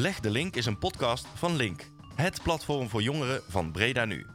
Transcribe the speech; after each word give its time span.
Leg 0.00 0.20
de 0.20 0.30
Link 0.30 0.56
is 0.56 0.66
een 0.66 0.78
podcast 0.78 1.26
van 1.34 1.56
Link, 1.56 1.86
het 2.14 2.42
platform 2.42 2.88
voor 2.88 3.02
jongeren 3.02 3.42
van 3.48 3.72
Breda 3.72 4.04
Nu. 4.04 4.26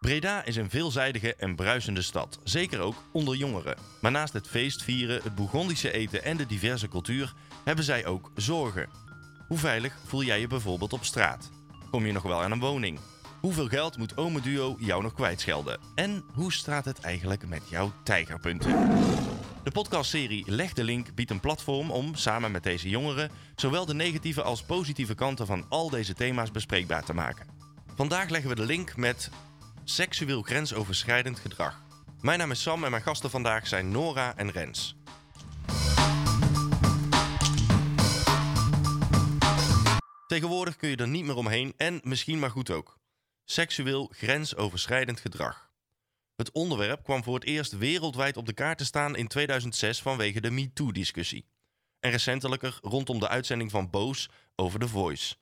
Breda 0.00 0.44
is 0.44 0.56
een 0.56 0.70
veelzijdige 0.70 1.34
en 1.34 1.56
bruisende 1.56 2.02
stad, 2.02 2.38
zeker 2.44 2.80
ook 2.80 2.94
onder 3.12 3.36
jongeren. 3.36 3.76
Maar 4.00 4.10
naast 4.10 4.32
het 4.32 4.48
feestvieren, 4.48 5.20
het 5.22 5.34
Bourgondische 5.34 5.92
eten 5.92 6.24
en 6.24 6.36
de 6.36 6.46
diverse 6.46 6.88
cultuur 6.88 7.34
hebben 7.64 7.84
zij 7.84 8.06
ook 8.06 8.30
zorgen. 8.36 8.88
Hoe 9.48 9.58
veilig 9.58 9.98
voel 10.06 10.22
jij 10.22 10.40
je 10.40 10.46
bijvoorbeeld 10.46 10.92
op 10.92 11.04
straat? 11.04 11.50
Kom 11.90 12.06
je 12.06 12.12
nog 12.12 12.22
wel 12.22 12.42
aan 12.42 12.52
een 12.52 12.60
woning? 12.60 12.98
Hoeveel 13.40 13.68
geld 13.68 13.98
moet 13.98 14.16
Ome 14.16 14.40
Duo 14.40 14.76
jou 14.78 15.02
nog 15.02 15.14
kwijtschelden? 15.14 15.78
En 15.94 16.24
hoe 16.34 16.52
staat 16.52 16.84
het 16.84 17.00
eigenlijk 17.00 17.48
met 17.48 17.62
jouw 17.68 17.92
tijgerpunten? 18.02 19.19
De 19.70 19.76
podcastserie 19.76 20.44
Leg 20.46 20.72
de 20.72 20.84
Link 20.84 21.14
biedt 21.14 21.30
een 21.30 21.40
platform 21.40 21.90
om, 21.90 22.14
samen 22.14 22.50
met 22.50 22.62
deze 22.62 22.88
jongeren, 22.88 23.30
zowel 23.54 23.86
de 23.86 23.94
negatieve 23.94 24.42
als 24.42 24.62
positieve 24.62 25.14
kanten 25.14 25.46
van 25.46 25.66
al 25.68 25.90
deze 25.90 26.14
thema's 26.14 26.50
bespreekbaar 26.50 27.04
te 27.04 27.14
maken. 27.14 27.46
Vandaag 27.94 28.28
leggen 28.28 28.50
we 28.50 28.56
de 28.56 28.64
link 28.64 28.96
met 28.96 29.30
seksueel 29.84 30.42
grensoverschrijdend 30.42 31.38
gedrag. 31.38 31.82
Mijn 32.20 32.38
naam 32.38 32.50
is 32.50 32.62
Sam 32.62 32.84
en 32.84 32.90
mijn 32.90 33.02
gasten 33.02 33.30
vandaag 33.30 33.66
zijn 33.66 33.90
Nora 33.90 34.36
en 34.36 34.50
Rens. 34.50 34.96
Tegenwoordig 40.26 40.76
kun 40.76 40.88
je 40.88 40.96
er 40.96 41.08
niet 41.08 41.24
meer 41.24 41.36
omheen 41.36 41.74
en 41.76 42.00
misschien 42.02 42.38
maar 42.38 42.50
goed 42.50 42.70
ook. 42.70 42.98
Seksueel 43.44 44.10
grensoverschrijdend 44.14 45.20
gedrag. 45.20 45.69
Het 46.40 46.52
onderwerp 46.52 47.02
kwam 47.02 47.22
voor 47.22 47.34
het 47.34 47.44
eerst 47.44 47.78
wereldwijd 47.78 48.36
op 48.36 48.46
de 48.46 48.52
kaart 48.52 48.78
te 48.78 48.84
staan 48.84 49.16
in 49.16 49.28
2006 49.28 50.02
vanwege 50.02 50.40
de 50.40 50.50
MeToo-discussie. 50.50 51.46
En 51.98 52.10
recentelijker 52.10 52.78
rondom 52.82 53.18
de 53.18 53.28
uitzending 53.28 53.70
van 53.70 53.90
Boos 53.90 54.28
over 54.54 54.80
The 54.80 54.88
Voice. 54.88 55.36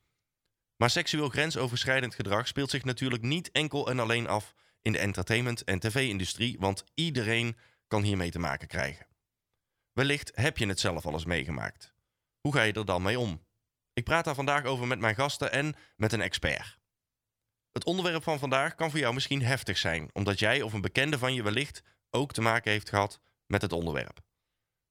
Maar 0.76 0.90
seksueel 0.90 1.28
grensoverschrijdend 1.28 2.14
gedrag 2.14 2.46
speelt 2.46 2.70
zich 2.70 2.84
natuurlijk 2.84 3.22
niet 3.22 3.50
enkel 3.50 3.90
en 3.90 3.98
alleen 3.98 4.28
af 4.28 4.54
in 4.82 4.92
de 4.92 4.98
entertainment- 4.98 5.64
en 5.64 5.78
tv-industrie, 5.78 6.56
want 6.58 6.84
iedereen 6.94 7.56
kan 7.86 8.02
hiermee 8.02 8.30
te 8.30 8.38
maken 8.38 8.68
krijgen. 8.68 9.06
Wellicht 9.92 10.30
heb 10.34 10.58
je 10.58 10.66
het 10.66 10.80
zelf 10.80 11.06
al 11.06 11.12
eens 11.12 11.24
meegemaakt. 11.24 11.94
Hoe 12.40 12.52
ga 12.52 12.62
je 12.62 12.72
er 12.72 12.84
dan 12.84 13.02
mee 13.02 13.18
om? 13.18 13.44
Ik 13.92 14.04
praat 14.04 14.24
daar 14.24 14.34
vandaag 14.34 14.64
over 14.64 14.86
met 14.86 14.98
mijn 14.98 15.14
gasten 15.14 15.52
en 15.52 15.74
met 15.96 16.12
een 16.12 16.22
expert. 16.22 16.78
Het 17.78 17.86
onderwerp 17.86 18.22
van 18.22 18.38
vandaag 18.38 18.74
kan 18.74 18.90
voor 18.90 18.98
jou 18.98 19.14
misschien 19.14 19.42
heftig 19.42 19.78
zijn, 19.78 20.10
omdat 20.12 20.38
jij 20.38 20.62
of 20.62 20.72
een 20.72 20.80
bekende 20.80 21.18
van 21.18 21.34
je 21.34 21.42
wellicht 21.42 21.82
ook 22.10 22.32
te 22.32 22.40
maken 22.40 22.70
heeft 22.70 22.88
gehad 22.88 23.20
met 23.46 23.62
het 23.62 23.72
onderwerp. 23.72 24.20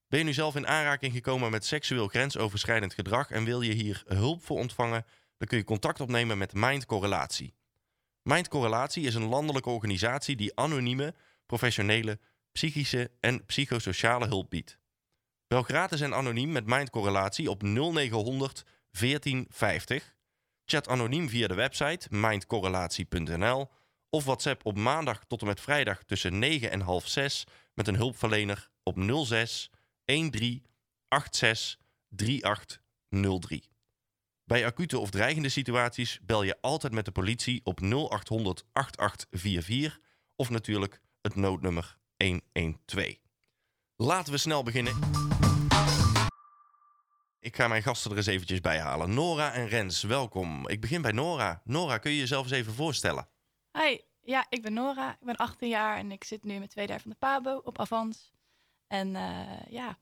Ben 0.08 0.20
je 0.20 0.26
nu 0.26 0.34
zelf 0.34 0.56
in 0.56 0.68
aanraking 0.68 1.14
gekomen 1.14 1.52
met 1.52 1.66
seksueel 1.66 2.08
grensoverschrijdend 2.08 2.94
gedrag 2.94 3.32
en 3.32 3.44
wil 3.44 3.62
je 3.62 3.74
hier 3.74 4.04
hulp 4.06 4.46
voor 4.46 4.58
ontvangen? 4.58 5.06
Dan 5.38 5.48
kun 5.48 5.58
je 5.58 5.64
contact 5.64 6.00
opnemen 6.00 6.38
met 6.38 6.54
Mind 6.54 6.86
Correlatie. 6.86 7.54
Mind 8.22 8.48
Correlatie 8.48 9.06
is 9.06 9.16
een 9.16 9.28
landelijke 9.28 9.70
organisatie 9.70 10.36
die 10.36 10.56
anonieme, 10.56 11.14
professionele, 11.46 12.20
psychische 12.52 13.12
en 13.20 13.46
psychosociale 13.46 14.28
hulp 14.28 14.50
biedt. 14.50 14.78
Bel 15.48 15.64
gratis 15.64 16.02
en 16.02 16.14
anoniem 16.14 16.52
met 16.52 16.66
Mind 16.66 16.90
Correlatie 16.90 17.50
op 17.50 17.62
0900 17.64 18.64
1450. 18.92 20.16
Chat 20.70 20.88
anoniem 20.88 21.30
via 21.30 21.48
de 21.48 21.54
website 21.54 22.08
mindcorrelatie.nl 22.10 23.70
of 24.10 24.26
WhatsApp 24.26 24.66
op 24.66 24.78
maandag 24.78 25.24
tot 25.28 25.42
en 25.42 25.48
met 25.48 25.62
vrijdag 25.62 26.04
tussen 26.04 26.40
9 26.40 26.72
en 26.72 26.82
half 26.82 27.08
6 27.08 27.44
met 27.74 27.88
een 27.88 27.96
hulpverlener 27.96 28.70
op 28.84 28.98
06 29.26 29.72
13 30.06 30.66
86 31.10 31.78
3803. 32.10 33.70
Bij 34.44 34.66
acute 34.66 35.00
of 35.00 35.10
dreigende 35.10 35.50
situaties 35.50 36.20
bel 36.22 36.44
je 36.44 36.58
altijd 36.62 36.94
met 36.94 37.06
de 37.06 37.12
politie 37.12 37.62
op 37.64 37.80
0800 37.80 38.64
8844 38.72 40.00
of 40.36 40.50
natuurlijk 40.50 41.02
het 41.22 41.36
noodnummer 41.36 41.98
112. 42.18 43.14
Laten 43.96 44.34
we 44.34 44.40
snel 44.40 44.64
beginnen. 44.64 45.37
Ik 47.48 47.56
ga 47.56 47.68
mijn 47.68 47.84
gasten 47.84 48.12
er 48.12 48.18
eens 48.18 48.26
eventjes 48.26 48.62
bij 48.62 48.80
halen. 48.80 49.14
Nora 49.14 49.54
en 49.54 49.68
Rens, 49.68 50.02
welkom. 50.02 50.68
Ik 50.68 50.82
begin 50.82 51.02
bij 51.02 51.12
Nora. 51.12 51.62
Nora, 51.64 51.98
kun 51.98 52.12
je 52.12 52.18
jezelf 52.18 52.44
eens 52.44 52.52
even 52.52 52.74
voorstellen? 52.74 53.28
Hi, 53.72 53.98
ja, 54.22 54.46
ik 54.50 54.62
ben 54.62 54.74
Nora. 54.74 55.12
Ik 55.12 55.26
ben 55.26 55.36
18 55.36 55.70
jaar 55.70 55.98
en 55.98 56.12
ik 56.12 56.24
zit 56.24 56.44
nu 56.44 56.52
in 56.52 56.58
mijn 56.58 56.70
tweede 56.70 56.92
jaar 56.92 57.02
van 57.02 57.12
de 57.12 57.18
PABO 57.20 57.62
op 57.64 57.80
Avans. 57.80 58.32
En 58.88 59.08
uh, 59.08 59.66
ja, 59.70 59.98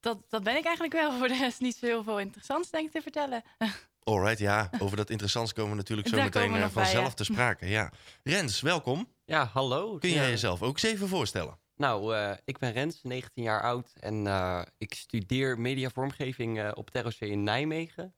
dat, 0.00 0.30
dat 0.30 0.42
ben 0.42 0.56
ik 0.56 0.64
eigenlijk 0.64 0.94
wel. 0.94 1.12
Voor 1.18 1.28
de 1.28 1.36
rest 1.36 1.60
niet 1.60 1.76
zo 1.76 1.86
heel 1.86 2.02
veel 2.02 2.20
interessants, 2.20 2.70
denk 2.70 2.86
ik, 2.86 2.92
te 2.92 3.02
vertellen. 3.02 3.42
Alright, 4.02 4.38
ja. 4.38 4.70
Over 4.78 4.96
dat 4.96 5.10
interessants 5.10 5.52
komen 5.52 5.70
we 5.70 5.76
natuurlijk 5.76 6.08
zo 6.08 6.16
meteen 6.16 6.54
uh, 6.54 6.66
vanzelf 6.68 6.92
bij, 6.92 7.02
ja. 7.02 7.10
te 7.10 7.24
sprake. 7.24 7.66
Ja. 7.66 7.92
Rens, 8.22 8.60
welkom. 8.60 9.08
Ja, 9.24 9.50
hallo. 9.52 9.98
Kun 9.98 10.10
jij 10.10 10.30
jezelf 10.30 10.62
ook 10.62 10.72
eens 10.72 10.92
even 10.92 11.08
voorstellen? 11.08 11.58
Nou, 11.76 12.14
uh, 12.16 12.32
ik 12.44 12.58
ben 12.58 12.72
Rens, 12.72 13.02
19 13.02 13.42
jaar 13.42 13.62
oud 13.62 13.92
en 14.00 14.26
uh, 14.26 14.62
ik 14.78 14.94
studeer 14.94 15.60
mediavormgeving 15.60 16.58
uh, 16.58 16.70
op 16.74 16.90
TROC 16.90 17.14
in 17.14 17.42
Nijmegen. 17.42 18.14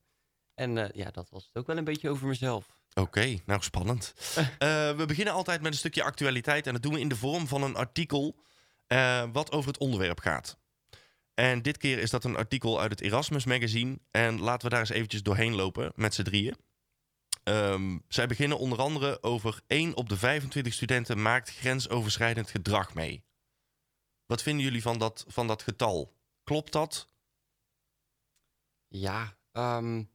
En 0.53 0.91
ja, 0.93 1.11
dat 1.11 1.29
was 1.29 1.45
het 1.45 1.55
ook 1.55 1.67
wel 1.67 1.77
een 1.77 1.83
beetje 1.83 2.09
over 2.09 2.27
mezelf. 2.27 2.65
Oké, 2.89 3.01
okay, 3.01 3.41
nou 3.45 3.61
spannend. 3.61 4.13
we 4.99 5.03
beginnen 5.07 5.33
altijd 5.33 5.61
met 5.61 5.71
een 5.71 5.77
stukje 5.77 6.03
actualiteit 6.03 6.67
en 6.67 6.73
dat 6.73 6.81
doen 6.81 6.93
we 6.93 6.99
in 6.99 7.09
de 7.09 7.15
vorm 7.15 7.47
van 7.47 7.63
een 7.63 7.75
artikel 7.75 8.39
wat 9.31 9.51
over 9.51 9.67
het 9.67 9.79
onderwerp 9.79 10.19
gaat. 10.19 10.57
En 11.33 11.61
dit 11.61 11.77
keer 11.77 11.99
is 11.99 12.09
dat 12.09 12.23
een 12.23 12.35
artikel 12.35 12.81
uit 12.81 12.91
het 12.91 13.01
Erasmus 13.01 13.45
Magazine. 13.45 13.99
En 14.11 14.39
laten 14.39 14.63
we 14.63 14.69
daar 14.69 14.79
eens 14.79 14.89
eventjes 14.89 15.23
doorheen 15.23 15.55
lopen 15.55 15.91
met 15.95 16.13
z'n 16.13 16.23
drieën. 16.23 16.55
Um, 17.43 18.03
zij 18.07 18.27
beginnen 18.27 18.57
onder 18.57 18.79
andere 18.79 19.23
over 19.23 19.61
1 19.67 19.95
op 19.95 20.09
de 20.09 20.17
25 20.17 20.73
studenten 20.73 21.21
maakt 21.21 21.49
grensoverschrijdend 21.49 22.49
gedrag 22.49 22.93
mee. 22.93 23.23
Wat 24.27 24.41
vinden 24.41 24.63
jullie 24.63 24.81
van 24.81 24.97
dat, 24.97 25.25
van 25.27 25.47
dat 25.47 25.63
getal? 25.63 26.13
Klopt 26.43 26.71
dat? 26.71 27.09
Ja, 28.87 29.37
um, 29.51 30.11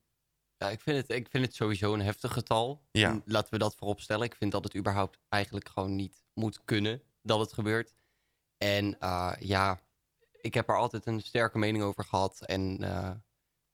ja 0.56 0.70
ik, 0.70 0.80
vind 0.80 0.96
het, 0.96 1.10
ik 1.10 1.28
vind 1.30 1.44
het 1.44 1.54
sowieso 1.54 1.94
een 1.94 2.00
heftig 2.00 2.32
getal. 2.32 2.82
Ja. 2.90 3.22
Laten 3.24 3.50
we 3.50 3.58
dat 3.58 3.74
voorop 3.74 4.00
stellen. 4.00 4.26
Ik 4.26 4.34
vind 4.34 4.52
dat 4.52 4.64
het 4.64 4.76
überhaupt 4.76 5.18
eigenlijk 5.28 5.68
gewoon 5.68 5.96
niet 5.96 6.24
moet 6.34 6.64
kunnen 6.64 7.02
dat 7.22 7.40
het 7.40 7.52
gebeurt. 7.52 7.94
En 8.56 8.96
uh, 9.00 9.32
ja, 9.38 9.80
ik 10.40 10.54
heb 10.54 10.68
er 10.68 10.76
altijd 10.76 11.06
een 11.06 11.20
sterke 11.20 11.58
mening 11.58 11.84
over 11.84 12.04
gehad. 12.04 12.46
En 12.46 12.82
uh, 12.82 13.10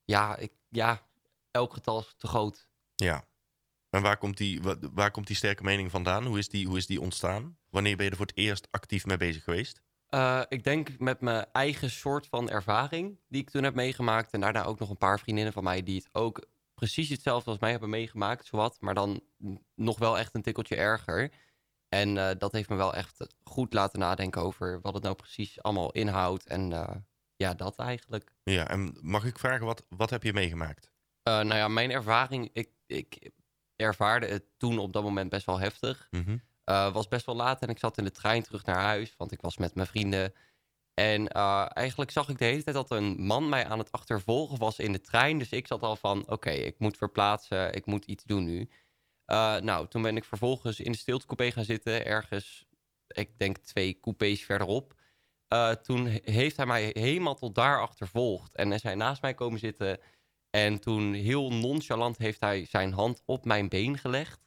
ja, 0.04 0.36
ik, 0.36 0.52
ja, 0.68 1.06
elk 1.50 1.72
getal 1.72 2.00
is 2.00 2.14
te 2.16 2.26
groot. 2.26 2.68
Ja. 2.94 3.26
En 3.90 4.02
waar 4.02 4.18
komt, 4.18 4.36
die, 4.36 4.60
waar 4.92 5.10
komt 5.10 5.26
die 5.26 5.36
sterke 5.36 5.62
mening 5.62 5.90
vandaan? 5.90 6.26
Hoe 6.26 6.38
is 6.38 6.48
die, 6.48 6.66
hoe 6.66 6.76
is 6.76 6.86
die 6.86 7.00
ontstaan? 7.00 7.58
Wanneer 7.70 7.96
ben 7.96 8.04
je 8.04 8.10
er 8.10 8.16
voor 8.16 8.26
het 8.26 8.36
eerst 8.36 8.68
actief 8.70 9.06
mee 9.06 9.16
bezig 9.16 9.44
geweest? 9.44 9.82
Uh, 10.10 10.42
ik 10.48 10.64
denk 10.64 10.98
met 10.98 11.20
mijn 11.20 11.46
eigen 11.52 11.90
soort 11.90 12.26
van 12.26 12.50
ervaring 12.50 13.20
die 13.28 13.40
ik 13.40 13.50
toen 13.50 13.62
heb 13.62 13.74
meegemaakt. 13.74 14.32
En 14.32 14.40
daarna 14.40 14.64
ook 14.64 14.78
nog 14.78 14.90
een 14.90 14.96
paar 14.96 15.18
vriendinnen 15.18 15.52
van 15.52 15.64
mij 15.64 15.82
die 15.82 15.96
het 15.96 16.08
ook 16.12 16.46
precies 16.74 17.08
hetzelfde 17.08 17.50
als 17.50 17.58
mij 17.58 17.70
hebben 17.70 17.90
meegemaakt, 17.90 18.46
zowat. 18.46 18.80
Maar 18.80 18.94
dan 18.94 19.20
nog 19.74 19.98
wel 19.98 20.18
echt 20.18 20.34
een 20.34 20.42
tikkeltje 20.42 20.76
erger. 20.76 21.32
En 21.88 22.16
uh, 22.16 22.30
dat 22.38 22.52
heeft 22.52 22.68
me 22.68 22.76
wel 22.76 22.94
echt 22.94 23.26
goed 23.44 23.72
laten 23.72 23.98
nadenken 23.98 24.42
over 24.42 24.80
wat 24.80 24.94
het 24.94 25.02
nou 25.02 25.14
precies 25.14 25.62
allemaal 25.62 25.92
inhoudt. 25.92 26.46
En 26.46 26.70
uh, 26.70 26.90
ja, 27.36 27.54
dat 27.54 27.78
eigenlijk. 27.78 28.34
Ja, 28.42 28.68
en 28.68 28.98
mag 29.00 29.24
ik 29.24 29.38
vragen, 29.38 29.66
wat, 29.66 29.84
wat 29.88 30.10
heb 30.10 30.22
je 30.22 30.32
meegemaakt? 30.32 30.90
nou 31.22 31.54
ja, 31.54 31.68
mijn 31.68 31.90
ervaring, 31.90 32.50
ik, 32.52 32.70
ik 32.86 33.30
ervaarde 33.76 34.26
het 34.26 34.44
toen 34.56 34.78
op 34.78 34.92
dat 34.92 35.02
moment 35.02 35.30
best 35.30 35.46
wel 35.46 35.58
heftig. 35.58 36.08
Mm 36.10 36.24
-hmm. 36.24 36.42
Uh, 36.68 36.92
was 36.92 37.08
best 37.08 37.26
wel 37.26 37.36
laat 37.36 37.62
en 37.62 37.68
ik 37.68 37.78
zat 37.78 37.98
in 37.98 38.04
de 38.04 38.10
trein 38.10 38.42
terug 38.42 38.64
naar 38.64 38.80
huis, 38.80 39.14
want 39.16 39.32
ik 39.32 39.40
was 39.40 39.56
met 39.56 39.74
mijn 39.74 39.86
vrienden. 39.86 40.34
En 40.94 41.22
uh, 41.36 41.66
eigenlijk 41.68 42.10
zag 42.10 42.28
ik 42.28 42.38
de 42.38 42.44
hele 42.44 42.62
tijd 42.62 42.76
dat 42.76 42.90
een 42.90 43.22
man 43.22 43.48
mij 43.48 43.66
aan 43.66 43.78
het 43.78 43.92
achtervolgen 43.92 44.58
was 44.58 44.78
in 44.78 44.92
de 44.92 45.00
trein. 45.00 45.38
Dus 45.38 45.50
ik 45.50 45.66
zat 45.66 45.82
al 45.82 45.96
van, 45.96 46.30
oké, 46.30 46.50
ik 46.50 46.78
moet 46.78 46.96
verplaatsen, 46.96 47.74
ik 47.74 47.86
moet 47.86 48.04
iets 48.04 48.24
doen 48.24 48.44
nu. 48.44 48.60
Uh, 49.26 49.56
nou, 49.56 49.88
toen 49.88 50.02
ben 50.02 50.16
ik 50.16 50.24
vervolgens 50.24 50.80
in 50.80 50.92
de 50.92 50.98
stiltecoupé 50.98 51.50
gaan 51.50 51.64
zitten, 51.64 52.06
ergens, 52.06 52.66
ik 53.06 53.38
denk 53.38 53.56
twee 53.56 54.00
coupés 54.00 54.44
verderop. 54.44 54.94
toen 55.82 56.06
heeft 56.22 56.56
hij 56.56 56.66
mij 56.66 56.90
helemaal 56.92 57.34
tot 57.34 57.54
daar 57.54 57.80
achtervolgd 57.80 58.54
en 58.54 58.72
is 58.72 58.82
hij 58.82 58.94
naast 58.94 59.22
mij 59.22 59.34
komen 59.34 59.58
zitten... 59.58 60.00
En 60.50 60.80
toen 60.80 61.12
heel 61.12 61.52
nonchalant 61.52 62.18
heeft 62.18 62.40
hij 62.40 62.64
zijn 62.64 62.92
hand 62.92 63.22
op 63.24 63.44
mijn 63.44 63.68
been 63.68 63.98
gelegd. 63.98 64.40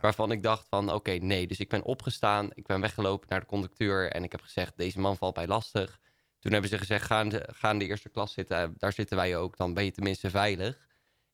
Waarvan 0.00 0.30
ik 0.30 0.42
dacht 0.42 0.68
van 0.68 0.84
oké, 0.84 0.94
okay, 0.94 1.16
nee. 1.16 1.46
Dus 1.46 1.60
ik 1.60 1.68
ben 1.68 1.82
opgestaan, 1.82 2.50
ik 2.54 2.66
ben 2.66 2.80
weggelopen 2.80 3.28
naar 3.28 3.40
de 3.40 3.46
conducteur 3.46 4.10
en 4.10 4.24
ik 4.24 4.32
heb 4.32 4.40
gezegd 4.40 4.76
deze 4.76 5.00
man 5.00 5.16
valt 5.16 5.36
mij 5.36 5.46
lastig. 5.46 6.00
Toen 6.38 6.52
hebben 6.52 6.70
ze 6.70 6.78
gezegd 6.78 7.06
ga 7.06 7.20
in 7.20 7.28
de, 7.28 7.48
ga 7.52 7.70
in 7.70 7.78
de 7.78 7.86
eerste 7.86 8.08
klas 8.08 8.32
zitten, 8.32 8.74
daar 8.78 8.92
zitten 8.92 9.16
wij 9.16 9.36
ook, 9.36 9.56
dan 9.56 9.74
ben 9.74 9.84
je 9.84 9.90
tenminste 9.90 10.30
veilig. 10.30 10.88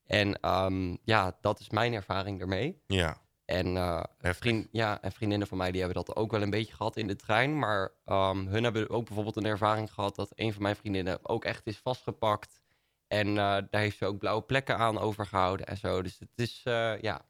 En 0.05 0.49
um, 0.49 0.97
ja, 1.03 1.37
dat 1.41 1.59
is 1.59 1.69
mijn 1.69 1.93
ervaring 1.93 2.41
ermee. 2.41 2.81
Ja. 2.87 3.21
En, 3.45 3.75
uh, 3.75 4.03
vriend, 4.19 4.67
ja, 4.71 5.01
en 5.01 5.11
vriendinnen 5.11 5.47
van 5.47 5.57
mij 5.57 5.71
die 5.71 5.81
hebben 5.81 6.05
dat 6.05 6.15
ook 6.15 6.31
wel 6.31 6.41
een 6.41 6.49
beetje 6.49 6.75
gehad 6.75 6.97
in 6.97 7.07
de 7.07 7.15
trein. 7.15 7.59
Maar 7.59 7.91
um, 8.05 8.47
hun 8.47 8.63
hebben 8.63 8.89
ook 8.89 9.05
bijvoorbeeld 9.05 9.35
een 9.35 9.45
ervaring 9.45 9.93
gehad 9.93 10.15
dat 10.15 10.31
een 10.35 10.53
van 10.53 10.61
mijn 10.61 10.75
vriendinnen 10.75 11.19
ook 11.29 11.45
echt 11.45 11.67
is 11.67 11.77
vastgepakt. 11.77 12.61
En 13.11 13.27
uh, 13.27 13.35
daar 13.35 13.67
heeft 13.69 13.97
ze 13.97 14.05
ook 14.05 14.17
blauwe 14.17 14.41
plekken 14.41 14.77
aan 14.77 14.99
overgehouden 14.99 15.65
en 15.65 15.77
zo. 15.77 16.01
Dus 16.01 16.19
het 16.19 16.29
is, 16.35 16.61
uh, 16.67 16.73
ja. 17.01 17.25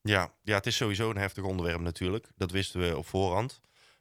ja. 0.00 0.34
Ja, 0.42 0.54
het 0.54 0.66
is 0.66 0.76
sowieso 0.76 1.10
een 1.10 1.16
heftig 1.16 1.44
onderwerp 1.44 1.80
natuurlijk. 1.80 2.30
Dat 2.36 2.50
wisten 2.50 2.80
we 2.80 2.96
op 2.96 3.06
voorhand. 3.06 3.60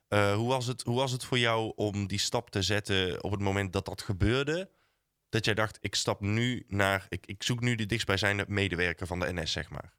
hoe, 0.10 0.48
was 0.48 0.66
het, 0.66 0.81
hoe 0.81 0.96
was 0.96 1.12
het 1.12 1.25
voor 1.25 1.40
jou 1.40 1.74
om 1.75 2.07
die 2.07 2.19
stap 2.19 2.50
te 2.50 2.62
zetten 2.62 3.24
op 3.24 3.31
het 3.31 3.40
moment 3.40 3.74
dat 3.74 3.86
dat 3.86 4.01
gebeurde? 4.01 4.69
Dat 5.30 5.46
jij 5.46 5.54
dacht, 5.54 5.78
ik 5.81 5.96
stap 5.96 6.22
nu 6.22 6.63
naar, 6.68 7.06
ik, 7.10 7.25
ik 7.25 7.44
zoek 7.44 7.60
nu 7.60 7.75
de 7.75 7.86
dichtstbijzijnde 7.86 8.45
medewerker 8.48 9.07
van 9.07 9.19
de 9.19 9.34
NS, 9.34 9.52
zeg 9.52 9.69
maar. 9.69 9.94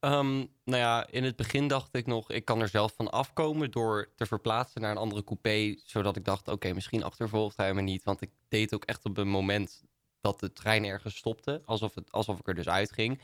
Um, 0.00 0.52
nou 0.64 0.82
ja, 0.82 1.06
in 1.10 1.24
het 1.24 1.36
begin 1.36 1.68
dacht 1.68 1.94
ik 1.94 2.06
nog, 2.06 2.30
ik 2.30 2.44
kan 2.44 2.60
er 2.60 2.68
zelf 2.68 2.94
van 2.94 3.10
afkomen 3.10 3.70
door 3.70 4.12
te 4.16 4.26
verplaatsen 4.26 4.80
naar 4.80 4.90
een 4.90 4.96
andere 4.96 5.24
coupé. 5.24 5.76
Zodat 5.84 6.16
ik 6.16 6.24
dacht, 6.24 6.48
oké, 6.48 6.72
misschien 6.72 7.02
achtervolgt 7.02 7.56
hij 7.56 7.74
me 7.74 7.80
niet. 7.80 8.04
Want 8.04 8.20
ik 8.20 8.30
deed 8.48 8.74
ook 8.74 8.84
echt 8.84 9.04
op 9.04 9.16
een 9.16 9.28
moment 9.28 9.82
dat 10.20 10.40
de 10.40 10.52
trein 10.52 10.84
ergens 10.84 11.16
stopte. 11.16 11.62
Alsof, 11.64 11.94
het, 11.94 12.12
alsof 12.12 12.38
ik 12.38 12.48
er 12.48 12.54
dus 12.54 12.68
uitging. 12.68 13.22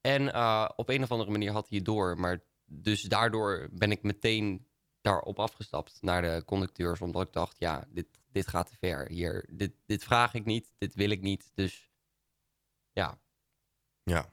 En 0.00 0.22
uh, 0.22 0.68
op 0.76 0.88
een 0.88 1.02
of 1.02 1.10
andere 1.10 1.30
manier 1.30 1.52
had 1.52 1.68
hij 1.68 1.82
door. 1.82 2.18
Maar 2.18 2.44
dus 2.64 3.02
daardoor 3.02 3.68
ben 3.72 3.90
ik 3.90 4.02
meteen 4.02 4.66
daarop 5.00 5.38
afgestapt 5.38 5.98
naar 6.00 6.22
de 6.22 6.42
conducteurs. 6.44 7.00
Omdat 7.00 7.26
ik 7.26 7.32
dacht, 7.32 7.58
ja, 7.58 7.86
dit, 7.88 8.06
dit 8.32 8.48
gaat 8.48 8.66
te 8.66 8.76
ver. 8.78 9.08
Hier, 9.08 9.48
dit, 9.50 9.72
dit 9.86 10.04
vraag 10.04 10.34
ik 10.34 10.44
niet, 10.44 10.72
dit 10.78 10.94
wil 10.94 11.10
ik 11.10 11.20
niet. 11.20 11.50
Dus 11.54 11.90
ja. 12.92 13.18
Ja, 14.02 14.32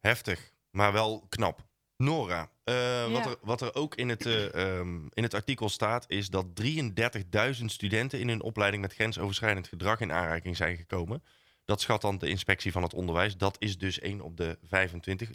heftig 0.00 0.54
maar 0.76 0.92
wel 0.92 1.26
knap. 1.28 1.66
Nora, 1.96 2.50
uh, 2.64 3.12
wat, 3.12 3.26
er, 3.26 3.36
wat 3.40 3.60
er 3.60 3.74
ook 3.74 3.94
in 3.94 4.08
het, 4.08 4.26
uh, 4.26 4.76
um, 4.78 5.08
in 5.12 5.22
het 5.22 5.34
artikel 5.34 5.68
staat, 5.68 6.04
is 6.08 6.30
dat 6.30 6.46
33.000 6.62 7.64
studenten 7.64 8.20
in 8.20 8.28
hun 8.28 8.42
opleiding 8.42 8.82
met 8.82 8.94
grensoverschrijdend 8.94 9.68
gedrag 9.68 10.00
in 10.00 10.12
aanraking 10.12 10.56
zijn 10.56 10.76
gekomen. 10.76 11.22
Dat 11.64 11.80
schat 11.80 12.00
dan 12.00 12.18
de 12.18 12.28
inspectie 12.28 12.72
van 12.72 12.82
het 12.82 12.94
onderwijs. 12.94 13.36
Dat 13.36 13.56
is 13.58 13.78
dus 13.78 13.98
1 13.98 14.20
op 14.20 14.36
de 14.36 14.58
25. 14.62 15.30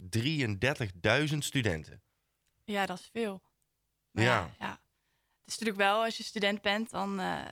33.000 1.30 1.38
studenten. 1.38 2.02
Ja, 2.64 2.86
dat 2.86 2.98
is 2.98 3.08
veel. 3.12 3.42
Maar 4.10 4.24
ja. 4.24 4.54
ja. 4.58 4.70
Het 4.70 5.52
is 5.52 5.58
natuurlijk 5.58 5.78
wel, 5.78 6.04
als 6.04 6.16
je 6.16 6.22
student 6.22 6.62
bent, 6.62 6.90
dan, 6.90 7.20
uh, 7.20 7.44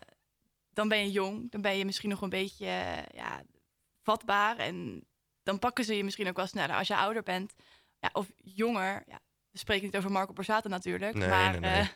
dan 0.72 0.88
ben 0.88 0.98
je 0.98 1.10
jong. 1.10 1.50
Dan 1.50 1.60
ben 1.60 1.76
je 1.76 1.84
misschien 1.84 2.10
nog 2.10 2.20
een 2.22 2.28
beetje 2.28 3.04
ja, 3.14 3.42
vatbaar. 4.02 4.56
En 4.56 5.04
dan 5.42 5.58
pakken 5.58 5.84
ze 5.84 5.96
je 5.96 6.04
misschien 6.04 6.28
ook 6.28 6.36
wel 6.36 6.46
sneller. 6.46 6.76
Als 6.76 6.88
je 6.88 6.96
ouder 6.96 7.22
bent, 7.22 7.54
ja, 8.00 8.10
of 8.12 8.30
jonger, 8.36 9.02
ja, 9.06 9.20
we 9.50 9.58
spreken 9.58 9.84
niet 9.84 9.96
over 9.96 10.10
Marco 10.10 10.32
Borsato 10.32 10.68
natuurlijk, 10.68 11.14
nee, 11.14 11.28
maar 11.28 11.50
nee, 11.50 11.60
nee. 11.60 11.82
Uh, 11.82 11.88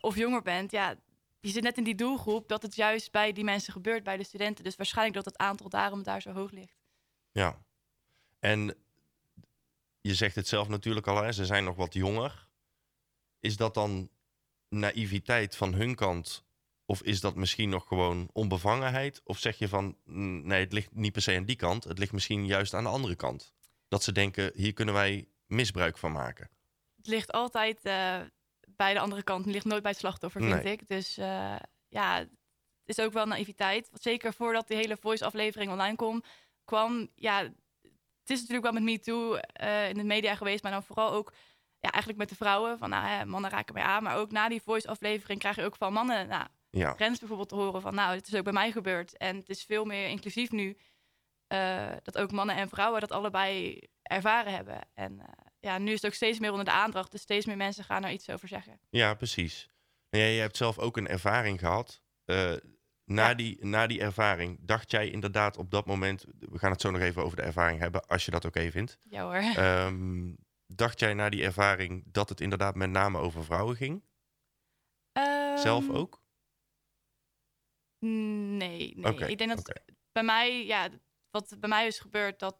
of 0.00 0.16
jonger 0.16 0.42
bent, 0.42 0.70
ja, 0.70 0.96
je 1.40 1.52
zit 1.52 1.62
net 1.62 1.76
in 1.76 1.84
die 1.84 1.94
doelgroep 1.94 2.48
dat 2.48 2.62
het 2.62 2.74
juist 2.74 3.12
bij 3.12 3.32
die 3.32 3.44
mensen 3.44 3.72
gebeurt, 3.72 4.04
bij 4.04 4.16
de 4.16 4.24
studenten. 4.24 4.64
Dus 4.64 4.76
waarschijnlijk 4.76 5.16
dat 5.16 5.24
het 5.24 5.36
aantal 5.36 5.68
daarom 5.68 6.02
daar 6.02 6.22
zo 6.22 6.32
hoog 6.32 6.50
ligt. 6.50 6.76
Ja, 7.32 7.64
en 8.38 8.74
je 10.00 10.14
zegt 10.14 10.34
het 10.34 10.48
zelf 10.48 10.68
natuurlijk 10.68 11.06
al, 11.06 11.22
hè, 11.22 11.32
ze 11.32 11.46
zijn 11.46 11.64
nog 11.64 11.76
wat 11.76 11.94
jonger. 11.94 12.48
Is 13.40 13.56
dat 13.56 13.74
dan 13.74 14.10
naïviteit 14.68 15.56
van 15.56 15.74
hun 15.74 15.94
kant? 15.94 16.44
Of 16.84 17.02
is 17.02 17.20
dat 17.20 17.34
misschien 17.34 17.68
nog 17.68 17.86
gewoon 17.86 18.28
onbevangenheid? 18.32 19.20
Of 19.24 19.38
zeg 19.38 19.58
je 19.58 19.68
van, 19.68 19.96
nee, 20.04 20.60
het 20.60 20.72
ligt 20.72 20.94
niet 20.94 21.12
per 21.12 21.22
se 21.22 21.36
aan 21.36 21.44
die 21.44 21.56
kant. 21.56 21.84
Het 21.84 21.98
ligt 21.98 22.12
misschien 22.12 22.46
juist 22.46 22.74
aan 22.74 22.84
de 22.84 22.88
andere 22.88 23.14
kant 23.14 23.55
dat 23.88 24.02
ze 24.02 24.12
denken, 24.12 24.50
hier 24.54 24.72
kunnen 24.72 24.94
wij 24.94 25.28
misbruik 25.46 25.98
van 25.98 26.12
maken? 26.12 26.50
Het 26.96 27.06
ligt 27.06 27.32
altijd 27.32 27.76
uh, 27.82 28.20
bij 28.66 28.94
de 28.94 29.00
andere 29.00 29.22
kant. 29.22 29.44
Het 29.44 29.54
ligt 29.54 29.64
nooit 29.64 29.82
bij 29.82 29.90
het 29.90 30.00
slachtoffer, 30.00 30.40
vind 30.40 30.62
Nee. 30.62 30.72
ik. 30.72 30.88
Dus 30.88 31.18
uh, 31.18 31.56
ja, 31.88 32.18
het 32.18 32.98
is 32.98 33.00
ook 33.00 33.12
wel 33.12 33.26
naïviteit. 33.26 33.88
Zeker 33.92 34.32
voordat 34.34 34.68
die 34.68 34.76
hele 34.76 34.96
voice-aflevering 34.96 35.70
online 35.70 35.96
kwam, 35.96 36.22
kwam... 36.64 37.08
Ja, 37.14 37.38
het 38.20 38.30
is 38.36 38.40
natuurlijk 38.40 38.62
wel 38.62 38.72
met 38.72 38.82
MeToo 38.82 39.34
uh, 39.62 39.88
in 39.88 39.94
de 39.94 40.04
media 40.04 40.34
geweest, 40.34 40.62
maar 40.62 40.72
dan 40.72 40.82
vooral 40.82 41.12
ook... 41.12 41.32
Ja, 41.80 41.90
eigenlijk 41.90 42.18
met 42.18 42.28
de 42.28 42.44
vrouwen, 42.44 42.78
van 42.78 42.90
nou, 42.90 43.06
hè, 43.06 43.24
mannen 43.24 43.50
raken 43.50 43.74
mij 43.74 43.82
aan. 43.82 44.02
Maar 44.02 44.16
ook 44.16 44.30
na 44.30 44.48
die 44.48 44.62
voice-aflevering 44.62 45.38
krijg 45.40 45.56
je 45.56 45.64
ook 45.64 45.76
van 45.76 45.92
mannen... 45.92 46.28
Nou, 46.28 46.46
Ja, 46.70 46.94
Rens 46.96 47.18
bijvoorbeeld 47.18 47.48
te 47.48 47.54
horen 47.54 47.80
van, 47.80 47.94
nou, 47.94 48.14
het 48.16 48.26
is 48.26 48.34
ook 48.34 48.44
bij 48.44 48.52
mij 48.52 48.72
gebeurd. 48.72 49.16
En 49.16 49.36
het 49.36 49.48
is 49.48 49.64
veel 49.64 49.84
meer 49.84 50.08
inclusief 50.08 50.50
nu. 50.50 50.76
Eh, 51.46 51.92
dat 52.02 52.18
ook 52.18 52.32
mannen 52.32 52.56
en 52.56 52.68
vrouwen 52.68 53.00
dat 53.00 53.10
allebei 53.12 53.80
ervaren 54.02 54.52
hebben. 54.52 54.80
En 54.94 55.20
eh, 55.20 55.26
ja, 55.60 55.78
nu 55.78 55.88
is 55.88 55.94
het 56.02 56.06
ook 56.06 56.12
steeds 56.16 56.38
meer 56.38 56.50
onder 56.50 56.64
de 56.64 56.70
aandacht. 56.70 57.10
Dus 57.10 57.20
steeds 57.20 57.46
meer 57.46 57.56
mensen 57.56 57.84
gaan 57.84 58.04
er 58.04 58.10
iets 58.12 58.30
over 58.30 58.48
zeggen. 58.48 58.80
ja 58.90 59.14
precies. 59.14 59.68
Nou 60.10 60.24
ja, 60.24 60.30
je 60.30 60.40
hebt 60.40 60.56
zelf 60.56 60.78
ook 60.78 60.96
een 60.96 61.08
ervaring 61.08 61.58
gehad. 61.58 62.02
Eh, 62.24 62.52
na, 63.04 63.28
Ja. 63.28 63.34
die, 63.34 63.64
na 63.64 63.86
die 63.86 64.00
ervaring, 64.00 64.58
dacht 64.60 64.90
jij 64.90 65.10
inderdaad 65.10 65.56
op 65.56 65.70
dat 65.70 65.86
moment... 65.86 66.24
We 66.38 66.58
gaan 66.58 66.70
het 66.70 66.80
zo 66.80 66.90
nog 66.90 67.00
even 67.00 67.24
over 67.24 67.36
de 67.36 67.42
ervaring 67.42 67.80
hebben, 67.80 68.06
als 68.06 68.24
je 68.24 68.30
dat 68.30 68.44
oké 68.44 68.70
vindt. 68.70 68.98
Ja 69.08 69.22
hoor. 69.22 69.34
Ehm, 69.64 70.34
dacht 70.66 71.00
jij 71.00 71.14
na 71.14 71.28
die 71.28 71.44
ervaring 71.44 72.04
dat 72.06 72.28
het 72.28 72.40
inderdaad 72.40 72.74
met 72.74 72.90
name 72.90 73.18
over 73.18 73.44
vrouwen 73.44 73.76
ging? 73.76 74.02
zelf 75.58 75.84
Ehm, 75.88 75.96
ook? 75.96 76.22
Nee, 77.98 78.92
nee. 78.96 79.28
Ik 79.28 79.38
denk 79.38 79.56
dat 79.56 79.80
bij 80.12 80.22
mij, 80.22 80.66
ja, 80.66 80.88
wat 81.36 81.60
bij 81.60 81.68
mij 81.68 81.86
is 81.86 81.98
gebeurd, 81.98 82.38
dat 82.38 82.56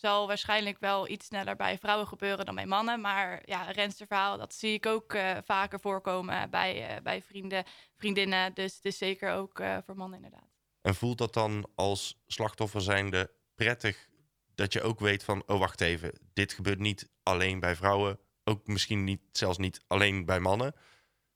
zal 0.00 0.26
waarschijnlijk 0.26 0.78
wel 0.80 1.08
iets 1.08 1.26
sneller 1.26 1.56
bij 1.56 1.78
vrouwen 1.78 2.06
gebeuren 2.06 2.44
dan 2.44 2.54
bij 2.54 2.66
mannen. 2.66 3.00
Maar 3.00 3.42
ja, 3.44 3.70
Rens 3.70 3.96
verhaal, 3.96 4.38
dat 4.38 4.54
zie 4.54 4.72
ik 4.72 4.86
ook 4.86 5.12
eh, 5.12 5.36
vaker 5.44 5.80
voorkomen 5.80 6.50
bij, 6.50 6.88
eh, 6.88 7.02
bij 7.02 7.22
vrienden, 7.22 7.64
vriendinnen. 7.96 8.54
Dus 8.54 8.74
het 8.74 8.84
is 8.84 8.98
zeker 8.98 9.32
ook 9.32 9.60
eh, 9.60 9.78
voor 9.86 9.96
mannen 9.96 10.24
inderdaad. 10.24 10.48
En 10.80 10.94
voelt 10.94 11.18
dat 11.18 11.34
dan 11.34 11.68
als 11.74 12.22
slachtoffer 12.26 12.80
zijnde 12.80 13.30
prettig 13.54 14.08
dat 14.54 14.72
je 14.72 14.82
ook 14.82 15.00
weet 15.00 15.24
van, 15.24 15.42
oh 15.46 15.58
wacht 15.58 15.80
even, 15.80 16.12
dit 16.32 16.52
gebeurt 16.52 16.78
niet 16.78 17.10
alleen 17.22 17.60
bij 17.60 17.76
vrouwen, 17.76 18.18
ook 18.44 18.66
misschien 18.66 19.04
niet, 19.04 19.20
zelfs 19.32 19.58
niet 19.58 19.80
alleen 19.86 20.24
bij 20.24 20.40
mannen, 20.40 20.74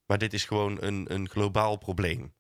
maar 0.07 0.19
dit 0.19 0.33
is 0.33 0.45
gewoon 0.45 0.83
een, 0.83 1.13
een 1.15 1.29
globaal 1.29 1.77
probleem. 1.77 2.35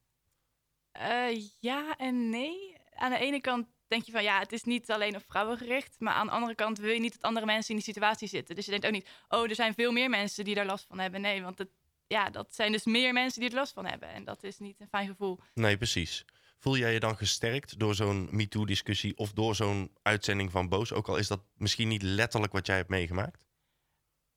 Ja 1.60 1.96
en 1.96 2.30
nee. 2.30 2.76
Aan 2.94 3.10
de 3.10 3.18
ene 3.18 3.40
kant 3.40 3.66
denk 3.88 4.02
je 4.02 4.12
van 4.12 4.22
ja, 4.22 4.38
het 4.38 4.52
is 4.52 4.64
niet 4.64 4.90
alleen 4.90 5.16
op 5.16 5.24
vrouwen 5.28 5.58
gericht. 5.58 5.96
Maar 5.98 6.14
aan 6.14 6.26
de 6.26 6.32
andere 6.32 6.54
kant 6.54 6.78
wil 6.78 6.92
je 6.92 7.00
niet 7.00 7.12
dat 7.12 7.22
andere 7.22 7.46
mensen 7.46 7.70
in 7.70 7.76
die 7.76 7.84
situatie 7.84 8.28
zitten. 8.28 8.54
Dus 8.54 8.64
je 8.64 8.70
denkt 8.70 8.86
ook 8.86 8.92
niet, 8.92 9.08
oh, 9.28 9.48
er 9.48 9.54
zijn 9.54 9.74
veel 9.74 9.92
meer 9.92 10.10
mensen 10.10 10.44
die 10.44 10.54
daar 10.54 10.66
last 10.66 10.86
van 10.88 10.98
hebben. 10.98 11.20
Nee, 11.20 11.42
want 11.42 11.58
het, 11.58 11.68
ja, 12.06 12.30
dat 12.30 12.54
zijn 12.54 12.72
dus 12.72 12.84
meer 12.84 13.12
mensen 13.12 13.40
die 13.40 13.50
er 13.50 13.56
last 13.56 13.72
van 13.72 13.86
hebben. 13.86 14.08
En 14.08 14.24
dat 14.24 14.42
is 14.42 14.58
niet 14.58 14.80
een 14.80 14.88
fijn 14.88 15.08
gevoel. 15.08 15.38
Nee, 15.54 15.76
precies. 15.76 16.24
Voel 16.58 16.76
jij 16.76 16.92
je 16.92 17.00
dan 17.00 17.16
gesterkt 17.16 17.78
door 17.78 17.94
zo'n 17.94 18.28
MeToo-discussie 18.30 19.16
of 19.16 19.32
door 19.32 19.54
zo'n 19.54 19.96
uitzending 20.02 20.50
van 20.50 20.68
Boos? 20.68 20.92
Ook 20.92 21.08
al 21.08 21.16
is 21.16 21.28
dat 21.28 21.40
misschien 21.54 21.88
niet 21.88 22.02
letterlijk 22.02 22.52
wat 22.52 22.66
jij 22.66 22.76
hebt 22.76 22.88
meegemaakt? 22.88 23.46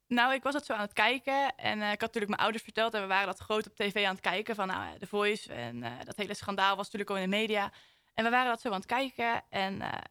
Nou, 0.08 0.34
ik 0.34 0.44
was 0.44 0.54
dat 0.54 0.66
zo 0.66 0.74
aan 0.74 0.82
het 0.82 0.94
kijken. 0.94 1.56
En 1.56 1.82
eh, 1.82 1.92
ik 1.92 2.02
had 2.02 2.02
natuurlijk 2.02 2.28
mijn 2.28 2.42
ouders 2.42 2.64
verteld. 2.64 2.94
En 2.94 3.02
we 3.02 3.08
waren 3.08 3.26
dat 3.26 3.40
groot 3.40 3.68
op 3.68 3.76
tv 3.76 4.06
aan 4.06 4.14
het 4.14 4.24
kijken. 4.24 4.56
Van 4.56 4.68
nou, 4.68 4.98
The 5.00 5.08
Voice. 5.08 5.54
En 5.54 5.84
eh, 5.84 5.92
dat 6.04 6.18
hele 6.18 6.34
schandaal 6.34 6.76
was 6.76 6.86
natuurlijk 6.86 7.10
al 7.10 7.18
in 7.18 7.30
de 7.30 7.38
media. 7.38 7.72
En 8.14 8.24
we 8.24 8.30
waren 8.30 8.50
dat 8.50 8.62
zo 8.62 8.68
aan 8.68 8.76
het 8.76 8.86
kijken. 8.86 9.44
En 9.50 9.82
eh, 9.82 10.02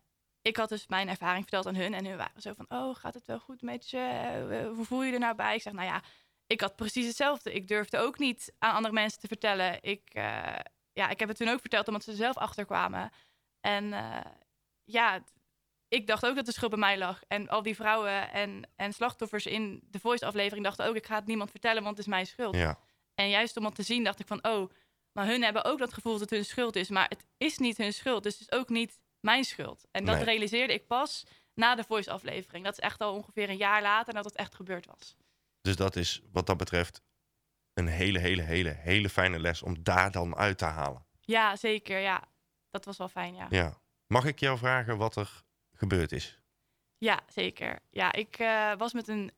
ik 0.42 0.57
had 0.57 0.69
dus 0.69 0.87
mijn 0.87 1.09
ervaring 1.09 1.42
verteld 1.42 1.66
aan 1.66 1.75
hun. 1.75 1.95
En 1.95 2.07
hun 2.07 2.16
waren 2.16 2.42
zo 2.42 2.52
van, 2.54 2.66
oh, 2.69 2.95
gaat 2.97 3.14
het 3.14 3.26
wel 3.26 3.38
goed 3.38 3.62
met 3.62 3.90
je? 3.90 3.99
Eh, 3.99 4.69
hoe 4.75 4.85
voel 4.85 5.00
je 5.00 5.07
je 5.07 5.12
er 5.12 5.19
nou 5.21 5.35
bij? 5.35 5.54
Ik 5.54 5.62
zeg, 5.62 5.73
nou 5.73 5.87
ja, 5.87 6.02
ik 6.50 6.61
had 6.61 6.76
precies 6.76 7.07
hetzelfde. 7.07 7.52
Ik 7.52 7.69
durfde 7.69 7.99
ook 7.99 8.19
niet 8.19 8.52
aan 8.59 8.75
andere 8.75 8.95
mensen 8.95 9.21
te 9.21 9.26
vertellen. 9.26 9.83
Ik, 9.83 10.11
eh, 10.12 10.59
ja, 10.92 11.09
ik 11.09 11.19
heb 11.19 11.28
het 11.28 11.37
toen 11.37 11.49
ook 11.49 11.61
verteld 11.61 11.87
omdat 11.87 12.04
ze 12.04 12.11
er 12.11 12.16
zelf 12.16 12.37
achter 12.37 12.64
kwamen. 12.64 13.11
En 13.61 13.92
eh, 13.92 14.33
ja, 14.85 15.25
ik 15.88 16.07
dacht 16.07 16.26
ook 16.26 16.37
dat 16.37 16.47
de 16.47 16.52
schuld 16.52 16.71
bij 16.71 16.80
mij 16.80 16.99
lag. 16.99 17.23
En 17.28 17.49
al 17.49 17.62
die 17.62 17.75
vrouwen 17.75 18.33
en, 18.33 18.71
en 18.76 18.92
slachtoffers 18.92 19.47
in 19.47 19.83
de 19.90 20.00
Voice-aflevering 20.00 20.64
dachten 20.64 20.87
ook... 20.87 20.95
ik 20.95 21.07
ga 21.07 21.14
het 21.14 21.26
niemand 21.26 21.50
vertellen, 21.50 21.83
want 21.83 21.97
het 21.97 22.07
is 22.07 22.12
mijn 22.12 22.26
schuld. 22.26 22.54
Ja, 22.57 22.78
En 23.14 23.28
juist 23.28 23.57
om 23.57 23.64
het 23.64 23.75
te 23.75 23.83
zien 23.83 24.04
dacht 24.04 24.21
ik 24.21 24.26
van... 24.26 24.45
oh, 24.45 24.71
maar 25.12 25.26
hun 25.26 25.43
hebben 25.43 25.64
ook 25.64 25.79
dat 25.79 25.93
gevoel 25.93 26.12
dat 26.12 26.21
het 26.21 26.31
hun 26.31 26.45
schuld 26.45 26.76
is. 26.76 26.88
Maar 26.88 27.09
het 27.09 27.25
is 27.37 27.59
niet 27.59 27.76
hun 27.76 27.93
schuld, 27.93 28.23
dus 28.23 28.38
het 28.38 28.52
is 28.52 28.59
ook 28.59 28.69
niet 28.69 28.99
mijn 29.21 29.45
schuld. 29.45 29.85
En 29.90 30.05
dat 30.05 30.14
Nee. 30.17 30.25
realiseerde 30.25 30.73
ik 30.73 30.87
pas 30.87 31.25
na 31.55 31.75
de 31.75 31.85
Voice-aflevering. 31.85 32.64
Dat 32.64 32.73
is 32.73 32.79
echt 32.79 33.00
al 33.00 33.14
ongeveer 33.14 33.49
een 33.49 33.57
jaar 33.57 33.83
later 33.83 34.14
dat 34.14 34.25
het 34.25 34.37
echt 34.37 34.55
gebeurd 34.55 34.87
was. 34.87 35.17
dus 35.61 35.76
dat 35.76 35.97
is 35.97 36.23
wat 36.33 36.47
dat 36.47 36.57
betreft 36.57 37.02
een 37.75 37.87
hele, 37.87 38.19
hele, 38.19 38.43
hele, 38.43 38.71
hele 38.71 39.09
fijne 39.09 39.38
les 39.38 39.62
om 39.62 39.83
daar 39.83 40.11
dan 40.11 40.37
uit 40.37 40.59
te 40.59 40.64
halen. 40.64 41.07
Ja, 41.21 41.57
zeker, 41.57 41.99
ja. 41.99 42.25
Dat 42.71 42.85
was 42.85 42.97
wel 42.97 43.09
fijn, 43.09 43.35
ja. 43.35 43.47
Ja. 43.50 43.79
Mag 44.07 44.25
ik 44.25 44.38
jou 44.40 44.59
vragen 44.59 44.97
wat 44.97 45.17
er 45.17 45.43
gebeurd 45.73 46.12
is? 46.12 46.38
Ja, 46.99 47.21
zeker. 47.26 47.79
Ja, 47.90 48.12
ik 48.12 48.38
eh, 48.38 48.73
was 48.76 48.93
met 48.93 49.09
een 49.09 49.31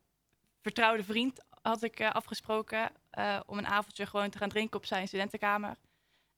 vertrouwde 0.61 1.05
vriend, 1.05 1.45
had 1.63 1.83
ik 1.83 2.01
eh, 2.01 2.11
afgesproken, 2.11 2.91
eh, 3.11 3.41
om 3.47 3.59
een 3.59 3.67
avondje 3.67 4.07
gewoon 4.07 4.31
te 4.31 4.39
gaan 4.39 4.49
drinken 4.49 4.77
op 4.77 4.87
zijn 4.87 5.07
studentenkamer. 5.07 5.77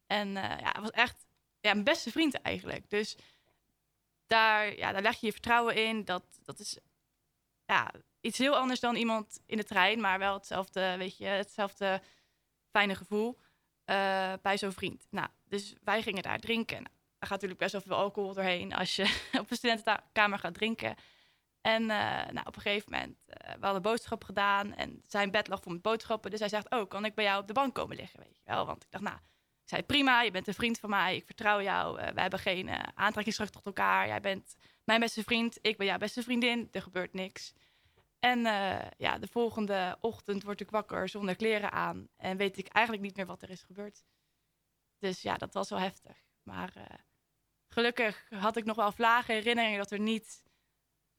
En 0.06 0.36
eh, 0.36 0.58
ja, 0.60 0.66
het 0.66 0.80
was 0.80 0.90
echt 0.90 1.26
ja, 1.60 1.72
mijn 1.72 1.84
beste 1.84 2.10
vriend 2.10 2.34
eigenlijk. 2.34 2.90
Dus 2.90 3.16
daar, 4.26 4.76
ja, 4.76 4.92
daar 4.92 5.02
leg 5.02 5.20
je 5.20 5.26
je 5.26 5.32
vertrouwen 5.32 5.74
in. 5.74 6.04
Dat, 6.04 6.24
dat 6.42 6.58
is, 6.58 6.78
ja, 7.64 7.90
iets 8.20 8.38
heel 8.38 8.56
anders 8.56 8.80
dan 8.80 8.94
iemand 8.94 9.40
in 9.46 9.56
de 9.56 9.64
trein, 9.64 10.00
maar 10.00 10.18
wel 10.18 10.34
hetzelfde, 10.34 10.96
weet 10.96 11.16
je, 11.16 11.26
hetzelfde 11.26 12.02
fijne 12.70 12.94
gevoel 12.94 13.38
bij 14.42 14.58
zo'n 14.58 14.72
vriend. 14.72 15.06
Nou, 15.10 15.28
dus 15.44 15.74
wij 15.82 16.02
gingen 16.02 16.22
daar 16.22 16.38
drinken. 16.38 16.82
Nou, 16.82 16.94
gaat 17.18 17.30
natuurlijk 17.30 17.60
best 17.60 17.72
wel 17.72 17.80
veel 17.80 17.96
alcohol 17.96 18.34
doorheen 18.34 18.74
als 18.74 18.96
je 18.96 19.02
op 19.40 19.50
een 19.50 19.56
studentenkamer 19.56 20.38
gaat 20.38 20.54
drinken. 20.54 20.96
En 21.64 21.82
uh, 21.82 21.88
nou, 22.30 22.46
op 22.46 22.56
een 22.56 22.62
gegeven 22.62 22.92
moment, 22.92 23.16
uh, 23.28 23.54
we 23.54 23.64
hadden 23.64 23.82
boodschappen 23.82 24.26
gedaan 24.26 24.74
en 24.74 25.02
zijn 25.06 25.30
bed 25.30 25.48
lag 25.48 25.62
vol 25.62 25.72
met 25.72 25.82
boodschappen. 25.82 26.30
Dus 26.30 26.40
hij 26.40 26.48
zegt, 26.48 26.70
oh, 26.70 26.88
kan 26.88 27.04
ik 27.04 27.14
bij 27.14 27.24
jou 27.24 27.40
op 27.40 27.46
de 27.46 27.52
bank 27.52 27.74
komen 27.74 27.96
liggen, 27.96 28.20
weet 28.20 28.36
je 28.36 28.50
wel? 28.50 28.66
Want 28.66 28.84
ik 28.84 28.90
dacht, 28.90 29.04
nou, 29.04 29.16
ik 29.16 29.68
zei, 29.68 29.82
prima, 29.82 30.22
je 30.22 30.30
bent 30.30 30.46
een 30.46 30.54
vriend 30.54 30.78
van 30.78 30.90
mij, 30.90 31.16
ik 31.16 31.26
vertrouw 31.26 31.62
jou. 31.62 32.00
Uh, 32.00 32.08
we 32.08 32.20
hebben 32.20 32.38
geen 32.38 32.70
aantrekkingskracht 32.94 33.52
tot 33.52 33.66
elkaar. 33.66 34.06
Jij 34.06 34.20
bent 34.20 34.56
mijn 34.84 35.00
beste 35.00 35.22
vriend, 35.22 35.58
ik 35.60 35.76
ben 35.76 35.86
jouw 35.86 35.98
beste 35.98 36.22
vriendin, 36.22 36.68
er 36.72 36.82
gebeurt 36.82 37.12
niks. 37.12 37.52
En 38.18 38.40
ja, 38.96 39.18
de 39.18 39.28
volgende 39.30 39.96
ochtend 40.00 40.42
word 40.42 40.60
ik 40.60 40.70
wakker 40.70 41.08
zonder 41.08 41.36
kleren 41.36 41.72
aan 41.72 42.08
en 42.16 42.36
weet 42.36 42.58
ik 42.58 42.68
eigenlijk 42.68 43.06
niet 43.06 43.16
meer 43.16 43.26
wat 43.26 43.42
er 43.42 43.50
is 43.50 43.62
gebeurd. 43.62 44.04
Dus 44.98 45.22
ja, 45.22 45.36
dat 45.36 45.54
was 45.54 45.68
wel 45.70 45.78
heftig. 45.78 46.16
Maar 46.42 46.72
gelukkig 47.68 48.26
had 48.30 48.56
ik 48.56 48.64
nog 48.64 48.76
wel 48.76 48.92
vlagen 48.92 49.34
herinneringen 49.34 49.78
dat 49.78 49.90
er 49.90 50.00
niet 50.00 50.42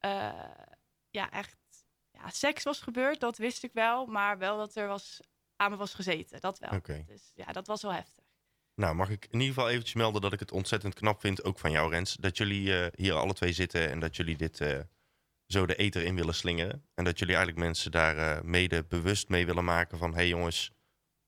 uh, 0.06 0.34
ja, 1.10 1.32
echt 1.32 1.58
ja, 2.12 2.30
seks 2.30 2.64
was 2.64 2.82
gebeurd, 2.82 3.20
dat 3.20 3.38
wist 3.38 3.64
ik 3.64 3.74
wel. 3.74 4.06
Maar 4.06 4.38
wel 4.38 4.58
dat 4.58 4.76
er 4.76 4.88
was, 4.88 5.20
aan 5.56 5.72
me 5.72 5.78
was 5.78 5.94
gezeten, 5.94 6.42
dat 6.42 6.60
wel. 6.60 6.70
Dus 7.06 7.32
ja, 7.34 7.52
dat 7.52 7.68
was 7.68 7.82
wel 7.82 7.94
heftig. 7.94 8.24
Nou, 8.76 8.96
mag 8.96 9.10
ik 9.10 9.26
in 9.26 9.40
ieder 9.40 9.54
geval 9.54 9.70
eventjes 9.70 9.94
melden 9.94 10.22
dat 10.22 10.34
ik 10.34 10.40
het 10.40 10.52
ontzettend 10.52 10.94
knap 10.94 11.20
vind, 11.20 11.44
ook 11.44 11.60
van 11.60 11.72
jou 11.72 11.90
Rens, 11.90 12.16
dat 12.16 12.38
jullie 12.38 12.68
uh, 12.68 12.88
hier 12.96 13.14
alle 13.14 13.34
twee 13.34 13.54
zitten 13.54 13.90
en 13.90 14.00
dat 14.00 14.16
jullie 14.16 14.38
dit 14.38 14.60
uh, 14.60 14.80
zo 15.48 15.66
de 15.66 15.76
eter 15.76 16.04
in 16.04 16.16
willen 16.16 16.36
slingeren. 16.36 16.86
En 16.94 17.04
dat 17.04 17.20
jullie 17.20 17.36
eigenlijk 17.36 17.66
mensen 17.66 17.92
daar 17.92 18.46
mede 18.46 18.84
bewust 18.84 19.30
mee 19.30 19.46
willen 19.46 19.66
maken 19.66 19.98
van, 19.98 20.10
hé 20.10 20.16
hey 20.16 20.28
jongens, 20.28 20.72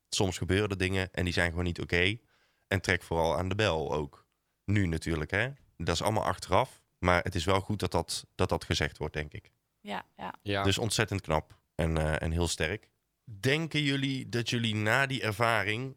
soms 0.08 0.38
gebeuren 0.38 0.68
er 0.68 0.78
dingen 0.78 1.12
en 1.12 1.24
die 1.24 1.32
zijn 1.32 1.48
gewoon 1.50 1.64
niet 1.64 1.80
oké. 1.80 2.18
En 2.66 2.80
trek 2.80 3.02
vooral 3.02 3.36
aan 3.36 3.48
de 3.48 3.54
bel 3.54 3.92
ook. 3.92 4.26
Nu 4.64 4.86
natuurlijk, 4.86 5.30
hè. 5.30 5.50
Dat 5.76 5.94
is 5.94 6.02
allemaal 6.02 6.24
achteraf. 6.24 6.82
Maar 6.98 7.22
het 7.22 7.34
is 7.34 7.44
wel 7.44 7.60
goed 7.60 7.78
dat 7.78 7.90
dat, 7.90 8.26
dat, 8.34 8.48
dat 8.48 8.64
gezegd 8.64 8.98
wordt, 8.98 9.14
denk 9.14 9.32
ik. 9.32 9.52
Ja, 9.80 10.06
ja. 10.16 10.34
Ja. 10.42 10.62
Dus 10.62 10.78
ontzettend 10.78 11.20
knap 11.20 11.58
en, 11.74 11.96
uh, 11.96 12.22
en 12.22 12.30
heel 12.30 12.48
sterk. 12.48 12.88
Denken 13.24 13.82
jullie 13.82 14.28
dat 14.28 14.50
jullie 14.50 14.74
na 14.74 15.06
die 15.06 15.22
ervaring 15.22 15.96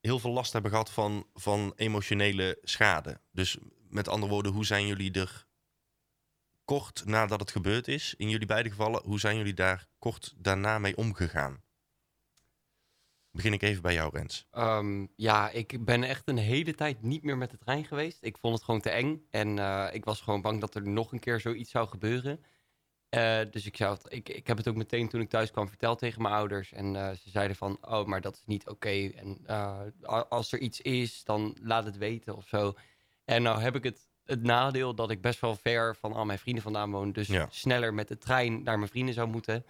heel 0.00 0.18
veel 0.18 0.30
last 0.32 0.52
hebben 0.52 0.70
gehad 0.70 0.90
van, 0.90 1.26
van 1.34 1.72
emotionele 1.76 2.58
schade? 2.62 3.20
Dus 3.30 3.58
met 3.88 4.08
andere 4.08 4.32
woorden, 4.32 4.52
hoe 4.52 4.66
zijn 4.66 4.86
jullie 4.86 5.12
er 5.12 5.46
kort 6.64 7.04
nadat 7.04 7.40
het 7.40 7.50
gebeurd 7.50 7.88
is, 7.88 8.14
in 8.16 8.28
jullie 8.28 8.46
beide 8.46 8.70
gevallen, 8.70 9.02
hoe 9.04 9.20
zijn 9.20 9.36
jullie 9.36 9.54
daar 9.54 9.86
kort 9.98 10.34
daarna 10.36 10.78
mee 10.78 10.96
omgegaan? 10.96 11.62
Begin 13.32 13.52
ik 13.52 13.62
even 13.62 13.82
bij 13.82 13.92
jou, 13.92 14.16
Rens. 14.16 14.46
Um, 14.52 15.12
ja, 15.16 15.50
ik 15.50 15.84
ben 15.84 16.04
echt 16.04 16.28
een 16.28 16.36
hele 16.36 16.74
tijd 16.74 17.02
niet 17.02 17.22
meer 17.22 17.36
met 17.36 17.50
de 17.50 17.58
trein 17.58 17.84
geweest. 17.84 18.18
Ik 18.20 18.38
vond 18.38 18.54
het 18.54 18.64
gewoon 18.64 18.80
te 18.80 18.90
eng. 18.90 19.26
En 19.30 19.56
uh, 19.56 19.88
ik 19.92 20.04
was 20.04 20.20
gewoon 20.20 20.42
bang 20.42 20.60
dat 20.60 20.74
er 20.74 20.88
nog 20.88 21.12
een 21.12 21.18
keer 21.18 21.40
zoiets 21.40 21.70
zou 21.70 21.88
gebeuren. 21.88 22.44
Uh, 23.16 23.40
dus 23.50 23.66
ik, 23.66 23.76
zou 23.76 23.94
het, 23.94 24.12
ik, 24.12 24.28
ik 24.28 24.46
heb 24.46 24.56
het 24.56 24.68
ook 24.68 24.76
meteen 24.76 25.08
toen 25.08 25.20
ik 25.20 25.28
thuis 25.28 25.50
kwam 25.50 25.68
verteld 25.68 25.98
tegen 25.98 26.22
mijn 26.22 26.34
ouders. 26.34 26.72
En 26.72 26.94
uh, 26.94 27.10
ze 27.10 27.30
zeiden 27.30 27.56
van, 27.56 27.78
oh, 27.80 28.04
maar 28.06 28.20
dat 28.20 28.34
is 28.34 28.42
niet 28.46 28.62
oké. 28.62 28.72
Okay. 28.72 29.10
En 29.10 29.46
als 30.28 30.52
er 30.52 30.58
iets 30.58 30.80
is, 30.80 31.24
dan 31.24 31.56
laat 31.62 31.84
het 31.84 31.96
weten 31.96 32.36
of 32.36 32.46
zo. 32.48 32.74
En 33.24 33.42
nou 33.42 33.60
heb 33.60 33.76
ik 33.76 33.84
het, 33.84 34.08
het 34.24 34.42
nadeel 34.42 34.94
dat 34.94 35.10
ik 35.10 35.20
best 35.20 35.40
wel 35.40 35.56
ver 35.56 35.96
van 35.96 36.12
al 36.12 36.24
mijn 36.24 36.38
vrienden 36.38 36.62
vandaan 36.62 36.90
woon. 36.90 37.12
Dus 37.12 37.26
Ja. 37.26 37.46
sneller 37.50 37.94
met 37.94 38.08
de 38.08 38.18
trein 38.18 38.62
naar 38.62 38.78
mijn 38.78 38.90
vrienden 38.90 39.14
zou 39.14 39.28
moeten. 39.28 39.64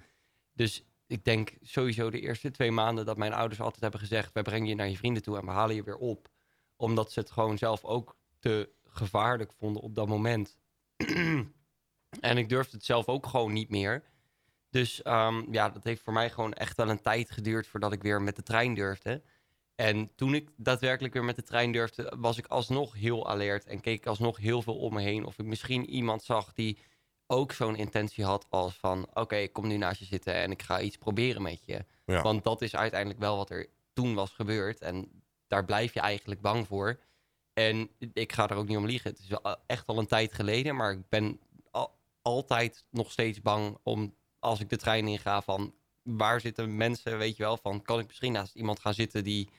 Dus 0.52 0.84
ik 1.10 1.24
denk 1.24 1.52
sowieso 1.60 2.10
de 2.10 2.20
eerste 2.20 2.50
twee 2.50 2.70
maanden 2.70 3.06
dat 3.06 3.16
mijn 3.16 3.32
ouders 3.32 3.60
altijd 3.60 3.80
hebben 3.80 4.00
gezegd: 4.00 4.32
wij 4.32 4.42
brengen 4.42 4.68
je 4.68 4.74
naar 4.74 4.88
je 4.88 4.96
vrienden 4.96 5.22
toe 5.22 5.38
en 5.38 5.44
we 5.44 5.50
halen 5.50 5.74
je 5.74 5.82
weer 5.82 5.96
op. 5.96 6.28
Omdat 6.76 7.12
ze 7.12 7.20
het 7.20 7.30
gewoon 7.30 7.58
zelf 7.58 7.84
ook 7.84 8.16
te 8.38 8.70
gevaarlijk 8.84 9.52
vonden 9.52 9.82
op 9.82 9.94
dat 9.94 10.08
moment. 10.08 10.56
en 12.20 12.38
ik 12.38 12.48
durfde 12.48 12.76
het 12.76 12.84
zelf 12.84 13.08
ook 13.08 13.26
gewoon 13.26 13.52
niet 13.52 13.70
meer. 13.70 14.04
Dus 14.70 15.06
um, 15.06 15.52
ja, 15.52 15.70
dat 15.70 15.84
heeft 15.84 16.02
voor 16.02 16.12
mij 16.12 16.30
gewoon 16.30 16.52
echt 16.52 16.76
wel 16.76 16.88
een 16.88 17.02
tijd 17.02 17.30
geduurd 17.30 17.66
voordat 17.66 17.92
ik 17.92 18.02
weer 18.02 18.22
met 18.22 18.36
de 18.36 18.42
trein 18.42 18.74
durfde. 18.74 19.22
En 19.74 20.14
toen 20.14 20.34
ik 20.34 20.50
daadwerkelijk 20.56 21.14
weer 21.14 21.24
met 21.24 21.36
de 21.36 21.42
trein 21.42 21.72
durfde, 21.72 22.14
was 22.18 22.38
ik 22.38 22.46
alsnog 22.46 22.94
heel 22.94 23.28
alert 23.28 23.66
en 23.66 23.80
keek 23.80 23.98
ik 23.98 24.06
alsnog 24.06 24.36
heel 24.36 24.62
veel 24.62 24.76
om 24.78 24.94
me 24.94 25.00
heen. 25.00 25.24
Of 25.24 25.38
ik 25.38 25.46
misschien 25.46 25.88
iemand 25.88 26.22
zag 26.22 26.52
die 26.52 26.78
ook 27.30 27.52
zo'n 27.52 27.76
intentie 27.76 28.24
had 28.24 28.46
als 28.48 28.74
van... 28.74 29.08
oké, 29.14 29.36
ik 29.36 29.52
kom 29.52 29.66
nu 29.66 29.76
naast 29.76 29.98
je 29.98 30.04
zitten 30.04 30.34
en 30.34 30.50
ik 30.50 30.62
ga 30.62 30.80
iets 30.80 30.96
proberen 30.96 31.42
met 31.42 31.64
je. 31.64 31.84
Ja. 32.06 32.22
Want 32.22 32.44
dat 32.44 32.62
is 32.62 32.76
uiteindelijk 32.76 33.20
wel 33.20 33.36
wat 33.36 33.50
er 33.50 33.68
toen 33.92 34.14
was 34.14 34.30
gebeurd. 34.30 34.80
En 34.80 35.22
daar 35.46 35.64
blijf 35.64 35.94
je 35.94 36.00
eigenlijk 36.00 36.40
bang 36.40 36.66
voor. 36.66 37.00
En 37.52 37.90
ik 38.12 38.32
ga 38.32 38.48
er 38.48 38.56
ook 38.56 38.68
niet 38.68 38.76
om 38.76 38.86
liegen. 38.86 39.10
Het 39.10 39.18
is 39.18 39.28
wel 39.28 39.56
echt 39.66 39.86
al 39.86 39.98
een 39.98 40.06
tijd 40.06 40.34
geleden, 40.34 40.76
maar 40.76 40.92
ik 40.92 41.08
ben 41.08 41.40
al, 41.70 41.98
altijd 42.22 42.84
nog 42.90 43.12
steeds 43.12 43.40
bang 43.40 43.78
om... 43.82 44.14
als 44.38 44.60
ik 44.60 44.68
de 44.68 44.76
trein 44.76 45.08
inga 45.08 45.42
van 45.42 45.74
waar 46.02 46.40
zitten 46.40 46.76
mensen, 46.76 47.18
weet 47.18 47.36
je 47.36 47.42
wel... 47.42 47.56
van 47.56 47.82
kan 47.82 47.98
ik 47.98 48.06
misschien 48.06 48.32
naast 48.32 48.54
iemand 48.54 48.80
gaan 48.80 48.94
zitten 48.94 49.24
die 49.24 49.50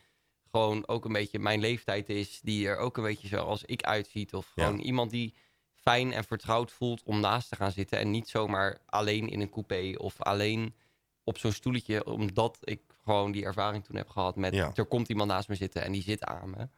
gewoon 0.52 0.88
ook 0.88 1.06
een 1.06 1.14
beetje 1.14 1.40
mijn 1.40 1.60
leeftijd 1.60 2.10
is... 2.10 2.40
die 2.42 2.68
er 2.68 2.78
ook 2.78 2.98
een 2.98 3.04
beetje 3.04 3.28
zoals 3.28 3.64
ik 3.64 3.82
uitziet. 3.82 4.34
Of 4.34 4.52
Ja. 4.56 4.66
gewoon 4.66 4.80
iemand 4.80 5.12
die 5.12 5.34
fijn 5.82 6.14
en 6.14 6.24
vertrouwd 6.24 6.72
voelt 6.72 7.04
om 7.04 7.20
naast 7.20 7.50
te 7.50 7.56
gaan 7.56 7.72
zitten. 7.72 8.00
En 8.00 8.12
niet 8.12 8.30
zomaar 8.30 8.78
alleen 8.86 9.30
in 9.30 9.42
een 9.42 9.50
coupé 9.50 9.94
of 9.98 10.22
alleen 10.22 10.76
op 11.24 11.38
zo'n 11.38 11.52
stoeltje. 11.52 12.06
Omdat 12.06 12.58
ik 12.62 12.82
gewoon 13.04 13.32
die 13.32 13.46
ervaring 13.46 13.84
toen 13.86 13.96
heb 13.96 14.10
gehad 14.10 14.36
met... 14.36 14.54
Ja. 14.54 14.72
er 14.74 14.86
komt 14.86 15.10
iemand 15.10 15.30
naast 15.30 15.48
me 15.48 15.56
zitten 15.56 15.84
en 15.84 15.92
die 15.92 16.04
zit 16.04 16.24
aan 16.24 16.50
me. 16.50 16.70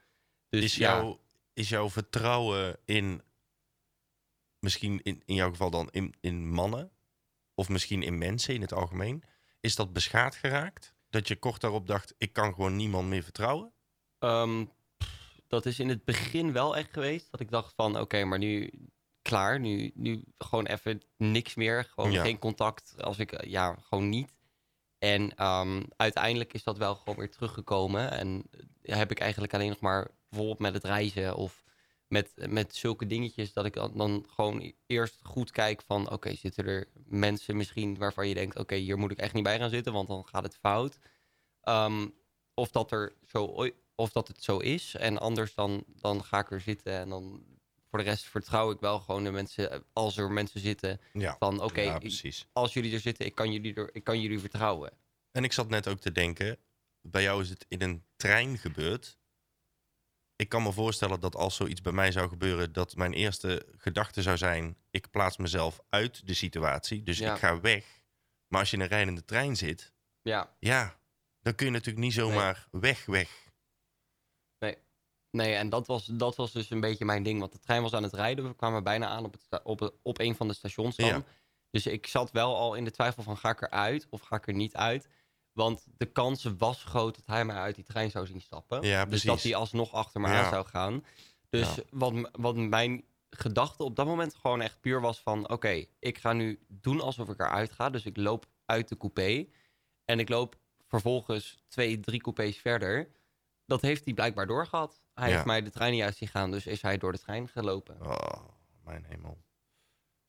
Dus 0.49 0.63
is, 0.63 0.75
ja, 0.75 0.95
jouw, 0.95 1.19
is 1.53 1.69
jouw 1.69 1.89
vertrouwen 1.89 2.77
in, 2.85 3.21
misschien 4.59 4.99
in, 5.03 5.21
in 5.25 5.35
jouw 5.35 5.49
geval 5.49 5.69
dan 5.69 5.87
in, 5.91 6.13
in 6.21 6.49
mannen, 6.49 6.91
of 7.55 7.69
misschien 7.69 8.03
in 8.03 8.17
mensen 8.17 8.53
in 8.53 8.61
het 8.61 8.73
algemeen, 8.73 9.23
is 9.59 9.75
dat 9.75 9.93
beschadigd 9.93 10.35
geraakt? 10.35 10.93
Dat 11.09 11.27
je 11.27 11.35
kort 11.35 11.61
daarop 11.61 11.87
dacht, 11.87 12.13
ik 12.17 12.33
kan 12.33 12.53
gewoon 12.53 12.75
niemand 12.75 13.09
meer 13.09 13.23
vertrouwen? 13.23 13.73
Ehm, 14.19 14.65
dat 15.53 15.65
is 15.65 15.79
in 15.79 15.89
het 15.89 16.05
begin 16.05 16.51
wel 16.51 16.75
echt 16.75 16.93
geweest. 16.93 17.31
Dat 17.31 17.39
ik 17.39 17.51
dacht 17.51 17.73
van, 17.75 17.99
oké, 17.99 18.23
maar 18.23 18.37
nu 18.39 18.69
klaar. 19.21 19.59
Nu, 19.59 19.91
nu 19.95 20.23
gewoon 20.37 20.65
even 20.65 21.01
niks 21.17 21.55
meer. 21.55 21.83
Gewoon 21.83 22.11
Ja. 22.11 22.23
geen 22.23 22.39
contact. 22.39 22.93
Als 23.03 23.19
ik, 23.19 23.31
eh, 23.31 23.49
ja, 23.51 23.75
gewoon 23.81 24.09
niet. 24.09 24.33
En 24.97 25.35
ehm, 25.35 25.83
uiteindelijk 25.97 26.53
is 26.53 26.63
dat 26.63 26.77
wel 26.77 26.95
gewoon 26.95 27.15
weer 27.17 27.31
teruggekomen. 27.31 28.11
En 28.11 28.43
eh, 28.81 28.95
heb 28.95 29.11
ik 29.11 29.19
eigenlijk 29.19 29.53
alleen 29.53 29.69
nog 29.69 29.79
maar 29.79 30.11
bijvoorbeeld 30.29 30.59
met 30.59 30.73
het 30.73 30.83
reizen 30.83 31.35
of 31.35 31.63
met, 32.07 32.31
met 32.49 32.75
zulke 32.75 33.07
dingetjes 33.07 33.53
dat 33.53 33.65
ik 33.65 33.73
dan, 33.73 34.25
gewoon 34.29 34.73
eerst 34.85 35.19
goed 35.23 35.51
kijk 35.51 35.81
van 35.81 36.11
oké, 36.11 36.35
zitten 36.35 36.65
er 36.65 36.87
mensen 37.05 37.57
misschien 37.57 37.97
waarvan 37.97 38.27
je 38.27 38.33
denkt 38.33 38.59
oké, 38.59 38.75
hier 38.75 38.97
moet 38.97 39.11
ik 39.11 39.17
echt 39.17 39.33
niet 39.33 39.43
bij 39.43 39.57
gaan 39.57 39.69
zitten, 39.69 39.93
want 39.93 40.07
dan 40.07 40.27
gaat 40.27 40.43
het 40.43 40.57
fout. 40.57 40.99
Ehm, 41.61 42.07
of 42.53 42.71
dat 42.71 42.91
er 42.91 43.13
zo 43.25 43.45
of 43.95 44.11
dat 44.11 44.27
het 44.27 44.43
zo 44.43 44.57
is. 44.57 44.95
En 44.95 45.17
anders 45.17 45.53
dan, 45.53 45.83
dan 45.87 46.23
ga 46.23 46.39
ik 46.39 46.51
er 46.51 46.61
zitten 46.61 46.93
en 46.93 47.09
dan 47.09 47.45
voor 47.89 47.99
de 47.99 48.09
rest 48.09 48.23
vertrouw 48.23 48.71
ik 48.71 48.79
wel 48.79 48.99
gewoon 48.99 49.23
de 49.23 49.31
mensen, 49.31 49.71
eh, 49.71 49.79
als 49.93 50.17
er 50.17 50.31
mensen 50.31 50.59
zitten, 50.59 51.01
Ja, 51.13 51.35
van 51.39 51.61
oké, 51.61 51.81
ja 51.81 51.99
als 52.53 52.73
jullie 52.73 52.93
er 52.93 52.99
zitten, 52.99 53.25
ik 53.25 53.35
kan 53.35 53.51
jullie, 53.51 53.73
er, 53.73 53.89
ik 53.95 54.03
kan 54.03 54.21
jullie 54.21 54.39
vertrouwen. 54.39 54.91
En 55.31 55.43
ik 55.43 55.53
zat 55.53 55.69
net 55.69 55.87
ook 55.87 55.99
te 55.99 56.11
denken, 56.11 56.57
bij 57.01 57.21
jou 57.21 57.41
is 57.41 57.49
het 57.49 57.65
in 57.67 57.81
een 57.81 58.03
trein 58.15 58.57
gebeurd. 58.57 59.17
Ik 60.35 60.49
kan 60.49 60.63
me 60.63 60.71
voorstellen 60.71 61.19
dat 61.19 61.35
als 61.35 61.55
zoiets 61.55 61.81
bij 61.81 61.91
mij 61.91 62.11
zou 62.11 62.29
gebeuren, 62.29 62.73
dat 62.73 62.95
mijn 62.95 63.13
eerste 63.13 63.65
gedachte 63.77 64.21
zou 64.21 64.37
zijn: 64.37 64.77
ik 64.89 65.09
plaats 65.11 65.37
mezelf 65.37 65.79
uit 65.89 66.27
de 66.27 66.33
situatie, 66.33 67.03
dus 67.03 67.17
Ja. 67.17 67.33
ik 67.33 67.39
ga 67.39 67.59
weg. 67.59 67.85
Maar 68.47 68.59
als 68.59 68.69
je 68.69 68.75
in 68.75 68.81
een 68.81 68.89
rijdende 68.89 69.25
trein 69.25 69.55
zit, 69.55 69.93
Ja, 70.21 70.55
ja, 70.59 70.99
dan 71.41 71.55
kun 71.55 71.65
je 71.65 71.71
natuurlijk 71.71 72.03
niet 72.05 72.13
zomaar 72.13 72.67
weg, 72.71 73.05
weg. 73.05 73.29
Nee, 75.35 75.55
en 75.55 75.69
dat 75.69 75.87
was, 75.87 76.05
dat 76.05 76.35
was 76.35 76.51
dus 76.51 76.69
een 76.69 76.79
beetje 76.79 77.05
mijn 77.05 77.23
ding. 77.23 77.39
Want 77.39 77.51
de 77.51 77.59
trein 77.59 77.81
was 77.81 77.93
aan 77.93 78.03
het 78.03 78.13
rijden. 78.13 78.47
We 78.47 78.55
kwamen 78.55 78.83
bijna 78.83 79.07
aan 79.07 79.25
op, 79.25 79.79
het, 79.79 79.91
op, 80.01 80.19
een 80.19 80.35
van 80.35 80.47
de 80.47 80.53
stations 80.53 80.95
dan. 80.95 81.07
Ja. 81.07 81.23
Dus 81.69 81.85
ik 81.85 82.07
zat 82.07 82.31
wel 82.31 82.57
al 82.57 82.75
in 82.75 82.83
de 82.83 82.91
twijfel 82.91 83.23
van 83.23 83.37
ga 83.37 83.49
ik 83.49 83.61
eruit 83.61 84.07
of 84.09 84.21
ga 84.21 84.35
ik 84.35 84.47
er 84.47 84.53
niet 84.53 84.75
uit. 84.75 85.07
Want 85.51 85.85
de 85.97 86.05
kans 86.05 86.43
was 86.57 86.83
groot 86.83 87.15
dat 87.15 87.25
hij 87.25 87.45
mij 87.45 87.55
uit 87.55 87.75
die 87.75 87.83
trein 87.83 88.11
zou 88.11 88.25
zien 88.25 88.41
stappen. 88.41 88.81
Ja, 88.81 89.05
dus 89.05 89.23
dat 89.23 89.43
hij 89.43 89.55
alsnog 89.55 89.91
achter 89.91 90.21
me 90.21 90.27
Ja. 90.27 90.43
aan 90.43 90.49
zou 90.49 90.65
gaan. 90.65 91.05
Dus 91.49 91.77
wat, 91.89 92.29
wat 92.31 92.55
mijn 92.55 93.03
gedachte 93.29 93.83
op 93.83 93.95
dat 93.95 94.05
moment 94.05 94.35
gewoon 94.35 94.61
echt 94.61 94.81
puur 94.81 95.01
was 95.01 95.19
van... 95.19 95.49
oké, 95.49 95.85
ik 95.99 96.17
ga 96.17 96.33
nu 96.33 96.59
doen 96.67 97.01
alsof 97.01 97.29
ik 97.29 97.39
eruit 97.39 97.71
ga. 97.71 97.89
Dus 97.89 98.05
ik 98.05 98.17
loop 98.17 98.45
uit 98.65 98.89
de 98.89 98.97
coupé. 98.97 99.47
En 100.05 100.19
ik 100.19 100.29
loop 100.29 100.55
vervolgens 100.87 101.63
twee, 101.67 101.99
drie 101.99 102.21
coupés 102.21 102.57
verder. 102.57 103.09
Dat 103.65 103.81
heeft 103.81 104.05
hij 104.05 104.13
blijkbaar 104.13 104.47
doorgehad. 104.47 105.01
Hij 105.13 105.27
Ja. 105.27 105.33
heeft 105.33 105.45
mij 105.45 105.61
de 105.61 105.69
trein 105.69 105.91
niet 105.93 106.01
uit 106.01 106.15
zien 106.17 106.27
gaan, 106.27 106.51
dus 106.51 106.65
is 106.65 106.81
hij 106.81 106.97
door 106.97 107.11
de 107.11 107.19
trein 107.19 107.47
gelopen. 107.47 108.01
Oh, 108.01 108.47
mijn 108.83 109.05
hemel. 109.05 109.43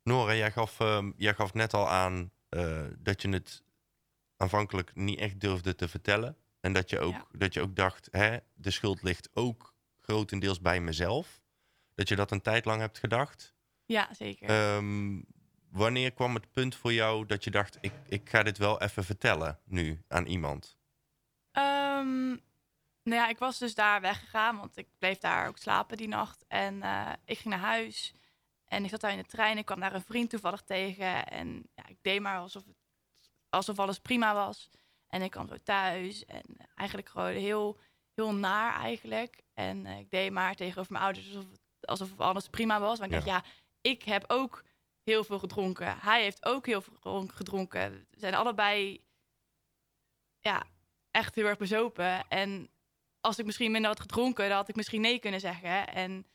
Nora, 0.03 0.35
jij 0.35 0.51
gaf, 0.53 0.81
ehm, 0.81 1.13
jij 1.17 1.35
gaf 1.35 1.55
net 1.55 1.75
al 1.75 1.89
aan 1.91 2.33
eh, 2.49 2.85
dat 2.99 3.23
je 3.23 3.29
het 3.29 3.63
aanvankelijk 4.37 4.95
niet 4.95 5.19
echt 5.19 5.41
durfde 5.41 5.75
te 5.75 5.89
vertellen. 5.89 6.37
En 6.61 6.73
dat 6.73 6.91
je 6.91 6.99
ook, 7.01 7.13
Ja. 7.13 7.27
dat 7.33 7.55
je 7.55 7.61
ook 7.61 7.77
dacht, 7.77 8.09
hè, 8.11 8.39
de 8.55 8.71
schuld 8.71 9.03
ligt 9.03 9.29
ook 9.37 9.75
grotendeels 10.01 10.61
bij 10.61 10.81
mezelf. 10.81 11.43
Dat 11.95 12.09
je 12.09 12.17
dat 12.17 12.31
een 12.31 12.41
tijd 12.41 12.65
lang 12.65 12.81
hebt 12.81 12.99
gedacht. 12.99 13.55
Ja, 13.85 14.15
zeker. 14.15 14.49
Ehm, 14.49 15.21
wanneer 15.71 16.13
kwam 16.13 16.35
het 16.35 16.51
punt 16.53 16.75
voor 16.75 16.93
jou 16.93 17.27
dat 17.27 17.45
je 17.45 17.51
dacht, 17.51 17.79
ik, 17.81 17.93
ik 18.07 18.29
ga 18.31 18.43
dit 18.43 18.59
wel 18.59 18.81
even 18.81 19.05
vertellen 19.05 19.59
nu 19.65 20.03
aan 20.09 20.27
iemand? 20.27 20.77
Ehm, 21.51 22.37
nou 23.05 23.21
ja, 23.21 23.29
ik 23.29 23.39
was 23.39 23.59
dus 23.59 23.75
daar 23.75 24.01
weggegaan, 24.01 24.59
want 24.59 24.77
ik 24.77 24.89
bleef 24.99 25.19
daar 25.19 25.49
ook 25.49 25.59
slapen 25.59 25.97
die 25.97 26.09
nacht. 26.09 26.45
En 26.49 26.83
eh, 26.83 27.13
ik 27.25 27.39
ging 27.39 27.55
naar 27.55 27.65
huis 27.65 28.15
en 28.65 28.85
ik 28.85 28.91
zat 28.91 29.01
daar 29.01 29.11
in 29.11 29.19
de 29.19 29.25
trein. 29.25 29.59
Ik 29.59 29.65
kwam 29.65 29.81
daar 29.81 29.95
een 29.95 30.03
vriend 30.03 30.31
toevallig 30.31 30.63
tegen 30.63 31.27
en 31.27 31.69
ja, 31.75 31.87
ik 31.87 31.97
deed 32.03 32.21
maar 32.21 32.39
alsof, 32.39 32.67
het, 32.67 32.77
alsof 33.49 33.79
alles 33.79 33.99
prima 33.99 34.35
was. 34.35 34.71
En 35.09 35.23
ik 35.23 35.31
kwam 35.31 35.49
zo 35.49 35.57
thuis 35.63 36.25
en 36.25 36.43
eigenlijk 36.75 37.09
gewoon 37.09 37.33
heel, 37.33 37.79
heel 38.15 38.35
naar 38.35 38.81
eigenlijk. 38.81 39.43
En 39.55 39.87
eh, 39.87 39.99
ik 39.99 40.11
deed 40.11 40.33
maar 40.33 40.55
tegenover 40.55 40.93
mijn 40.93 41.05
ouders 41.05 41.27
alsof, 41.27 41.47
alsof 41.81 42.21
alles 42.21 42.49
prima 42.49 42.81
was. 42.81 42.99
Maar 42.99 43.09
ik 43.09 43.15
dacht, 43.15 43.27
ja, 43.27 43.45
ik 43.81 44.03
heb 44.03 44.25
ook 44.27 44.65
heel 45.03 45.25
veel 45.25 45.39
gedronken. 45.39 45.99
Hij 45.99 46.23
heeft 46.23 46.45
ook 46.45 46.67
heel 46.67 46.81
veel 46.81 46.95
gedron- 46.95 47.33
gedronken. 47.33 48.07
We 48.11 48.19
zijn 48.19 48.35
allebei 48.35 49.05
ja, 50.41 50.63
echt 51.11 51.35
heel 51.35 51.47
erg 51.47 51.59
bezopen. 51.59 52.29
En 52.29 52.69
als 53.25 53.39
ik 53.39 53.45
misschien 53.45 53.71
minder 53.71 53.91
had 53.91 54.01
gedronken, 54.01 54.49
dan 54.49 54.57
had 54.57 54.69
ik 54.69 54.77
misschien 54.77 55.01
nee 55.01 55.19
kunnen 55.19 55.41
zeggen. 55.41 55.89
En 55.89 56.27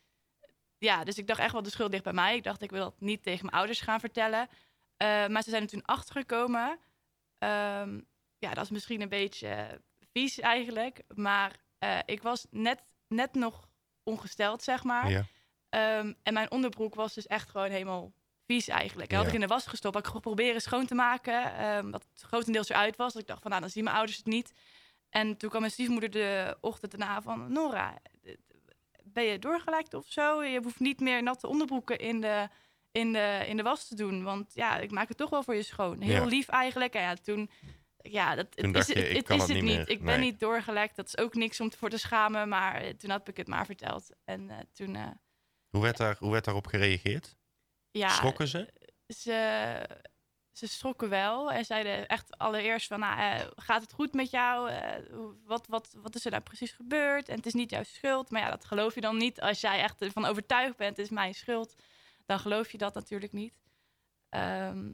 ja, 0.78 1.04
dus 1.04 1.18
ik 1.18 1.26
dacht 1.26 1.40
echt 1.40 1.52
wel 1.52 1.62
de 1.62 1.70
schuld 1.70 1.90
ligt 1.90 2.04
bij 2.04 2.12
mij. 2.12 2.36
Ik 2.36 2.42
dacht, 2.42 2.62
ik 2.62 2.70
wil 2.70 2.80
dat 2.80 3.00
niet 3.00 3.22
tegen 3.22 3.44
mijn 3.44 3.56
ouders 3.56 3.80
gaan 3.80 4.00
vertellen. 4.00 4.48
Eh, 4.96 5.26
maar 5.26 5.42
ze 5.42 5.50
zijn 5.50 5.62
er 5.62 5.68
toen 5.68 5.84
achtergekomen. 5.84 6.78
Ehm, 7.38 8.00
ja, 8.38 8.54
dat 8.54 8.64
is 8.64 8.70
misschien 8.70 9.00
een 9.00 9.08
beetje 9.08 9.80
vies 10.12 10.38
eigenlijk. 10.38 11.02
Maar 11.14 11.56
eh, 11.78 11.98
ik 12.04 12.22
was 12.22 12.46
net, 12.50 12.82
net 13.08 13.34
nog 13.34 13.68
ongesteld, 14.02 14.62
zeg 14.62 14.84
maar. 14.84 15.10
Ja. 15.10 15.24
Ehm, 15.68 16.12
en 16.22 16.32
mijn 16.32 16.50
onderbroek 16.50 16.94
was 16.94 17.14
dus 17.14 17.26
echt 17.26 17.50
gewoon 17.50 17.70
helemaal 17.70 18.12
vies 18.46 18.68
eigenlijk. 18.68 19.10
En 19.10 19.16
had 19.16 19.26
ik 19.26 19.32
in 19.32 19.40
de 19.40 19.46
was 19.46 19.66
gestopt. 19.66 19.94
Had 19.94 20.06
ik 20.06 20.12
geprobeerd 20.12 20.62
schoon 20.62 20.86
te 20.86 20.94
maken. 20.94 21.54
ehm 21.54 21.90
dat 21.90 22.06
het 22.12 22.22
grotendeels 22.22 22.68
eruit 22.68 22.96
was. 22.96 23.12
Dat 23.12 23.22
ik 23.22 23.28
dacht 23.28 23.42
van, 23.42 23.50
nou, 23.50 23.62
dan 23.62 23.70
zien 23.70 23.84
mijn 23.84 23.96
ouders 23.96 24.18
het 24.18 24.26
niet. 24.26 24.52
En 25.10 25.36
toen 25.36 25.48
kwam 25.48 25.60
mijn 25.60 25.72
stiefmoeder 25.72 26.10
de 26.10 26.56
ochtend 26.60 26.90
daarna 26.98 27.22
van... 27.22 27.52
Nora, 27.52 27.98
ben 29.04 29.24
je 29.24 29.38
doorgelekt 29.38 29.94
of 29.94 30.06
zo? 30.08 30.42
Je 30.42 30.60
hoeft 30.62 30.80
niet 30.80 31.00
meer 31.00 31.22
natte 31.22 31.46
onderbroeken 31.46 31.98
in 31.98 32.20
de, 32.20 32.48
in 32.92 33.12
de, 33.12 33.44
in 33.46 33.56
de 33.56 33.62
was 33.62 33.88
te 33.88 33.94
doen. 33.94 34.22
Want 34.22 34.54
ja, 34.54 34.78
ik 34.78 34.90
maak 34.90 35.08
het 35.08 35.16
toch 35.16 35.30
wel 35.30 35.42
voor 35.42 35.54
je 35.54 35.62
schoon. 35.62 36.00
Heel 36.00 36.12
Ja. 36.14 36.24
lief 36.24 36.48
eigenlijk. 36.48 36.94
En 36.94 37.00
ja, 37.02 37.14
toen... 37.14 37.50
Ja, 38.02 38.34
dat, 38.34 38.56
Toen 38.56 38.74
is, 38.74 38.86
je, 38.86 38.92
het, 38.94 39.30
is 39.30 39.42
het 39.42 39.48
niet 39.52 39.62
meer. 39.62 39.88
Ik 39.88 40.02
ben 40.04 40.18
Nee. 40.20 40.30
niet 40.30 40.40
doorgelekt. 40.40 40.96
Dat 40.96 41.06
is 41.06 41.18
ook 41.18 41.34
niks 41.34 41.60
om 41.60 41.72
voor 41.72 41.90
te 41.90 41.98
schamen. 41.98 42.48
Maar 42.48 42.74
eh, 42.74 42.90
toen 42.94 43.10
heb 43.10 43.28
ik 43.28 43.36
het 43.36 43.46
maar 43.46 43.66
verteld. 43.66 44.08
En 44.24 44.50
eh, 44.50 44.56
toen... 44.72 44.96
eh, 44.96 45.06
Hoe, 45.68 45.82
werd 45.82 45.96
daar, 45.96 46.16
hoe 46.18 46.32
werd 46.32 46.44
daarop 46.44 46.66
gereageerd? 46.66 47.36
ja, 47.90 48.08
Schrokken 48.08 48.48
ze? 48.48 48.72
ze, 49.06 49.86
ze 50.52 50.68
schrokken 50.68 51.08
wel 51.08 51.50
en 51.52 51.64
zeiden 51.64 52.06
echt 52.08 52.38
allereerst 52.38 52.86
van, 52.86 53.00
nou, 53.00 53.18
eh, 53.20 53.46
gaat 53.56 53.82
het 53.82 53.92
goed 53.92 54.12
met 54.12 54.30
jou? 54.30 54.70
Eh, 54.70 55.02
wat, 55.44 55.66
wat, 55.66 55.94
wat 55.96 56.14
is 56.14 56.24
er 56.24 56.30
nou 56.30 56.42
precies 56.42 56.70
gebeurd? 56.72 57.28
En 57.28 57.36
het 57.36 57.46
is 57.46 57.54
niet 57.54 57.70
jouw 57.70 57.82
schuld. 57.82 58.30
Maar 58.30 58.40
ja, 58.40 58.50
dat 58.50 58.64
geloof 58.64 58.94
je 58.94 59.00
dan 59.00 59.16
niet. 59.16 59.40
Als 59.40 59.60
jij 59.60 59.80
echt 59.80 60.02
ervan 60.02 60.24
overtuigd 60.24 60.76
bent, 60.76 60.96
het 60.96 61.06
is 61.06 61.12
mijn 61.12 61.34
schuld, 61.34 61.74
dan 62.26 62.38
geloof 62.38 62.72
je 62.72 62.78
dat 62.78 62.94
natuurlijk 62.94 63.32
niet. 63.32 63.54
Ehm, 64.28 64.92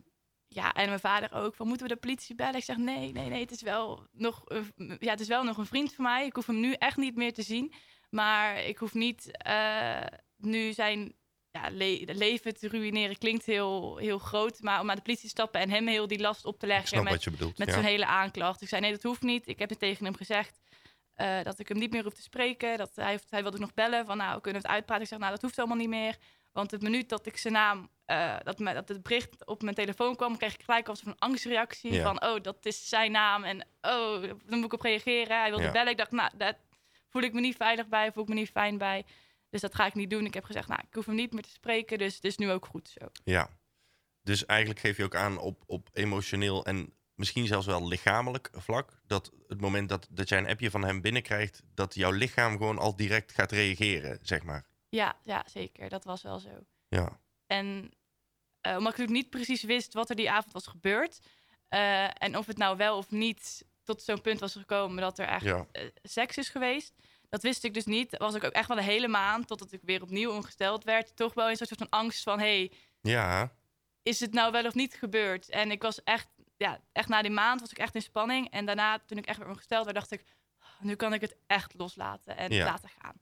ja, 0.48 0.72
en 0.72 0.86
mijn 0.88 1.00
vader 1.00 1.32
ook. 1.32 1.54
Van, 1.54 1.66
moeten 1.68 1.86
we 1.86 1.94
de 1.94 2.00
politie 2.00 2.34
bellen? 2.34 2.54
Ik 2.54 2.64
zeg, 2.64 2.76
nee, 2.76 3.12
nee, 3.12 3.28
nee, 3.28 3.40
het 3.40 3.50
is 3.50 3.62
wel 3.62 4.06
nog, 4.12 4.42
een- 4.44 4.96
ja, 4.98 5.10
het 5.10 5.20
is 5.20 5.28
wel 5.28 5.44
nog 5.44 5.56
een 5.58 5.66
vriend 5.66 5.94
van 5.94 6.04
mij. 6.04 6.26
Ik 6.26 6.34
hoef 6.34 6.46
hem 6.46 6.60
nu 6.60 6.72
echt 6.72 6.96
niet 6.96 7.16
meer 7.16 7.32
te 7.32 7.42
zien. 7.42 7.72
Maar 8.10 8.58
ik 8.64 8.78
hoef 8.78 8.94
niet 8.94 9.36
eh, 9.36 10.06
nu 10.36 10.72
zijn 10.72 11.14
ja, 11.62 11.68
le- 11.70 12.12
leven 12.12 12.54
te 12.58 12.69
ruïneren. 12.69 13.19
Klinkt 13.19 13.45
heel, 13.47 13.97
heel 13.97 14.19
groot. 14.19 14.60
Maar 14.62 14.80
om 14.80 14.86
naar 14.86 14.97
de 14.97 15.02
politie 15.02 15.25
te 15.25 15.30
stappen 15.30 15.60
en 15.60 15.71
hem 15.71 15.86
heel 15.86 16.06
die 16.06 16.21
last 16.21 16.45
op 16.45 16.58
te 16.58 16.66
leggen. 16.66 17.04
met 17.04 17.25
je 17.25 17.30
bedoelt. 17.30 17.58
met 17.58 17.69
ja. 17.69 17.75
zo'n 17.75 17.82
hele 17.82 18.06
aanklacht. 18.06 18.62
Ik 18.62 18.69
zei, 18.69 18.80
nee, 18.80 18.90
dat 18.92 19.02
hoeft 19.02 19.23
niet. 19.23 19.49
Ik 19.49 19.58
heb 19.58 19.69
het 19.71 19.78
tegen 19.78 20.04
hem 20.04 20.16
gezegd 20.16 20.60
eh, 21.14 21.42
dat 21.42 21.58
ik 21.58 21.69
hem 21.69 21.78
niet 21.78 21.90
meer 21.92 22.02
hoef 22.02 22.14
te 22.14 22.23
spreken. 22.23 22.78
Dat 22.78 22.90
hij, 22.95 23.19
hij 23.28 23.42
wilde 23.42 23.58
nog 23.58 23.75
bellen 23.75 24.06
van, 24.06 24.16
nou, 24.16 24.40
kunnen 24.40 24.60
we 24.62 24.66
het 24.69 24.76
uitpraten? 24.76 25.02
Ik 25.02 25.08
zeg, 25.08 25.19
nou, 25.19 25.30
dat 25.32 25.42
hoeft 25.42 25.56
helemaal 25.56 25.76
niet 25.78 25.88
meer. 25.88 26.16
Want 26.52 26.71
het 26.71 26.82
minuut 26.82 27.08
dat 27.08 27.26
ik 27.26 27.36
zijn 27.36 27.52
naam, 27.54 27.88
eh, 28.04 28.36
dat, 28.42 28.58
me, 28.58 28.75
dat 28.75 28.88
het 28.88 29.02
bericht 29.02 29.47
op 29.47 29.62
mijn 29.62 29.75
telefoon 29.75 30.16
kwam, 30.16 30.36
kreeg 30.36 30.54
ik 30.54 30.62
gelijk 30.62 30.88
als 30.88 31.06
een 31.06 31.19
angstreactie 31.19 31.92
Ja. 31.92 32.02
van, 32.02 32.23
oh, 32.28 32.42
dat 32.42 32.66
is 32.66 32.88
zijn 32.88 33.12
naam. 33.12 33.45
En 33.45 33.66
oh, 33.80 34.23
dan 34.23 34.58
moet 34.58 34.64
ik 34.64 34.73
op 34.73 34.80
reageren. 34.80 35.38
Hij 35.40 35.49
wilde 35.49 35.64
Ja. 35.64 35.73
bellen. 35.73 35.90
Ik 35.90 35.99
dacht, 35.99 36.10
nou, 36.10 36.30
daar 36.36 36.58
voel 37.08 37.23
ik 37.23 37.32
me 37.32 37.40
niet 37.40 37.56
veilig 37.56 37.86
bij, 37.88 38.12
voel 38.12 38.23
ik 38.23 38.28
me 38.28 38.34
niet 38.34 38.50
fijn 38.50 38.78
bij. 38.78 39.04
Dus 39.60 39.71
dat 39.71 39.75
ga 39.80 39.86
ik 39.86 39.95
niet 39.95 40.10
doen. 40.10 40.25
Ik 40.25 40.34
heb 40.34 40.45
gezegd, 40.45 40.69
nou, 40.69 40.80
ik 40.88 40.95
hoef 40.95 41.06
hem 41.06 41.14
niet 41.14 41.32
meer 41.32 41.42
te 41.42 41.49
spreken. 41.50 41.99
Dus 41.99 42.14
het 42.14 42.25
is 42.25 42.36
nu 42.36 42.50
ook 42.50 42.66
goed 42.66 42.88
zo. 43.00 43.06
Ja. 43.25 43.49
Dus 44.23 44.47
eigenlijk 44.47 44.80
geef 44.80 44.97
je 44.97 45.04
ook 45.04 45.14
aan 45.16 45.38
op, 45.38 45.62
op 45.66 45.88
emotioneel 45.92 46.64
en 46.64 46.92
misschien 47.14 47.47
zelfs 47.47 47.66
wel 47.66 47.88
lichamelijk 47.88 48.50
vlak. 48.52 49.00
Dat 49.06 49.32
het 49.49 49.60
moment 49.60 49.88
dat, 49.88 50.06
dat 50.10 50.28
jij 50.28 50.38
een 50.38 50.49
appje 50.49 50.71
van 50.71 50.84
hem 50.84 51.00
binnenkrijgt, 51.00 51.62
dat 51.75 51.95
jouw 51.95 52.10
lichaam 52.10 52.56
gewoon 52.56 52.78
al 52.78 52.97
direct 52.97 53.32
gaat 53.32 53.52
reageren, 53.52 54.19
zeg 54.23 54.42
maar. 54.42 54.66
Ja, 54.88 55.16
ja, 55.25 55.45
zeker. 55.50 55.88
Dat 55.88 56.04
was 56.04 56.23
wel 56.23 56.38
zo. 56.38 56.50
Ja. 56.88 57.21
En 57.47 57.90
eh, 58.60 58.73
omdat 58.76 58.92
ik 58.92 58.99
natuurlijk 58.99 59.10
niet 59.10 59.30
precies 59.30 59.62
wist 59.62 59.92
wat 59.95 60.10
er 60.10 60.16
die 60.16 60.30
avond 60.30 60.52
was 60.52 60.66
gebeurd. 60.66 61.19
eh, 61.69 62.23
en 62.23 62.36
of 62.36 62.47
het 62.47 62.56
nou 62.58 62.76
wel 62.76 62.97
of 62.97 63.10
niet 63.10 63.64
tot 63.82 64.02
zo'n 64.02 64.21
punt 64.21 64.40
was 64.40 64.52
gekomen 64.52 65.00
dat 65.02 65.19
er 65.19 65.26
echt 65.26 65.45
Ja. 65.45 65.66
eh, 65.73 65.84
seks 66.02 66.36
is 66.38 66.49
geweest. 66.49 66.95
Dat 67.28 67.43
wist 67.43 67.65
ik 67.65 67.75
dus 67.75 67.84
niet. 67.84 68.17
Was 68.19 68.34
ik 68.34 68.45
ook 68.45 68.52
echt 68.52 68.69
wel 68.69 68.76
de 68.76 68.82
hele 68.82 69.08
maand, 69.08 69.47
totdat 69.47 69.73
ik 69.73 69.80
weer 69.82 70.02
opnieuw 70.02 70.30
ongesteld 70.30 70.84
werd. 70.84 71.17
Toch 71.17 71.34
wel 71.34 71.49
een 71.50 71.56
soort 71.56 71.71
van 71.76 71.89
angst 71.89 72.23
van, 72.23 72.39
hey, 72.39 72.73
Ja. 73.00 73.52
is 74.02 74.21
het 74.21 74.32
nou 74.32 74.52
wel 74.52 74.65
of 74.67 74.75
niet 74.75 74.95
gebeurd? 74.95 75.49
En 75.49 75.71
ik 75.71 75.82
was 75.82 76.02
echt, 76.02 76.28
ja, 76.56 76.80
echt 76.93 77.08
na 77.08 77.23
die 77.23 77.30
maand 77.30 77.60
was 77.60 77.71
ik 77.71 77.78
echt 77.78 77.95
in 77.95 78.02
spanning. 78.02 78.50
En 78.50 78.67
daarna, 78.67 78.99
toen 78.99 79.19
ik 79.19 79.26
echt 79.26 79.39
weer 79.39 79.49
ongesteld 79.49 79.84
werd, 79.84 79.97
dacht 79.97 80.10
ik, 80.10 80.25
"Oh, 80.60 80.80
nu 80.80 80.95
kan 80.95 81.12
ik 81.12 81.21
het 81.21 81.36
echt 81.47 81.75
loslaten 81.75 82.36
en 82.36 82.52
Ja. 82.52 82.65
laten 82.65 82.89
gaan. 83.00 83.21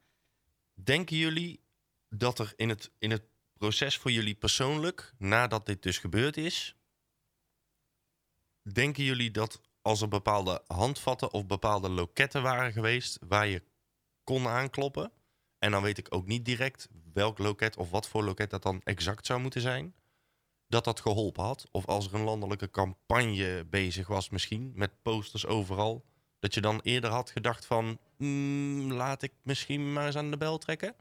Denken 0.74 1.16
jullie 1.16 1.62
dat 2.08 2.38
er 2.38 2.52
in 2.56 2.68
het, 2.68 2.90
in 2.98 3.10
het 3.10 3.22
proces 3.58 3.96
voor 3.98 4.10
jullie 4.10 4.34
persoonlijk, 4.34 5.12
nadat 5.18 5.66
dit 5.66 5.82
dus 5.82 5.98
gebeurd 5.98 6.36
is, 6.36 6.76
denken 8.72 9.04
jullie 9.04 9.30
dat 9.30 9.60
als 9.82 10.00
er 10.00 10.08
bepaalde 10.08 10.62
handvatten 10.66 11.32
of 11.32 11.46
bepaalde 11.46 11.88
loketten 11.88 12.42
waren 12.42 12.72
geweest 12.72 13.18
waar 13.28 13.46
je 13.46 13.62
kon 14.24 14.46
aankloppen, 14.46 15.12
en 15.58 15.70
dan 15.70 15.82
weet 15.82 15.98
ik 15.98 16.14
ook 16.14 16.26
niet 16.26 16.44
direct 16.44 16.88
welk 17.12 17.38
loket 17.38 17.76
of 17.76 17.90
wat 17.90 18.08
voor 18.08 18.24
loket 18.24 18.50
dat 18.50 18.62
dan 18.62 18.80
exact 18.84 19.26
zou 19.26 19.40
moeten 19.40 19.60
zijn, 19.60 19.94
dat 20.66 20.84
dat 20.84 21.00
geholpen 21.00 21.44
had? 21.44 21.68
Of 21.70 21.86
als 21.86 22.06
er 22.06 22.14
een 22.14 22.24
landelijke 22.24 22.70
campagne 22.70 23.64
bezig 23.64 24.06
was 24.06 24.28
misschien, 24.28 24.72
met 24.74 25.02
posters 25.02 25.46
overal, 25.46 26.04
dat 26.38 26.54
je 26.54 26.60
dan 26.60 26.80
eerder 26.80 27.10
had 27.10 27.30
gedacht 27.30 27.66
van, 27.66 27.98
"Hmm, 28.16 28.92
laat 28.92 29.22
ik 29.22 29.32
misschien 29.42 29.92
maar 29.92 30.06
eens 30.06 30.16
aan 30.16 30.30
de 30.30 30.36
bel 30.36 30.58
trekken? 30.58 30.96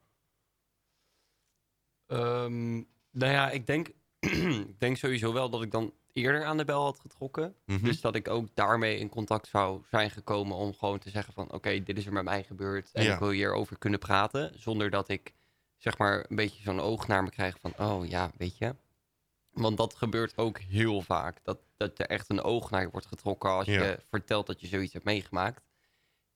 Ehm, 2.08 2.74
nou 3.12 3.32
ja, 3.32 3.50
ik 3.50 3.66
denk, 3.68 3.90
ik 4.70 4.80
denk 4.80 4.98
sowieso 4.98 5.34
wel 5.34 5.50
dat 5.50 5.62
ik 5.62 5.72
dan 5.72 5.94
eerder 6.14 6.46
aan 6.46 6.58
de 6.58 6.66
bel 6.66 6.84
had 6.84 7.00
getrokken. 7.00 7.56
Mhm. 7.66 7.84
Dus 7.86 8.02
dat 8.02 8.16
ik 8.16 8.28
ook 8.28 8.48
daarmee 8.54 8.98
in 8.98 9.10
contact 9.10 9.48
zou 9.48 9.82
zijn 9.90 10.12
gekomen 10.12 10.56
om 10.58 10.74
gewoon 10.74 11.00
te 11.00 11.10
zeggen 11.10 11.34
van... 11.34 11.52
oké, 11.52 11.84
dit 11.84 11.98
is 11.98 12.06
er 12.06 12.14
met 12.14 12.24
mij 12.24 12.44
gebeurd 12.44 12.90
en 12.94 13.04
Ja. 13.04 13.14
ik 13.14 13.20
wil 13.20 13.30
hierover 13.30 13.78
kunnen 13.78 14.00
praten. 14.00 14.52
Zonder 14.60 14.90
dat 14.90 15.10
ik 15.10 15.34
zeg 15.78 15.98
maar 15.98 16.26
een 16.30 16.36
beetje 16.36 16.62
zo'n 16.64 16.80
oog 16.80 17.08
naar 17.08 17.24
me 17.24 17.30
krijg 17.30 17.58
van... 17.60 17.74
oh 17.78 18.08
ja, 18.08 18.32
weet 18.38 18.58
je. 18.58 18.76
Want 19.52 19.78
dat 19.78 19.96
gebeurt 19.96 20.38
ook 20.38 20.60
heel 20.60 21.02
vaak. 21.02 21.40
Dat, 21.44 21.60
dat 21.78 22.00
er 22.00 22.08
echt 22.08 22.30
een 22.30 22.42
oog 22.44 22.70
naar 22.70 22.82
je 22.82 22.90
wordt 22.92 23.08
getrokken 23.08 23.50
als 23.50 23.66
Ja. 23.66 23.84
je 23.84 24.00
vertelt 24.10 24.48
dat 24.48 24.62
je 24.62 24.68
zoiets 24.68 24.94
hebt 24.94 25.06
meegemaakt. 25.06 25.62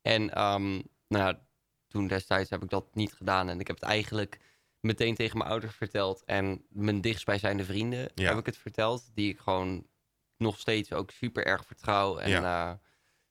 En 0.02 0.34
ehm, 0.34 0.82
nou 1.08 1.36
toen 1.88 2.08
destijds 2.08 2.50
heb 2.50 2.64
ik 2.64 2.70
dat 2.70 2.96
niet 2.96 3.14
gedaan. 3.14 3.50
En 3.50 3.60
ik 3.60 3.68
heb 3.68 3.76
het 3.76 3.90
eigenlijk 3.90 4.40
meteen 4.80 5.16
tegen 5.16 5.38
mijn 5.38 5.50
ouders 5.50 5.76
verteld. 5.76 6.24
En 6.26 6.66
mijn 6.70 7.02
dichtstbijzijnde 7.02 7.66
vrienden 7.66 8.12
Ja. 8.16 8.30
heb 8.30 8.38
ik 8.38 8.46
het 8.46 8.58
verteld. 8.58 9.10
Die 9.14 9.30
ik 9.30 9.40
gewoon 9.40 9.88
nog 10.38 10.60
steeds 10.60 10.94
ook 10.94 11.12
super 11.12 11.46
erg 11.46 11.66
vertrouw. 11.66 12.18
En 12.18 12.44
eh, 12.44 12.72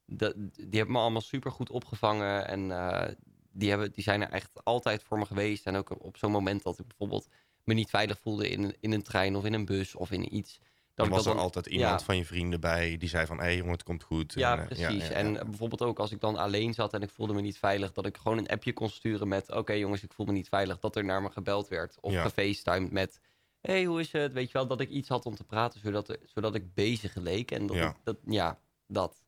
dat, 0.06 0.34
die 0.36 0.78
hebben 0.78 0.92
me 0.92 0.98
allemaal 1.00 1.20
super 1.20 1.50
goed 1.50 1.70
opgevangen. 1.70 2.48
En 2.48 2.70
eh, 2.70 3.14
die, 3.52 3.68
hebben, 3.70 3.92
die 3.92 4.02
zijn 4.02 4.22
er 4.22 4.30
echt 4.30 4.64
altijd 4.64 5.02
voor 5.02 5.18
me 5.18 5.26
geweest. 5.26 5.66
En 5.66 5.76
ook 5.76 6.04
op, 6.04 6.16
zo'n 6.16 6.30
moment 6.30 6.62
dat 6.62 6.78
ik 6.78 6.86
bijvoorbeeld 6.86 7.28
me 7.64 7.74
niet 7.74 7.90
veilig 7.90 8.18
voelde 8.18 8.48
in, 8.48 8.76
in 8.80 8.92
een 8.92 9.02
trein 9.02 9.36
of 9.36 9.44
in 9.44 9.52
een 9.52 9.64
bus 9.64 9.94
of 9.94 10.10
in 10.10 10.34
iets. 10.34 10.60
Dan 10.96 11.08
was 11.08 11.26
er 11.26 11.38
altijd 11.38 11.66
iemand 11.66 11.98
ja. 12.00 12.04
van 12.06 12.16
je 12.16 12.24
vrienden 12.24 12.60
bij 12.60 12.96
die 12.96 13.08
zei 13.08 13.26
van... 13.26 13.36
hé 13.38 13.42
hey, 13.42 13.56
jongen, 13.56 13.72
het 13.72 13.82
komt 13.82 14.02
goed. 14.02 14.32
Ja, 14.32 14.52
En, 14.52 14.60
eh, 14.60 14.66
precies. 14.66 15.06
ja, 15.08 15.10
ja. 15.10 15.10
En 15.10 15.32
bijvoorbeeld 15.32 15.82
ook 15.82 15.98
als 15.98 16.12
ik 16.12 16.20
dan 16.20 16.36
alleen 16.36 16.74
zat 16.74 16.92
en 16.92 17.02
ik 17.02 17.10
voelde 17.10 17.32
me 17.34 17.40
niet 17.40 17.58
veilig, 17.58 17.92
dat 17.92 18.06
ik 18.06 18.16
gewoon 18.16 18.38
een 18.38 18.48
appje 18.48 18.72
kon 18.72 18.88
sturen 18.88 19.28
met: 19.28 19.52
Oké 19.52 19.72
jongens, 19.72 20.02
ik 20.02 20.12
voel 20.12 20.26
me 20.26 20.32
niet 20.32 20.48
veilig. 20.48 20.78
Dat 20.78 20.96
er 20.96 21.04
naar 21.04 21.22
me 21.22 21.30
gebeld 21.30 21.68
werd. 21.68 21.96
Of 22.00 22.12
Ja. 22.12 22.22
gefacetimed 22.22 22.90
met: 22.92 23.20
hey, 23.60 23.84
hoe 23.84 24.00
is 24.00 24.12
het? 24.12 24.32
Weet 24.32 24.46
je 24.46 24.52
wel, 24.52 24.66
dat 24.66 24.80
ik 24.80 24.88
iets 24.90 25.08
had 25.08 25.26
om 25.26 25.34
te 25.34 25.44
praten, 25.44 25.80
zodat, 25.80 26.18
zodat 26.24 26.54
ik 26.54 26.74
bezig 26.74 27.14
leek. 27.14 27.50
En 27.50 27.66
dat, 27.66 27.76
Ja. 27.76 27.88
ik- 27.88 27.96
dat 28.04 28.16
ja, 28.26 28.58
dat. 28.86 29.24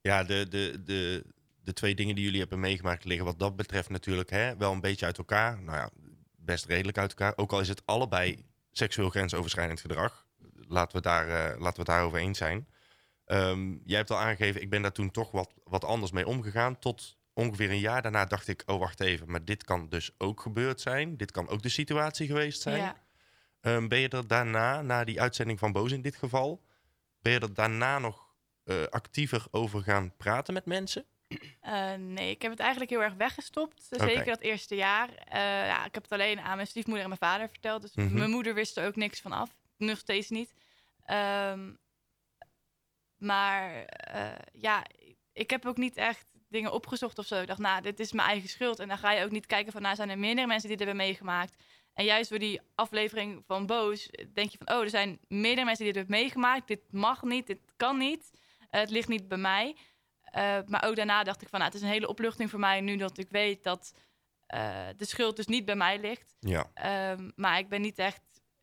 Ja, 0.00 0.24
de, 0.24 0.46
de, 0.48 0.82
de, 0.84 1.24
de 1.62 1.72
twee 1.72 1.94
dingen 1.94 2.14
die 2.14 2.24
jullie 2.24 2.40
hebben 2.40 2.60
meegemaakt 2.60 3.04
liggen 3.04 3.24
wat 3.24 3.38
dat 3.38 3.56
betreft 3.56 3.88
natuurlijk 3.88 4.30
hè, 4.30 4.56
wel 4.56 4.72
een 4.72 4.80
beetje 4.80 5.06
uit 5.06 5.18
elkaar. 5.18 5.62
Nou 5.62 5.76
ja, 5.78 5.90
best 6.36 6.64
redelijk 6.64 6.98
uit 6.98 7.10
elkaar. 7.10 7.32
Ook 7.36 7.52
al 7.52 7.60
is 7.60 7.68
het 7.68 7.82
allebei 7.84 8.44
seksueel 8.76 9.10
grensoverschrijdend 9.10 9.80
gedrag. 9.80 10.26
Laten 10.68 10.96
we, 10.96 11.02
daar, 11.02 11.28
eh, 11.28 11.60
laten 11.60 11.60
we 11.60 11.78
het 11.78 11.86
daarover 11.86 12.18
eens 12.18 12.38
zijn. 12.38 12.68
Ehm, 13.24 13.76
jij 13.84 13.96
hebt 13.96 14.10
al 14.10 14.18
aangegeven, 14.18 14.62
ik 14.62 14.70
ben 14.70 14.82
daar 14.82 14.92
toen 14.92 15.10
toch 15.10 15.30
wat, 15.30 15.52
wat 15.64 15.84
anders 15.84 16.12
mee 16.12 16.26
omgegaan. 16.26 16.78
Tot 16.78 17.16
ongeveer 17.32 17.70
een 17.70 17.78
jaar 17.78 18.02
daarna 18.02 18.24
dacht 18.24 18.48
ik, 18.48 18.62
oh 18.66 18.78
wacht 18.78 19.00
even, 19.00 19.30
maar 19.30 19.44
dit 19.44 19.64
kan 19.64 19.88
dus 19.88 20.10
ook 20.18 20.40
gebeurd 20.40 20.80
zijn. 20.80 21.16
Dit 21.16 21.30
kan 21.30 21.48
ook 21.48 21.62
de 21.62 21.68
situatie 21.68 22.26
geweest 22.26 22.60
zijn. 22.62 22.78
Ja. 22.78 23.02
Ehm, 23.60 23.88
ben 23.88 23.98
je 23.98 24.08
er 24.08 24.26
daarna, 24.26 24.82
na 24.82 25.04
die 25.04 25.20
uitzending 25.20 25.58
van 25.58 25.72
Boos 25.72 25.92
in 25.92 26.02
dit 26.02 26.16
geval, 26.16 26.64
ben 27.20 27.32
je 27.32 27.38
er 27.38 27.54
daarna 27.54 27.98
nog 27.98 28.32
eh, 28.64 28.82
actiever 28.90 29.46
over 29.50 29.82
gaan 29.82 30.16
praten 30.16 30.54
met 30.54 30.66
mensen? 30.66 31.04
Eh, 31.60 31.94
nee, 31.94 32.30
ik 32.30 32.42
heb 32.42 32.50
het 32.50 32.60
eigenlijk 32.60 32.90
heel 32.90 33.02
erg 33.02 33.14
weggestopt. 33.14 33.88
Oké. 33.90 34.04
Zeker 34.04 34.24
dat 34.24 34.40
eerste 34.40 34.74
jaar. 34.74 35.08
Eh, 35.14 35.40
ja, 35.66 35.84
ik 35.84 35.94
heb 35.94 36.02
het 36.02 36.12
alleen 36.12 36.40
aan 36.40 36.54
mijn 36.56 36.66
stiefmoeder 36.68 37.02
en 37.02 37.08
mijn 37.08 37.20
vader 37.20 37.48
verteld. 37.48 37.82
Dus 37.82 37.94
Mhm. 37.94 38.14
mijn 38.18 38.30
moeder 38.30 38.54
wist 38.54 38.76
er 38.76 38.86
ook 38.86 38.96
niks 38.96 39.20
van 39.20 39.32
af. 39.32 39.56
Nog 39.76 39.98
steeds 39.98 40.30
niet. 40.30 40.54
Ehm, 41.04 41.72
maar 43.16 43.84
eh, 43.84 44.32
ja, 44.52 44.84
ik 45.32 45.50
heb 45.50 45.66
ook 45.66 45.76
niet 45.76 45.96
echt 45.96 46.26
dingen 46.48 46.72
opgezocht 46.72 47.18
of 47.18 47.26
zo. 47.26 47.40
Ik 47.40 47.46
dacht, 47.46 47.58
nou, 47.58 47.82
dit 47.82 48.00
is 48.00 48.12
mijn 48.12 48.28
eigen 48.28 48.48
schuld. 48.48 48.78
En 48.78 48.88
dan 48.88 48.98
ga 48.98 49.12
je 49.12 49.24
ook 49.24 49.30
niet 49.30 49.46
kijken 49.46 49.72
van, 49.72 49.82
nou, 49.82 49.94
zijn 49.96 50.10
er 50.10 50.18
meerdere 50.18 50.46
mensen 50.46 50.68
die 50.68 50.76
dit 50.76 50.86
hebben 50.86 51.06
meegemaakt. 51.06 51.62
En 51.94 52.04
juist 52.04 52.30
door 52.30 52.38
die 52.38 52.60
aflevering 52.74 53.42
van 53.46 53.66
Boos 53.66 54.10
denk 54.32 54.50
je 54.50 54.58
van, 54.64 54.76
oh, 54.76 54.82
er 54.82 54.90
zijn 54.90 55.18
meerdere 55.28 55.64
mensen 55.64 55.84
die 55.84 55.92
dit 55.92 56.02
hebben 56.02 56.20
meegemaakt. 56.20 56.66
Dit 56.68 56.80
mag 56.92 57.22
niet, 57.22 57.46
dit 57.46 57.60
kan 57.76 57.98
niet. 57.98 58.30
Eh, 58.70 58.80
het 58.80 58.90
ligt 58.90 59.08
niet 59.08 59.28
bij 59.28 59.38
mij. 59.38 59.76
Eh, 60.34 60.58
maar 60.66 60.84
ook 60.84 60.96
daarna 60.96 61.22
dacht 61.22 61.42
ik 61.42 61.48
van, 61.48 61.58
nou, 61.58 61.70
het 61.72 61.80
is 61.80 61.86
een 61.86 61.92
hele 61.94 62.08
opluchting 62.08 62.50
voor 62.50 62.58
mij 62.58 62.80
nu 62.80 62.96
dat 62.96 63.18
ik 63.18 63.28
weet 63.30 63.64
dat 63.64 63.94
eh, 64.46 64.86
de 64.96 65.04
schuld 65.04 65.36
dus 65.36 65.46
niet 65.46 65.64
bij 65.64 65.74
mij 65.76 66.00
ligt. 66.00 66.36
Ja, 66.40 66.70
Ehm, 66.74 67.30
maar 67.36 67.58
ik 67.58 67.68
ben 67.68 67.80
niet 67.80 67.98
echt 67.98 68.20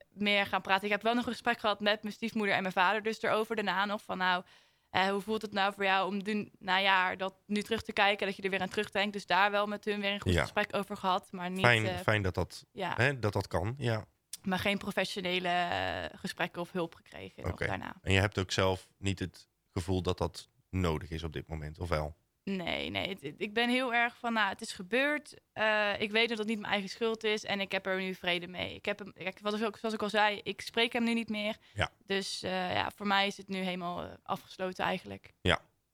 meer 0.10 0.46
gaan 0.46 0.62
praten. 0.62 0.86
Ik 0.86 0.92
heb 0.92 1.02
wel 1.02 1.14
nog 1.14 1.26
een 1.26 1.32
gesprek 1.32 1.60
gehad 1.60 1.80
met 1.80 2.02
mijn 2.02 2.14
stiefmoeder 2.14 2.56
en 2.56 2.62
mijn 2.62 2.74
vader 2.74 3.04
dus 3.04 3.22
erover 3.22 3.56
daarna 3.56 3.86
nog. 3.86 4.02
Van 4.04 4.18
nou, 4.18 4.44
eh, 4.90 5.08
hoe 5.10 5.22
voelt 5.22 5.42
het 5.42 5.52
nou 5.54 5.74
voor 5.74 5.84
jou 5.84 6.08
om 6.08 6.22
nu, 6.24 6.50
na 6.60 6.82
jaar 6.82 7.18
dat 7.18 7.34
nu 7.46 7.62
terug 7.62 7.82
te 7.82 7.94
kijken, 7.94 8.26
dat 8.28 8.36
je 8.36 8.42
er 8.44 8.50
weer 8.50 8.62
aan 8.62 8.70
terugdenkt. 8.70 9.14
Dus 9.14 9.26
daar 9.26 9.52
wel 9.52 9.68
met 9.68 9.86
hun 9.86 10.02
weer 10.02 10.12
een 10.14 10.22
goed 10.22 10.34
Ja. 10.34 10.42
gesprek 10.42 10.76
over 10.76 10.98
gehad. 10.98 11.32
Maar 11.32 11.50
niet, 11.50 11.66
fijn, 11.66 12.00
fijn 12.00 12.22
dat, 12.22 12.34
dat, 12.34 12.66
ja, 12.72 12.94
hè, 12.96 13.20
dat 13.20 13.34
dat 13.34 13.48
kan. 13.48 13.76
Ja. 13.78 14.06
maar 14.44 14.60
geen 14.60 14.78
professionele 14.78 16.10
gesprekken 16.16 16.62
of 16.62 16.72
hulp 16.72 16.96
gekregen 16.96 17.46
Oké. 17.46 17.66
daarna. 17.68 17.96
En 18.02 18.14
je 18.14 18.20
hebt 18.20 18.38
ook 18.40 18.52
zelf 18.52 18.88
niet 18.98 19.20
het 19.20 19.48
gevoel 19.74 20.02
dat 20.02 20.18
dat 20.18 20.50
nodig 20.72 21.10
is 21.10 21.24
op 21.24 21.34
dit 21.34 21.48
moment, 21.48 21.80
of 21.80 21.90
wel? 21.90 22.16
Nee, 22.44 22.90
nee. 22.90 23.10
het- 23.10 23.34
ik 23.38 23.54
ben 23.54 23.70
heel 23.70 23.94
erg 23.94 24.18
van, 24.18 24.34
nou, 24.34 24.50
het 24.50 24.62
is 24.62 24.72
gebeurd. 24.74 25.34
Eh, 25.54 25.92
ik 26.00 26.12
weet 26.12 26.30
dat 26.30 26.38
het 26.38 26.48
niet 26.48 26.60
mijn 26.60 26.72
eigen 26.72 26.90
schuld 26.90 27.24
is 27.24 27.44
en 27.46 27.60
ik 27.60 27.72
heb 27.72 27.86
er 27.86 27.98
nu 28.02 28.16
vrede 28.16 28.48
mee. 28.48 28.76
Ik 28.76 28.86
heb 28.86 29.00
hem, 29.00 29.14
kijk, 29.14 29.40
wat 29.40 29.54
ik 29.60 29.64
ook, 29.66 29.78
zoals 29.78 29.96
ik 29.96 30.02
al 30.02 30.10
zei, 30.10 30.40
ik 30.44 30.62
spreek 30.62 30.94
hem 30.94 31.04
nu 31.04 31.14
niet 31.14 31.30
meer. 31.30 31.58
Ja. 31.74 31.92
Dus 32.06 32.44
eh, 32.44 32.74
ja, 32.74 32.92
voor 32.96 33.08
mij 33.08 33.28
is 33.28 33.38
het 33.38 33.48
nu 33.48 33.58
helemaal 33.60 34.04
eh, 34.04 34.10
afgesloten 34.24 34.84
eigenlijk. 34.86 35.34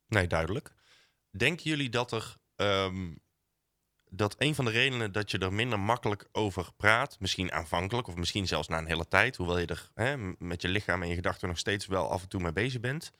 Nee, 0.07 0.27
duidelijk. 0.27 0.73
Denken 1.31 1.69
jullie 1.69 1.89
dat 1.89 2.11
er. 2.11 2.35
ehm, 2.55 3.11
dat 4.09 4.35
een 4.37 4.55
van 4.55 4.65
de 4.65 4.71
redenen 4.71 5.11
dat 5.11 5.31
je 5.31 5.37
er 5.37 5.53
minder 5.53 5.79
makkelijk 5.79 6.27
over 6.31 6.69
praat, 6.77 7.19
misschien 7.19 7.51
aanvankelijk 7.51 8.07
of 8.07 8.15
misschien 8.15 8.47
zelfs 8.47 8.67
na 8.67 8.77
een 8.77 8.85
hele 8.87 9.07
tijd, 9.07 9.35
hoewel 9.35 9.57
je 9.57 9.65
er 9.65 9.89
hè, 9.93 10.17
met 10.39 10.61
je 10.61 10.67
lichaam 10.67 11.01
en 11.01 11.07
je 11.09 11.15
gedachten 11.15 11.47
nog 11.47 11.57
steeds 11.57 11.85
wel 11.85 12.09
af 12.09 12.21
en 12.21 12.29
toe 12.29 12.41
mee 12.41 12.51
bezig 12.53 12.79
bent. 12.81 13.11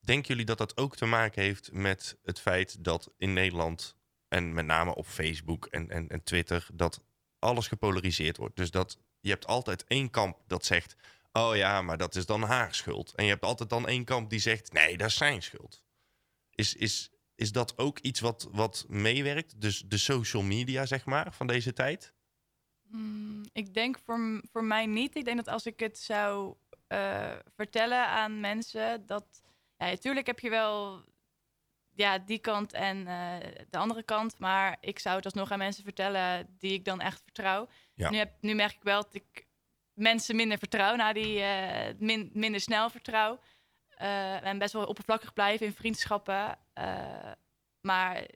Denken 0.00 0.28
jullie 0.28 0.44
dat 0.44 0.58
dat 0.58 0.76
ook 0.76 0.96
te 0.96 1.06
maken 1.06 1.42
heeft 1.42 1.72
met 1.72 2.18
het 2.22 2.40
feit 2.40 2.84
dat 2.84 3.12
in 3.16 3.32
Nederland 3.32 3.96
en 4.28 4.52
met 4.52 4.66
name 4.66 4.94
op 4.94 5.06
Facebook 5.06 5.66
en, 5.66 5.90
en, 5.90 6.08
en 6.08 6.22
Twitter, 6.22 6.66
dat 6.72 7.04
alles 7.38 7.68
gepolariseerd 7.68 8.36
wordt? 8.36 8.56
Dus 8.56 8.70
dat 8.70 8.98
je 9.20 9.30
hebt 9.30 9.46
altijd 9.46 9.84
één 9.84 10.10
kamp 10.10 10.42
dat 10.46 10.64
zegt, 10.64 10.96
oh 11.32 11.56
ja, 11.56 11.82
maar 11.82 11.98
dat 11.98 12.14
is 12.14 12.26
dan 12.26 12.42
haar 12.42 12.74
schuld. 12.74 13.14
En 13.14 13.24
je 13.24 13.30
hebt 13.30 13.44
altijd 13.44 13.70
dan 13.70 13.88
één 13.88 14.04
kamp 14.04 14.30
die 14.30 14.38
zegt, 14.38 14.72
nee, 14.72 14.96
dat 14.96 15.08
is 15.08 15.16
zijn 15.16 15.42
schuld. 15.42 15.84
Is, 16.50 16.74
is, 16.74 17.10
is 17.34 17.52
dat 17.52 17.78
ook 17.78 17.98
iets 17.98 18.20
wat, 18.20 18.48
wat 18.52 18.84
meewerkt? 18.88 19.60
Dus 19.60 19.82
de 19.86 19.98
social 19.98 20.42
media, 20.42 20.86
zeg 20.86 21.04
maar, 21.04 21.32
van 21.32 21.46
deze 21.46 21.72
tijd? 21.72 22.14
Mm, 22.88 23.44
ik 23.52 23.74
denk 23.74 23.98
voor, 24.04 24.42
voor 24.52 24.64
mij 24.64 24.86
niet. 24.86 25.16
Ik 25.16 25.24
denk 25.24 25.36
dat 25.36 25.48
als 25.48 25.66
ik 25.66 25.80
het 25.80 25.98
zou 25.98 26.54
eh, 26.86 27.36
vertellen 27.54 28.06
aan 28.06 28.40
mensen, 28.40 29.06
dat 29.06 29.42
ja, 29.86 29.90
natuurlijk 29.90 30.26
heb 30.26 30.38
je 30.38 30.50
wel 30.50 31.04
ja, 31.94 32.18
die 32.18 32.38
kant 32.38 32.72
en 32.72 33.06
eh, 33.06 33.64
de 33.70 33.78
andere 33.78 34.02
kant, 34.02 34.38
maar 34.38 34.76
ik 34.80 34.98
zou 34.98 35.16
het 35.16 35.24
alsnog 35.24 35.50
aan 35.50 35.58
mensen 35.58 35.84
vertellen 35.84 36.56
die 36.58 36.72
ik 36.72 36.84
dan 36.84 37.00
echt 37.00 37.22
vertrouw. 37.22 37.68
Ja. 37.94 38.10
Nu, 38.10 38.16
heb, 38.16 38.32
nu 38.40 38.54
merk 38.54 38.74
ik 38.74 38.82
wel 38.82 39.02
dat 39.02 39.14
ik 39.14 39.46
mensen 39.92 40.36
minder 40.36 40.58
vertrouw, 40.58 40.96
nou 40.96 41.12
die 41.12 41.40
eh, 41.40 41.94
min, 41.98 42.30
minder 42.32 42.60
snel 42.60 42.90
vertrouw. 42.90 43.40
Eh, 43.88 44.46
en 44.46 44.58
best 44.58 44.72
wel 44.72 44.86
oppervlakkig 44.86 45.32
blijven 45.32 45.66
in 45.66 45.72
vriendschappen. 45.72 46.58
Maar 47.80 48.26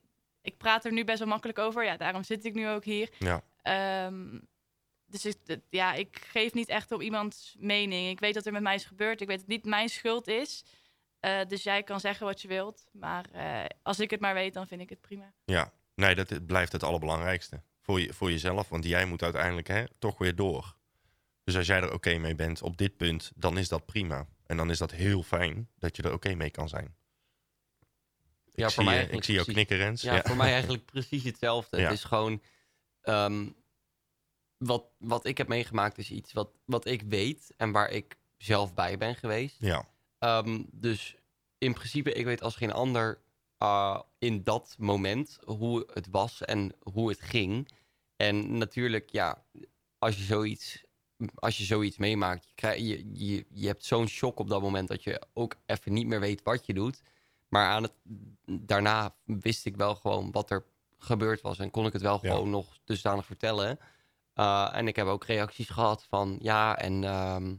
ik 0.40 0.58
praat 0.58 0.84
er 0.84 0.92
nu 0.92 1.04
best 1.04 1.18
wel 1.18 1.28
makkelijk 1.28 1.58
over. 1.58 1.84
Ja, 1.84 1.96
daarom 1.96 2.22
zit 2.22 2.44
ik 2.44 2.54
nu 2.54 2.68
ook 2.68 2.84
hier. 2.84 3.10
Ja. 3.18 3.42
Ehm, 3.62 4.38
dus 5.06 5.24
ik, 5.24 5.58
ja, 5.70 5.92
ik 5.92 6.26
geef 6.30 6.54
niet 6.54 6.68
echt 6.68 6.92
op 6.92 7.02
iemands 7.02 7.56
mening. 7.58 8.10
Ik 8.10 8.20
weet 8.20 8.34
dat 8.34 8.46
er 8.46 8.52
met 8.52 8.62
mij 8.62 8.74
is 8.74 8.84
gebeurd. 8.84 9.20
Ik 9.20 9.26
weet 9.26 9.38
dat 9.38 9.46
het 9.46 9.56
niet 9.56 9.64
mijn 9.64 9.88
schuld 9.88 10.26
is. 10.26 10.64
Eh, 11.24 11.46
dus 11.48 11.62
jij 11.62 11.82
kan 11.82 12.00
zeggen 12.00 12.26
wat 12.26 12.42
je 12.42 12.48
wilt. 12.48 12.84
Maar 12.92 13.24
eh, 13.32 13.64
als 13.82 14.00
ik 14.00 14.10
het 14.10 14.20
maar 14.20 14.34
weet, 14.34 14.54
dan 14.54 14.66
vind 14.66 14.80
ik 14.80 14.88
het 14.88 15.00
prima. 15.00 15.32
Ja, 15.44 15.72
nee, 15.94 16.14
dat 16.14 16.46
blijft 16.46 16.72
het 16.72 16.82
allerbelangrijkste. 16.82 17.62
Voor, 17.80 18.00
je, 18.00 18.12
voor 18.12 18.30
jezelf, 18.30 18.68
want 18.68 18.84
jij 18.84 19.04
moet 19.04 19.22
uiteindelijk 19.22 19.66
hè, 19.68 19.84
toch 19.98 20.18
weer 20.18 20.34
door. 20.34 20.76
Dus 21.44 21.56
als 21.56 21.66
jij 21.66 21.80
er 21.80 21.92
oké 21.92 22.18
mee 22.18 22.34
bent 22.34 22.62
op 22.62 22.76
dit 22.76 22.96
punt, 22.96 23.32
dan 23.34 23.58
is 23.58 23.68
dat 23.68 23.86
prima. 23.86 24.26
En 24.46 24.56
dan 24.56 24.70
is 24.70 24.78
dat 24.78 24.90
heel 24.90 25.22
fijn 25.22 25.68
dat 25.78 25.96
je 25.96 26.02
er 26.02 26.12
oké 26.12 26.34
mee 26.34 26.50
kan 26.50 26.68
zijn. 26.68 26.94
Ja, 28.50 28.66
ik, 28.66 28.72
voor 28.72 28.84
zie, 28.84 28.92
mij 28.92 29.02
je- 29.02 29.08
ik 29.12 29.24
zie 29.24 29.34
jou 29.34 29.52
knikken, 29.52 29.76
Rens. 29.76 30.02
Ja, 30.02 30.22
voor 30.22 30.36
mij 30.36 30.52
eigenlijk 30.52 30.84
precies 30.84 31.24
hetzelfde. 31.24 31.76
Ja. 31.76 31.82
Het 31.82 31.92
is 31.92 32.04
gewoon. 32.04 32.42
ehm, 33.00 33.48
wat, 34.56 34.84
wat 34.98 35.24
ik 35.26 35.38
heb 35.38 35.48
meegemaakt 35.48 35.98
is 35.98 36.10
iets 36.10 36.32
wat, 36.32 36.50
wat 36.64 36.86
ik 36.86 37.02
weet 37.02 37.52
en 37.56 37.72
waar 37.72 37.90
ik 37.90 38.16
zelf 38.36 38.74
bij 38.74 38.98
ben 38.98 39.14
geweest. 39.16 39.56
Ja, 39.58 39.88
Ehm, 40.24 40.62
dus 40.70 41.16
in 41.58 41.72
principe, 41.74 42.12
ik 42.12 42.24
weet 42.24 42.42
als 42.42 42.56
geen 42.56 42.72
ander 42.72 43.20
uh, 43.58 44.00
in 44.18 44.42
dat 44.42 44.74
moment 44.78 45.38
hoe 45.44 45.86
het 45.92 46.08
was 46.10 46.42
en 46.42 46.74
hoe 46.82 47.08
het 47.08 47.20
ging. 47.20 47.68
En 48.16 48.58
natuurlijk, 48.58 49.10
ja, 49.10 49.44
als 49.98 50.16
je 50.16 50.22
zoiets, 50.22 50.84
als 51.34 51.58
je 51.58 51.64
zoiets 51.64 51.96
meemaakt, 51.96 52.48
je, 52.48 52.54
krijg, 52.54 52.78
je, 52.78 53.10
je, 53.12 53.46
je 53.50 53.66
hebt 53.66 53.84
zo'n 53.84 54.06
shock 54.08 54.38
op 54.38 54.48
dat 54.48 54.62
moment 54.62 54.88
dat 54.88 55.02
je 55.02 55.22
ook 55.32 55.56
even 55.66 55.92
niet 55.92 56.06
meer 56.06 56.20
weet 56.20 56.42
wat 56.42 56.66
je 56.66 56.74
doet. 56.74 57.02
Maar 57.48 57.68
aan 57.68 57.82
het, 57.82 57.92
daarna 58.44 59.14
wist 59.24 59.66
ik 59.66 59.76
wel 59.76 59.94
gewoon 59.94 60.30
wat 60.30 60.50
er 60.50 60.64
gebeurd 60.98 61.40
was 61.40 61.58
en 61.58 61.70
kon 61.70 61.86
ik 61.86 61.92
het 61.92 62.02
wel 62.02 62.18
Ja. 62.22 62.30
gewoon 62.30 62.50
nog 62.50 62.78
dusdanig 62.84 63.26
vertellen. 63.26 63.78
Uh, 64.34 64.70
en 64.72 64.88
ik 64.88 64.96
heb 64.96 65.06
ook 65.06 65.24
reacties 65.24 65.68
gehad 65.68 66.04
van 66.08 66.38
ja, 66.40 66.78
en 66.78 67.04
ehm, 67.04 67.54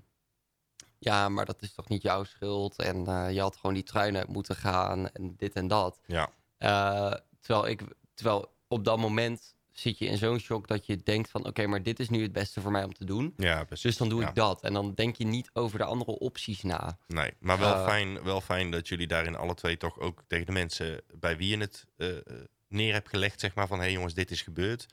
ja, 1.00 1.30
maar 1.30 1.46
dat 1.46 1.62
is 1.62 1.74
toch 1.74 1.90
niet 1.90 2.02
jouw 2.02 2.24
schuld. 2.24 2.76
En 2.82 2.98
uh, 3.10 3.32
je 3.32 3.42
had 3.42 3.56
gewoon 3.56 3.74
die 3.74 3.84
trein 3.84 4.18
uit 4.18 4.28
moeten 4.28 4.56
gaan 4.56 5.10
en 5.10 5.34
dit 5.38 5.54
en 5.54 5.68
dat. 5.68 6.00
ja, 6.06 6.30
Uh, 6.60 7.14
terwijl, 7.42 7.68
ik, 7.68 7.82
terwijl 8.14 8.54
op 8.68 8.84
dat 8.86 8.98
moment 8.98 9.56
zit 9.72 9.98
je 9.98 10.06
in 10.06 10.18
zo'n 10.18 10.40
shock 10.40 10.68
dat 10.68 10.86
je 10.86 11.04
denkt 11.04 11.30
van... 11.30 11.46
oké, 11.48 11.68
maar 11.68 11.84
dit 11.84 12.00
is 12.00 12.10
nu 12.10 12.22
het 12.22 12.32
beste 12.32 12.62
voor 12.62 12.72
mij 12.72 12.84
om 12.84 12.94
te 12.94 13.06
doen. 13.06 13.34
ja 13.38 13.64
precies. 13.64 13.84
Dus 13.84 13.98
dan 13.98 14.10
doe 14.10 14.22
Ja. 14.22 14.28
ik 14.30 14.36
dat. 14.36 14.62
En 14.62 14.74
dan 14.74 14.94
denk 14.94 15.16
je 15.16 15.26
niet 15.26 15.50
over 15.54 15.78
de 15.78 15.84
andere 15.84 16.20
opties 16.20 16.62
na. 16.64 16.98
Nee, 17.08 17.34
maar 17.40 17.60
wel, 17.60 17.74
Eh, 17.74 17.84
fijn, 17.86 18.24
wel 18.24 18.42
fijn 18.42 18.72
dat 18.72 18.88
jullie 18.88 19.08
daarin 19.08 19.36
alle 19.36 19.54
twee 19.54 19.78
toch 19.78 20.00
ook 20.00 20.24
tegen 20.28 20.46
de 20.46 20.52
mensen 20.52 21.02
bij 21.14 21.38
wie 21.38 21.50
je 21.50 21.58
het 21.58 21.86
eh, 21.98 22.18
eh, 22.18 22.22
neer 22.68 22.94
hebt 22.94 23.10
gelegd, 23.10 23.40
zeg 23.40 23.56
maar 23.56 23.68
van 23.68 23.78
hé 23.78 23.84
hey 23.84 23.94
jongens, 23.94 24.14
dit 24.14 24.32
is 24.32 24.42
gebeurd. 24.42 24.86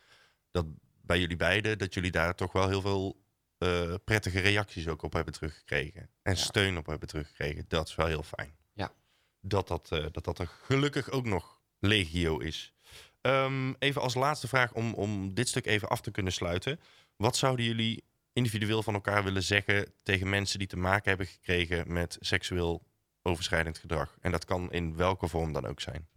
Dat 0.51 0.67
bij 1.03 1.21
jullie 1.21 1.37
beiden, 1.37 1.79
dat 1.79 1.95
jullie 1.95 2.11
daar 2.11 2.35
toch 2.35 2.53
wel 2.53 2.69
heel 2.69 2.81
veel 2.81 3.17
eh, 3.63 3.95
prettige 4.05 4.41
reacties 4.41 4.89
ook 4.89 5.03
op 5.03 5.13
hebben 5.13 5.33
teruggekregen. 5.35 6.11
En 6.23 6.33
Ja. 6.35 6.39
steun 6.39 6.77
op 6.79 6.87
hebben 6.87 7.09
teruggekregen. 7.09 7.65
Dat 7.69 7.89
is 7.89 7.95
wel 7.95 8.07
heel 8.07 8.23
fijn. 8.23 8.55
Ja. 8.73 8.93
Dat 9.41 9.69
dat, 9.69 9.91
eh, 9.93 10.07
dat, 10.13 10.25
dat 10.25 10.39
er 10.39 10.47
gelukkig 10.47 11.11
ook 11.11 11.25
nog 11.25 11.61
legio 11.79 12.39
is. 12.39 12.73
Ehm, 13.21 13.73
even 13.79 14.01
als 14.03 14.15
laatste 14.15 14.49
vraag 14.49 14.73
om, 14.73 14.95
om 14.95 15.35
dit 15.35 15.49
stuk 15.49 15.67
even 15.67 15.89
af 15.89 16.01
te 16.01 16.11
kunnen 16.11 16.33
sluiten. 16.33 16.81
Wat 17.17 17.37
zouden 17.37 17.65
jullie 17.65 18.05
individueel 18.33 18.83
van 18.83 18.95
elkaar 18.95 19.25
willen 19.25 19.43
zeggen 19.43 19.95
tegen 20.03 20.29
mensen 20.29 20.59
die 20.59 20.69
te 20.69 20.77
maken 20.77 21.09
hebben 21.09 21.27
gekregen 21.27 21.93
met 21.93 22.17
seksueel 22.21 22.83
overschrijdend 23.23 23.79
gedrag? 23.79 24.17
En 24.21 24.31
dat 24.31 24.45
kan 24.45 24.73
in 24.73 24.97
welke 24.97 25.29
vorm 25.29 25.53
dan 25.53 25.67
ook 25.67 25.81
zijn. 25.81 26.09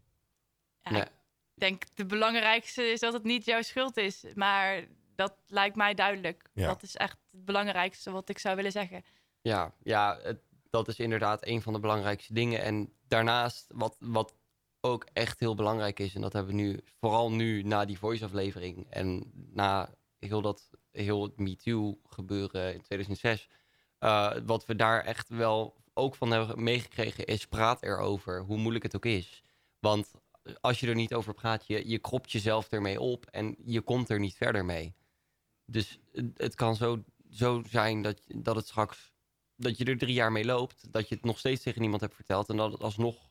Ja, 0.81 0.91
Nee. 0.91 1.01
Ik 1.01 1.61
denk 1.61 1.83
de 1.93 2.05
belangrijkste 2.05 2.83
is 2.83 2.99
dat 2.99 3.13
het 3.13 3.23
niet 3.23 3.45
jouw 3.45 3.61
schuld 3.61 3.97
is. 3.97 4.23
Maar 4.33 4.83
dat 5.15 5.35
lijkt 5.47 5.75
mij 5.75 5.93
duidelijk. 5.93 6.49
Ja. 6.53 6.67
Dat 6.67 6.83
is 6.83 6.95
echt 6.95 7.17
het 7.31 7.45
belangrijkste 7.45 8.11
wat 8.11 8.29
ik 8.29 8.39
zou 8.39 8.55
willen 8.55 8.71
zeggen. 8.71 9.03
Ja, 9.41 9.73
ja 9.83 10.19
het, 10.21 10.39
dat 10.69 10.87
is 10.87 10.99
inderdaad 10.99 11.47
een 11.47 11.61
van 11.61 11.73
de 11.73 11.79
belangrijkste 11.79 12.33
dingen. 12.33 12.61
En 12.61 12.93
daarnaast, 13.07 13.65
wat, 13.73 13.95
wat 13.99 14.33
ook 14.81 15.05
echt 15.13 15.39
heel 15.39 15.55
belangrijk 15.55 15.99
is, 15.99 16.15
en 16.15 16.21
dat 16.21 16.33
hebben 16.33 16.55
we 16.55 16.61
nu, 16.61 16.79
vooral 16.99 17.31
nu 17.31 17.63
na 17.63 17.85
die 17.85 17.99
voice-aflevering 17.99 18.87
en 18.89 19.31
na 19.33 19.89
heel 20.19 20.41
dat 20.41 20.69
heel 20.91 21.23
het 21.23 21.37
MeToo 21.37 21.99
gebeuren 22.03 22.73
in 22.73 22.81
2006, 22.81 23.49
eh, 23.99 24.31
wat 24.45 24.65
we 24.65 24.75
daar 24.75 25.01
echt 25.03 25.29
wel 25.29 25.75
ook 25.93 26.15
van 26.15 26.31
hebben 26.31 26.63
meegekregen, 26.63 27.25
is 27.25 27.47
praat 27.47 27.83
erover, 27.83 28.41
hoe 28.41 28.57
moeilijk 28.57 28.83
het 28.83 28.95
ook 28.95 29.05
is. 29.05 29.43
Want 29.79 30.11
als 30.61 30.79
je 30.79 30.87
er 30.87 30.95
niet 30.95 31.13
over 31.13 31.33
praat, 31.33 31.67
je, 31.67 31.89
je 31.89 31.99
kropt 31.99 32.31
jezelf 32.31 32.71
ermee 32.71 32.99
op 32.99 33.25
en 33.25 33.55
je 33.65 33.81
komt 33.81 34.09
er 34.09 34.19
niet 34.19 34.35
verder 34.35 34.65
mee. 34.65 34.95
Dus 35.65 35.99
het, 36.35 36.55
kan 36.55 36.75
zo, 36.75 37.03
zo 37.31 37.63
zijn 37.69 38.01
dat, 38.01 38.21
dat 38.27 38.55
het 38.55 38.67
straks 38.67 39.13
dat 39.55 39.77
je 39.77 39.85
er 39.85 39.97
drie 39.97 40.13
jaar 40.13 40.31
mee 40.31 40.45
loopt, 40.45 40.93
dat 40.93 41.09
je 41.09 41.15
het 41.15 41.23
nog 41.23 41.39
steeds 41.39 41.61
tegen 41.63 41.81
niemand 41.81 42.01
hebt 42.01 42.15
verteld 42.15 42.49
en 42.49 42.57
dat 42.57 42.71
het 42.71 42.81
alsnog 42.81 43.29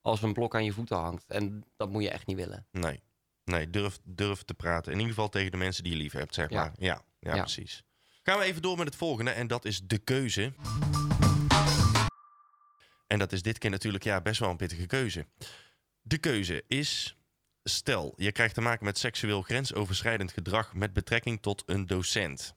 als 0.00 0.22
een 0.22 0.32
blok 0.32 0.54
aan 0.54 0.64
je 0.64 0.72
voeten 0.72 0.96
hangt. 0.96 1.24
En 1.26 1.64
dat 1.76 1.90
moet 1.90 2.02
je 2.02 2.10
echt 2.10 2.26
niet 2.26 2.36
willen. 2.36 2.66
Nee. 2.70 3.02
Nee, 3.44 3.70
durf, 3.70 3.98
durf 4.04 4.42
te 4.42 4.54
praten. 4.54 4.92
In 4.92 4.98
ieder 4.98 5.14
geval 5.14 5.28
tegen 5.28 5.50
de 5.50 5.56
mensen 5.56 5.82
die 5.82 5.92
je 5.92 5.98
lief 5.98 6.12
hebt, 6.12 6.34
zeg 6.34 6.50
Ja. 6.50 6.60
maar. 6.60 6.72
Ja, 6.78 7.02
ja, 7.18 7.34
Ja. 7.34 7.40
precies. 7.40 7.82
Gaan 8.22 8.38
we 8.38 8.44
even 8.44 8.62
door 8.62 8.76
met 8.76 8.86
het 8.86 8.96
volgende 8.96 9.30
en 9.30 9.46
dat 9.46 9.64
is 9.64 9.80
de 9.86 9.98
keuze. 9.98 10.52
En 13.06 13.18
dat 13.18 13.32
is 13.32 13.42
dit 13.42 13.58
keer 13.58 13.70
natuurlijk 13.70 14.04
ja, 14.04 14.20
best 14.20 14.40
wel 14.40 14.50
een 14.50 14.56
pittige 14.56 14.86
keuze. 14.86 15.26
De 16.02 16.18
keuze 16.18 16.64
is, 16.66 17.16
stel 17.62 18.14
je 18.16 18.32
krijgt 18.32 18.54
te 18.54 18.60
maken 18.60 18.84
met 18.84 18.98
seksueel 18.98 19.42
grensoverschrijdend 19.42 20.32
gedrag 20.32 20.74
met 20.74 20.92
betrekking 20.92 21.42
tot 21.42 21.62
een 21.66 21.86
docent. 21.86 22.54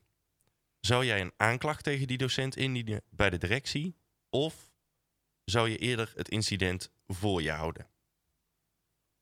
Zou 0.80 1.04
jij 1.04 1.20
een 1.20 1.32
aanklacht 1.36 1.84
tegen 1.84 2.06
die 2.06 2.18
docent 2.18 2.56
indienen 2.56 3.02
bij 3.10 3.30
de 3.30 3.38
directie? 3.38 3.96
Of 4.30 4.70
zou 5.44 5.68
je 5.68 5.78
eerder 5.78 6.12
het 6.16 6.28
incident 6.28 6.90
voor 7.06 7.42
je 7.42 7.50
houden? 7.50 7.88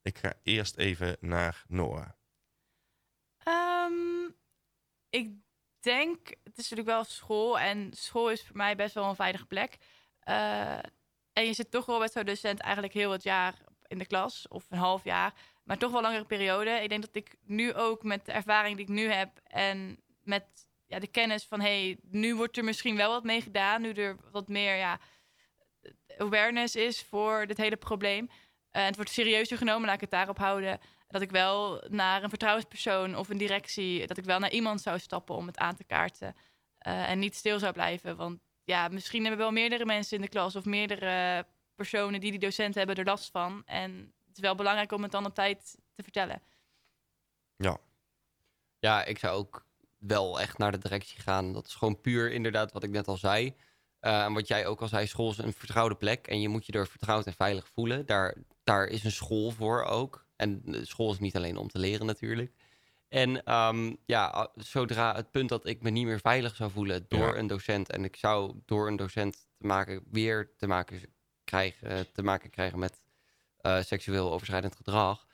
Ik 0.02 0.18
ga 0.18 0.32
eerst 0.42 0.76
even 0.76 1.16
naar 1.20 1.64
Noah. 1.68 2.08
Ehm, 3.38 4.30
ik 5.10 5.30
denk, 5.80 6.28
het 6.28 6.58
is 6.58 6.70
natuurlijk 6.70 6.88
wel 6.88 7.04
school 7.04 7.58
en 7.58 7.92
school 7.92 8.30
is 8.30 8.44
voor 8.46 8.56
mij 8.56 8.76
best 8.76 8.94
wel 8.94 9.08
een 9.08 9.14
veilige 9.14 9.46
plek. 9.46 9.76
Eh, 10.20 10.78
en 11.32 11.46
je 11.46 11.52
zit 11.52 11.70
toch 11.70 11.86
wel 11.86 11.98
met 11.98 12.12
zo'n 12.12 12.24
docent 12.24 12.60
eigenlijk 12.60 12.94
heel 12.94 13.10
het 13.10 13.22
jaar 13.22 13.54
in 13.86 13.98
de 13.98 14.06
klas, 14.06 14.48
of 14.48 14.66
een 14.70 14.78
half 14.78 15.04
jaar, 15.04 15.34
maar 15.64 15.78
toch 15.78 15.92
wel 15.92 16.02
langere 16.02 16.24
periode. 16.24 16.70
Ik 16.70 16.88
denk 16.88 17.02
dat 17.02 17.14
ik 17.14 17.36
nu 17.44 17.74
ook 17.74 18.02
met 18.02 18.26
de 18.26 18.32
ervaring 18.32 18.76
die 18.76 18.86
ik 18.86 18.92
nu 18.92 19.08
heb 19.08 19.40
en 19.44 20.00
met 20.22 20.44
ja, 20.86 20.98
de 20.98 21.06
kennis 21.06 21.44
van 21.44 21.60
hey, 21.60 21.98
nu 22.02 22.34
wordt 22.34 22.56
er 22.56 22.64
misschien 22.64 22.96
wel 22.96 23.10
wat 23.10 23.24
mee 23.24 23.40
gedaan, 23.40 23.82
nu 23.82 23.92
er 23.92 24.16
wat 24.30 24.48
meer 24.48 24.76
ja, 24.76 25.00
awareness 26.18 26.76
is 26.76 27.02
voor 27.02 27.46
dit 27.46 27.56
hele 27.56 27.76
probleem. 27.76 28.30
Eh, 28.70 28.84
het 28.84 28.96
wordt 28.96 29.10
serieuzer 29.10 29.58
genomen, 29.58 29.86
laat 29.86 29.94
ik 29.94 30.00
het 30.00 30.10
daarop 30.10 30.38
houden 30.38 30.80
dat 31.08 31.22
ik 31.22 31.30
wel 31.30 31.84
naar 31.88 32.22
een 32.22 32.28
vertrouwenspersoon 32.28 33.16
of 33.16 33.28
een 33.28 33.38
directie, 33.38 34.06
dat 34.06 34.18
ik 34.18 34.24
wel 34.24 34.38
naar 34.38 34.50
iemand 34.52 34.80
zou 34.80 34.98
stappen 34.98 35.34
om 35.34 35.46
het 35.46 35.58
aan 35.58 35.76
te 35.76 35.84
kaarten. 35.84 36.34
eh, 36.78 37.10
en 37.10 37.18
niet 37.18 37.34
stil 37.34 37.58
zou 37.58 37.72
blijven. 37.72 38.16
Want 38.16 38.40
ja, 38.64 38.88
misschien 38.88 39.20
hebben 39.20 39.40
wel 39.40 39.52
meerdere 39.52 39.84
mensen 39.84 40.16
in 40.16 40.22
de 40.22 40.28
klas 40.28 40.56
of 40.56 40.64
meerdere 40.64 41.46
personen 41.74 42.20
die 42.20 42.30
die 42.30 42.40
docent 42.40 42.74
hebben 42.74 42.96
er 42.96 43.04
last 43.04 43.30
van. 43.30 43.62
En 43.66 44.12
is 44.36 44.40
wel 44.42 44.54
belangrijk 44.54 44.92
om 44.92 45.02
het 45.02 45.12
dan 45.12 45.26
op 45.26 45.34
tijd 45.34 45.76
te 45.94 46.02
vertellen. 46.02 46.42
Ja, 48.78 49.04
ik 49.04 49.18
zou 49.18 49.36
ook 49.36 49.66
wel 49.98 50.40
echt 50.40 50.58
naar 50.58 50.72
de 50.72 50.78
directie 50.78 51.20
gaan. 51.20 51.52
Dat 51.52 51.66
is 51.66 51.74
gewoon 51.74 52.00
puur 52.00 52.32
inderdaad 52.32 52.72
wat 52.72 52.82
ik 52.82 52.90
net 52.90 53.08
al 53.08 53.16
zei. 53.16 53.56
Eh, 54.00 54.24
en 54.24 54.32
wat 54.32 54.48
jij 54.48 54.66
ook 54.66 54.80
al 54.80 54.88
zei, 54.88 55.06
school 55.06 55.30
is 55.30 55.38
een 55.38 55.52
vertrouwde 55.52 55.94
plek. 55.94 56.26
En 56.26 56.40
je 56.40 56.48
moet 56.48 56.66
je 56.66 56.72
er 56.72 56.86
vertrouwd 56.86 57.26
en 57.26 57.32
veilig 57.32 57.68
voelen. 57.68 58.06
Daar, 58.06 58.36
daar 58.64 58.86
is 58.86 59.04
een 59.04 59.12
school 59.12 59.50
voor 59.50 59.84
ook. 59.84 60.26
En 60.36 60.62
school 60.82 61.12
is 61.12 61.18
niet 61.18 61.36
alleen 61.36 61.56
om 61.56 61.68
te 61.68 61.78
leren 61.78 62.06
natuurlijk. 62.06 62.52
En 63.08 63.44
ehm, 63.44 63.94
ja, 64.06 64.50
zodra 64.54 65.14
het 65.14 65.30
punt 65.30 65.48
dat 65.48 65.66
ik 65.66 65.82
me 65.82 65.90
niet 65.90 66.06
meer 66.06 66.20
veilig 66.20 66.56
zou 66.56 66.70
voelen 66.70 67.04
door 67.08 67.34
Ja. 67.34 67.36
een 67.36 67.46
docent... 67.46 67.90
en 67.90 68.04
ik 68.04 68.16
zou 68.16 68.60
door 68.64 68.86
een 68.88 68.96
docent 68.96 69.46
te 69.58 69.66
maken, 69.66 70.04
weer 70.10 70.54
te 70.56 70.66
maken 70.66 71.02
krijgen, 71.44 72.12
te 72.12 72.22
maken 72.22 72.50
krijgen 72.50 72.78
met 72.78 73.02
eh, 73.64 73.80
seksueel 73.82 74.32
overschrijdend 74.32 74.76
gedrag... 74.76 75.26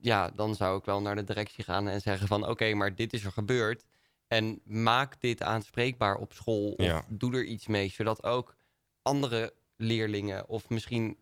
ja, 0.00 0.30
dan 0.30 0.54
zou 0.54 0.78
ik 0.78 0.84
wel 0.84 1.00
naar 1.00 1.16
de 1.16 1.24
directie 1.24 1.64
gaan 1.64 1.88
en 1.88 2.00
zeggen 2.00 2.26
van... 2.28 2.48
oké, 2.48 2.74
maar 2.74 2.94
dit 2.94 3.12
is 3.12 3.24
er 3.24 3.32
gebeurd. 3.32 3.84
En 4.26 4.60
maak 4.64 5.20
dit 5.20 5.42
aanspreekbaar 5.42 6.16
op 6.16 6.32
school. 6.32 6.70
Of 6.72 6.84
Ja. 6.84 7.04
doe 7.08 7.34
er 7.34 7.44
iets 7.44 7.66
mee, 7.66 7.90
zodat 7.90 8.22
ook 8.22 8.56
andere 9.02 9.54
leerlingen... 9.76 10.48
of 10.48 10.68
misschien 10.68 11.16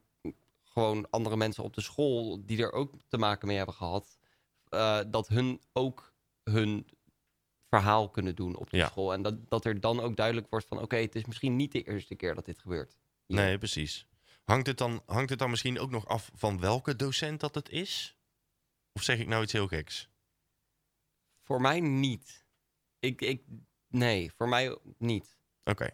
gewoon 0.62 1.11
andere 1.11 1.37
mensen 1.37 1.64
op 1.64 1.74
de 1.74 1.81
school... 1.81 2.44
die 2.44 2.62
er 2.62 2.72
ook 2.72 2.92
te 3.09 3.18
maken 3.18 3.46
mee 3.48 3.57
hebben 3.57 3.74
gehad... 3.74 4.18
eh, 4.68 5.00
dat 5.07 5.29
hun 5.29 5.61
ook 5.72 6.12
hun 6.44 6.87
verhaal 7.68 8.09
kunnen 8.11 8.35
doen 8.35 8.57
op 8.57 8.70
de 8.70 8.77
Ja. 8.77 8.87
school. 8.87 9.12
En 9.12 9.22
dat, 9.22 9.48
dat 9.50 9.64
er 9.64 9.81
dan 9.81 10.00
ook 10.00 10.16
duidelijk 10.16 10.46
wordt 10.50 10.66
van... 10.66 10.81
oké, 10.83 10.96
het 10.96 11.14
is 11.14 11.24
misschien 11.24 11.57
niet 11.57 11.72
de 11.72 11.83
eerste 11.83 12.14
keer 12.14 12.35
dat 12.35 12.44
dit 12.44 12.59
gebeurt. 12.59 12.96
hier. 13.27 13.37
Nee, 13.37 13.59
precies. 13.59 14.07
Hangt 14.45 14.67
het, 14.67 14.79
dan, 14.79 15.03
hangt 15.07 15.31
het 15.31 15.39
dan 15.39 15.51
misschien 15.51 15.79
ook 15.79 15.91
nog 15.91 16.09
af 16.09 16.31
van 16.35 16.61
welke 16.61 16.97
docent 16.97 17.41
dat 17.41 17.55
het 17.55 17.69
is? 17.69 18.17
Of 18.93 19.03
zeg 19.03 19.19
ik 19.19 19.27
nou 19.27 19.43
iets 19.43 19.53
heel 19.53 19.67
geks? 19.67 20.09
Voor 21.43 21.61
mij 21.61 21.81
niet. 21.81 22.45
Ik, 22.99 23.21
ik, 23.21 23.43
nee, 23.89 24.33
voor 24.37 24.49
mij 24.49 24.79
niet. 24.99 25.39
Oké. 25.65 25.91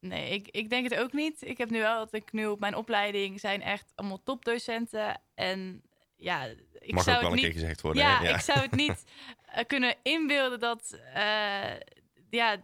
Nee, 0.00 0.30
ik, 0.30 0.48
ik 0.48 0.70
denk 0.70 0.90
het 0.90 0.98
ook 0.98 1.12
niet. 1.12 1.42
Ik 1.42 1.58
heb 1.58 1.70
nu 1.70 1.80
wel 1.80 1.98
dat 1.98 2.12
ik 2.12 2.32
nu 2.32 2.46
op 2.46 2.60
mijn 2.60 2.74
opleiding 2.74 3.40
zijn 3.40 3.62
echt 3.62 3.92
allemaal 3.94 4.22
topdocenten. 4.22 5.20
En 5.34 5.82
ja, 6.16 6.44
ik 6.78 6.94
Mag 6.94 7.04
zou 7.04 7.16
ook 7.16 7.22
wel 7.22 7.30
het 7.30 7.38
een 7.40 7.44
niet 7.44 7.52
keer 7.52 7.52
gezegd 7.52 7.80
worden. 7.80 8.02
ja, 8.02 8.20
ik 8.20 8.40
zou 8.40 8.58
het 8.58 8.74
niet 8.74 9.04
eh, 9.44 9.64
kunnen 9.66 9.96
inbeelden 10.02 10.60
dat 10.60 11.00
eh, 11.14 11.76
ja, 12.30 12.60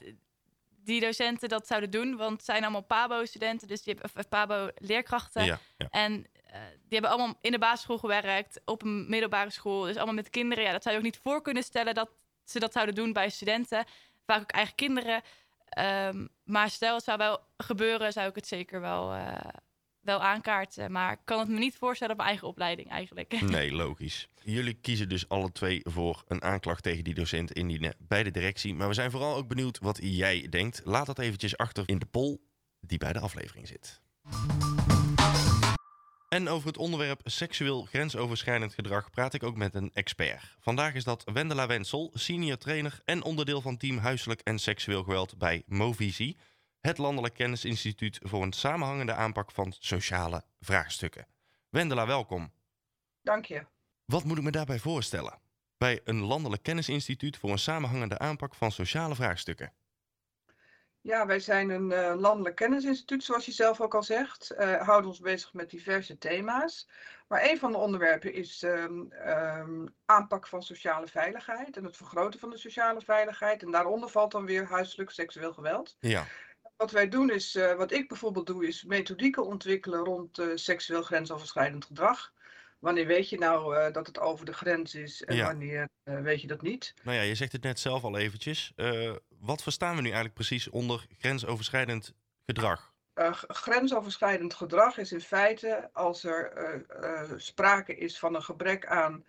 die 0.85 1.01
docenten 1.01 1.49
dat 1.49 1.66
zouden 1.66 1.90
doen. 1.90 2.16
Want 2.16 2.33
het 2.33 2.45
zijn 2.45 2.62
allemaal 2.62 2.83
PABO-studenten, 2.83 3.69
dus 3.69 3.83
die 3.83 3.95
hebben 3.95 4.29
PABO-leerkrachten. 4.29 5.45
Ja, 5.45 5.59
ja. 5.77 5.87
En 5.90 6.27
eh, 6.47 6.61
die 6.61 6.99
hebben 6.99 7.11
allemaal 7.11 7.38
in 7.40 7.53
de 7.53 7.59
basisschool 7.59 7.99
gewerkt, 7.99 8.61
op 8.64 8.83
een 8.83 9.09
middelbare 9.09 9.51
school. 9.51 9.83
Dus 9.83 9.97
allemaal 9.97 10.14
met 10.14 10.31
kinderen. 10.31 10.64
Ja, 10.64 10.73
dat 10.73 10.83
zou 10.83 10.95
je 10.95 11.01
ook 11.01 11.07
niet 11.07 11.21
voor 11.23 11.43
kunnen 11.43 11.62
stellen 11.62 11.95
dat 11.95 12.11
ze 12.45 12.59
dat 12.59 12.73
zouden 12.73 12.95
doen 12.95 13.12
bij 13.12 13.31
studenten. 13.31 13.85
Vaak 14.27 14.40
ook 14.40 14.51
eigen 14.51 14.75
kinderen. 14.75 15.23
Ehm, 15.69 16.27
maar 16.45 16.71
stel 16.71 16.95
het 16.95 17.05
zou 17.05 17.19
wel 17.19 17.40
gebeuren, 17.57 18.12
zou 18.12 18.29
ik 18.29 18.35
het 18.35 18.47
zeker 18.47 18.81
wel, 18.81 19.12
eh, 19.12 19.35
wel 20.01 20.23
aankaarten. 20.23 20.93
Maar 20.93 21.13
ik 21.13 21.19
kan 21.25 21.39
het 21.39 21.49
me 21.49 21.59
niet 21.59 21.77
voorstellen 21.77 22.15
op 22.15 22.21
eigen 22.21 22.49
opleiding 22.49 22.89
eigenlijk. 22.91 23.41
Nee, 23.51 23.73
logisch. 23.73 24.29
Jullie 24.43 24.75
kiezen 24.75 25.09
dus 25.09 25.29
alle 25.29 25.53
twee 25.53 25.81
voor 25.85 26.25
een 26.29 26.43
aanklacht 26.43 26.83
tegen 26.83 27.05
die 27.05 27.15
docent 27.15 27.53
indienen 27.53 27.95
bij 27.99 28.23
de 28.23 28.31
directie. 28.31 28.75
Maar 28.75 28.89
we 28.89 28.95
zijn 28.95 29.11
vooral 29.11 29.37
ook 29.37 29.49
benieuwd 29.49 29.79
wat 29.79 29.99
jij 30.03 30.47
denkt. 30.49 30.81
Laat 30.85 31.07
dat 31.07 31.19
eventjes 31.19 31.57
achter 31.57 31.83
in 31.87 31.99
de 31.99 32.07
poll 32.07 32.39
die 32.81 32.99
bij 32.99 33.13
de 33.13 33.21
aflevering 33.21 33.69
zit. 33.69 34.01
En 36.29 36.49
over 36.49 36.67
het 36.67 36.77
onderwerp 36.77 37.21
seksueel 37.25 37.85
grensoverschrijdend 37.85 38.75
gedrag 38.75 39.11
praat 39.11 39.35
ik 39.35 39.43
ook 39.43 39.57
met 39.57 39.75
een 39.75 39.91
expert. 39.93 40.57
Vandaag 40.61 40.95
is 40.95 41.05
dat 41.05 41.25
Wendela 41.33 41.67
Wensel, 41.67 42.11
senior 42.15 42.57
trainer 42.57 43.01
en 43.05 43.23
onderdeel 43.23 43.61
van 43.61 43.77
team 43.77 43.99
huiselijk 43.99 44.41
en 44.41 44.59
seksueel 44.59 45.03
geweld 45.03 45.39
bij 45.39 45.63
Movisie, 45.67 46.37
het 46.81 46.99
Landelijk 46.99 47.35
Kennisinstituut 47.35 48.19
voor 48.23 48.43
een 48.43 48.53
samenhangende 48.53 49.14
aanpak 49.14 49.51
van 49.51 49.75
sociale 49.79 50.45
vraagstukken. 50.61 51.27
Wendela, 51.69 52.07
welkom. 52.07 52.53
Dank 53.23 53.45
je. 53.45 53.66
Wat 54.05 54.25
moet 54.25 54.38
ik 54.38 54.45
me 54.45 54.51
daarbij 54.51 54.79
voorstellen? 54.79 55.38
Bij 55.79 56.01
een 56.05 56.21
landelijk 56.21 56.62
kennisinstituut 56.62 57.37
voor 57.37 57.51
een 57.51 57.59
samenhangende 57.59 58.19
aanpak 58.19 58.55
van 58.55 58.73
sociale 58.73 59.14
vraagstukken. 59.14 59.73
Ja, 61.01 61.27
wij 61.27 61.40
zijn 61.40 61.71
een 61.71 61.93
eh, 61.93 62.14
landelijk 62.16 62.57
kennisinstituut, 62.57 63.25
zoals 63.25 63.47
je 63.47 63.53
zelf 63.53 63.81
ook 63.81 63.95
al 63.95 64.03
zegt. 64.03 64.51
Eh 64.51 64.87
houden 64.87 65.11
ons 65.11 65.21
bezig 65.21 65.53
met 65.53 65.71
diverse 65.71 66.19
thema's. 66.19 66.88
Maar 67.29 67.51
een 67.51 67.59
van 67.59 67.73
de 67.73 67.79
onderwerpen 67.79 68.33
is 68.33 68.62
ehm, 68.62 69.11
ehm, 69.11 69.87
aanpak 70.05 70.47
van 70.47 70.62
sociale 70.62 71.07
veiligheid 71.07 71.77
en 71.77 71.85
het 71.85 71.97
vergroten 71.97 72.40
van 72.40 72.51
de 72.51 72.59
sociale 72.59 73.01
veiligheid. 73.01 73.62
En 73.62 73.71
daaronder 73.71 74.09
valt 74.09 74.33
dan 74.33 74.45
weer 74.45 74.66
huiselijk 74.66 75.11
seksueel 75.11 75.53
geweld. 75.53 75.97
Ja, 76.01 76.27
Wat 76.81 76.90
wij 76.90 77.09
doen 77.09 77.31
is, 77.31 77.55
eh, 77.55 77.75
wat 77.75 77.93
ik 77.93 78.09
bijvoorbeeld 78.09 78.47
doe, 78.47 78.66
is 78.66 78.85
methodieken 78.85 79.47
ontwikkelen 79.47 80.05
rond 80.05 80.38
eh, 80.38 80.47
seksueel 80.55 81.03
grensoverschrijdend 81.03 81.85
gedrag. 81.85 82.33
Wanneer 82.79 83.07
weet 83.07 83.29
je 83.29 83.38
nou 83.38 83.77
eh, 83.77 83.93
dat 83.93 84.07
het 84.07 84.19
over 84.19 84.47
de 84.47 84.53
grens 84.53 84.95
is 84.95 85.25
en 85.25 85.37
Ja. 85.37 85.47
wanneer 85.47 85.88
weet 86.05 86.40
je 86.40 86.47
dat 86.47 86.62
niet? 86.62 86.95
nou 87.03 87.16
ja, 87.16 87.23
je 87.23 87.35
zegt 87.35 87.53
het 87.53 87.62
net 87.62 87.79
zelf 87.81 88.05
al 88.05 88.16
eventjes. 88.19 88.73
Wat 89.38 89.62
verstaan 89.62 89.95
we 89.95 90.01
nu 90.01 90.07
eigenlijk 90.07 90.35
precies 90.35 90.69
onder 90.69 91.07
grensoverschrijdend 91.19 92.14
gedrag? 92.47 92.93
Grensoverschrijdend 93.49 94.55
gedrag 94.55 94.99
is 94.99 95.12
in 95.12 95.21
feite 95.21 95.90
als 95.93 96.25
er 96.25 96.53
sprake 97.37 97.97
is 97.97 98.19
van 98.19 98.35
een 98.35 98.43
gebrek 98.43 98.87
aan 98.87 99.25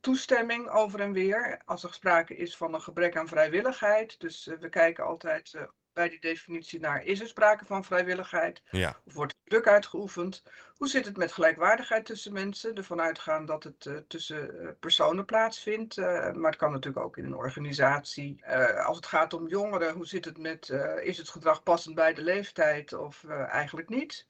toestemming 0.00 0.68
over 0.70 1.00
en 1.00 1.12
weer. 1.12 1.60
Als 1.64 1.82
er 1.82 1.94
sprake 1.94 2.36
is 2.36 2.56
van 2.56 2.74
een 2.74 2.82
gebrek 2.82 3.16
aan 3.16 3.28
vrijwilligheid. 3.28 4.20
Dus 4.20 4.50
we 4.60 4.68
kijken 4.68 5.04
altijd 5.04 5.54
bij 5.96 6.08
die 6.08 6.20
definitie 6.20 6.80
naar, 6.80 7.04
is 7.04 7.20
er 7.20 7.26
sprake 7.28 7.64
van 7.64 7.84
vrijwilligheid? 7.84 8.62
Ja. 8.70 8.96
Of 9.04 9.14
wordt 9.14 9.32
er 9.32 9.50
druk 9.50 9.66
uitgeoefend? 9.66 10.42
Hoe 10.76 10.88
zit 10.88 11.04
het 11.04 11.16
met 11.16 11.32
gelijkwaardigheid 11.32 12.04
tussen 12.04 12.32
mensen? 12.32 12.74
Ervan 12.74 13.00
uitgaan 13.00 13.46
dat 13.46 13.64
het 13.64 13.84
uh, 13.84 13.96
tussen 14.08 14.54
uh, 14.62 14.68
personen 14.80 15.24
plaatsvindt, 15.24 15.96
uh, 15.96 16.04
maar 16.32 16.50
het 16.50 16.60
kan 16.60 16.72
natuurlijk 16.72 17.04
ook 17.04 17.16
in 17.16 17.24
een 17.24 17.34
organisatie. 17.34 18.46
als 18.84 18.96
het 18.96 19.06
gaat 19.06 19.32
om 19.32 19.48
jongeren, 19.48 19.94
hoe 19.94 20.06
zit 20.06 20.24
het 20.24 20.38
met, 20.38 20.68
is 21.02 21.18
het 21.18 21.28
gedrag 21.28 21.62
passend 21.62 21.94
bij 21.94 22.14
de 22.14 22.22
leeftijd 22.22 22.92
of 22.92 23.24
eigenlijk 23.48 23.88
niet? 23.88 24.26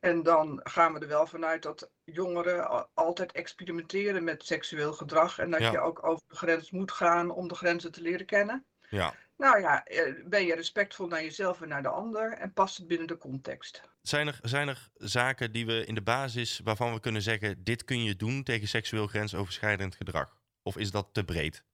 En 0.00 0.22
dan 0.22 0.60
gaan 0.62 0.92
we 0.92 0.98
er 0.98 1.08
wel 1.08 1.26
vanuit 1.26 1.62
dat 1.62 1.90
jongeren 2.04 2.88
altijd 2.94 3.32
experimenteren 3.32 4.24
met 4.24 4.44
seksueel 4.44 4.92
gedrag 4.92 5.38
en 5.38 5.50
dat 5.50 5.60
Ja. 5.60 5.70
je 5.70 5.80
ook 5.80 6.06
over 6.06 6.22
de 6.28 6.36
grens 6.36 6.70
moet 6.70 6.92
gaan 6.92 7.30
om 7.30 7.48
de 7.48 7.54
grenzen 7.54 7.92
te 7.92 8.00
leren 8.00 8.26
kennen. 8.26 8.64
ja. 8.88 9.14
Nou 9.38 9.60
ja, 9.60 9.84
eh, 9.84 10.14
ben 10.24 10.44
je 10.44 10.54
respectvol 10.54 11.06
naar 11.06 11.22
jezelf 11.22 11.62
en 11.62 11.68
naar 11.68 11.82
de 11.82 11.88
ander 11.88 12.32
en 12.32 12.52
past 12.52 12.76
het 12.76 12.86
binnen 12.86 13.06
de 13.06 13.16
context? 13.16 13.82
Zijn 14.02 14.26
er, 14.26 14.38
zijn 14.42 14.68
er 14.68 14.88
zaken 14.94 15.52
die 15.52 15.66
we 15.66 15.84
in 15.84 15.94
de 15.94 16.02
basis 16.02 16.60
waarvan 16.64 16.92
we 16.92 17.00
kunnen 17.00 17.22
zeggen: 17.22 17.64
dit 17.64 17.84
kun 17.84 18.04
je 18.04 18.16
doen 18.16 18.42
tegen 18.42 18.68
seksueel 18.68 19.06
grensoverschrijdend 19.06 19.94
gedrag? 19.94 20.36
Of 20.62 20.76
is 20.76 20.90
dat 20.90 21.08
te 21.12 21.24
breed? 21.24 21.64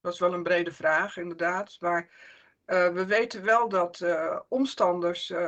Dat 0.00 0.12
is 0.12 0.18
wel 0.18 0.34
een 0.34 0.42
brede 0.42 0.72
vraag, 0.72 1.16
inderdaad. 1.16 1.76
Maar 1.80 2.10
eh, 2.64 2.88
we 2.88 3.06
weten 3.06 3.44
wel 3.44 3.68
dat 3.68 4.00
eh, 4.00 4.38
omstanders, 4.48 5.30
eh, 5.30 5.38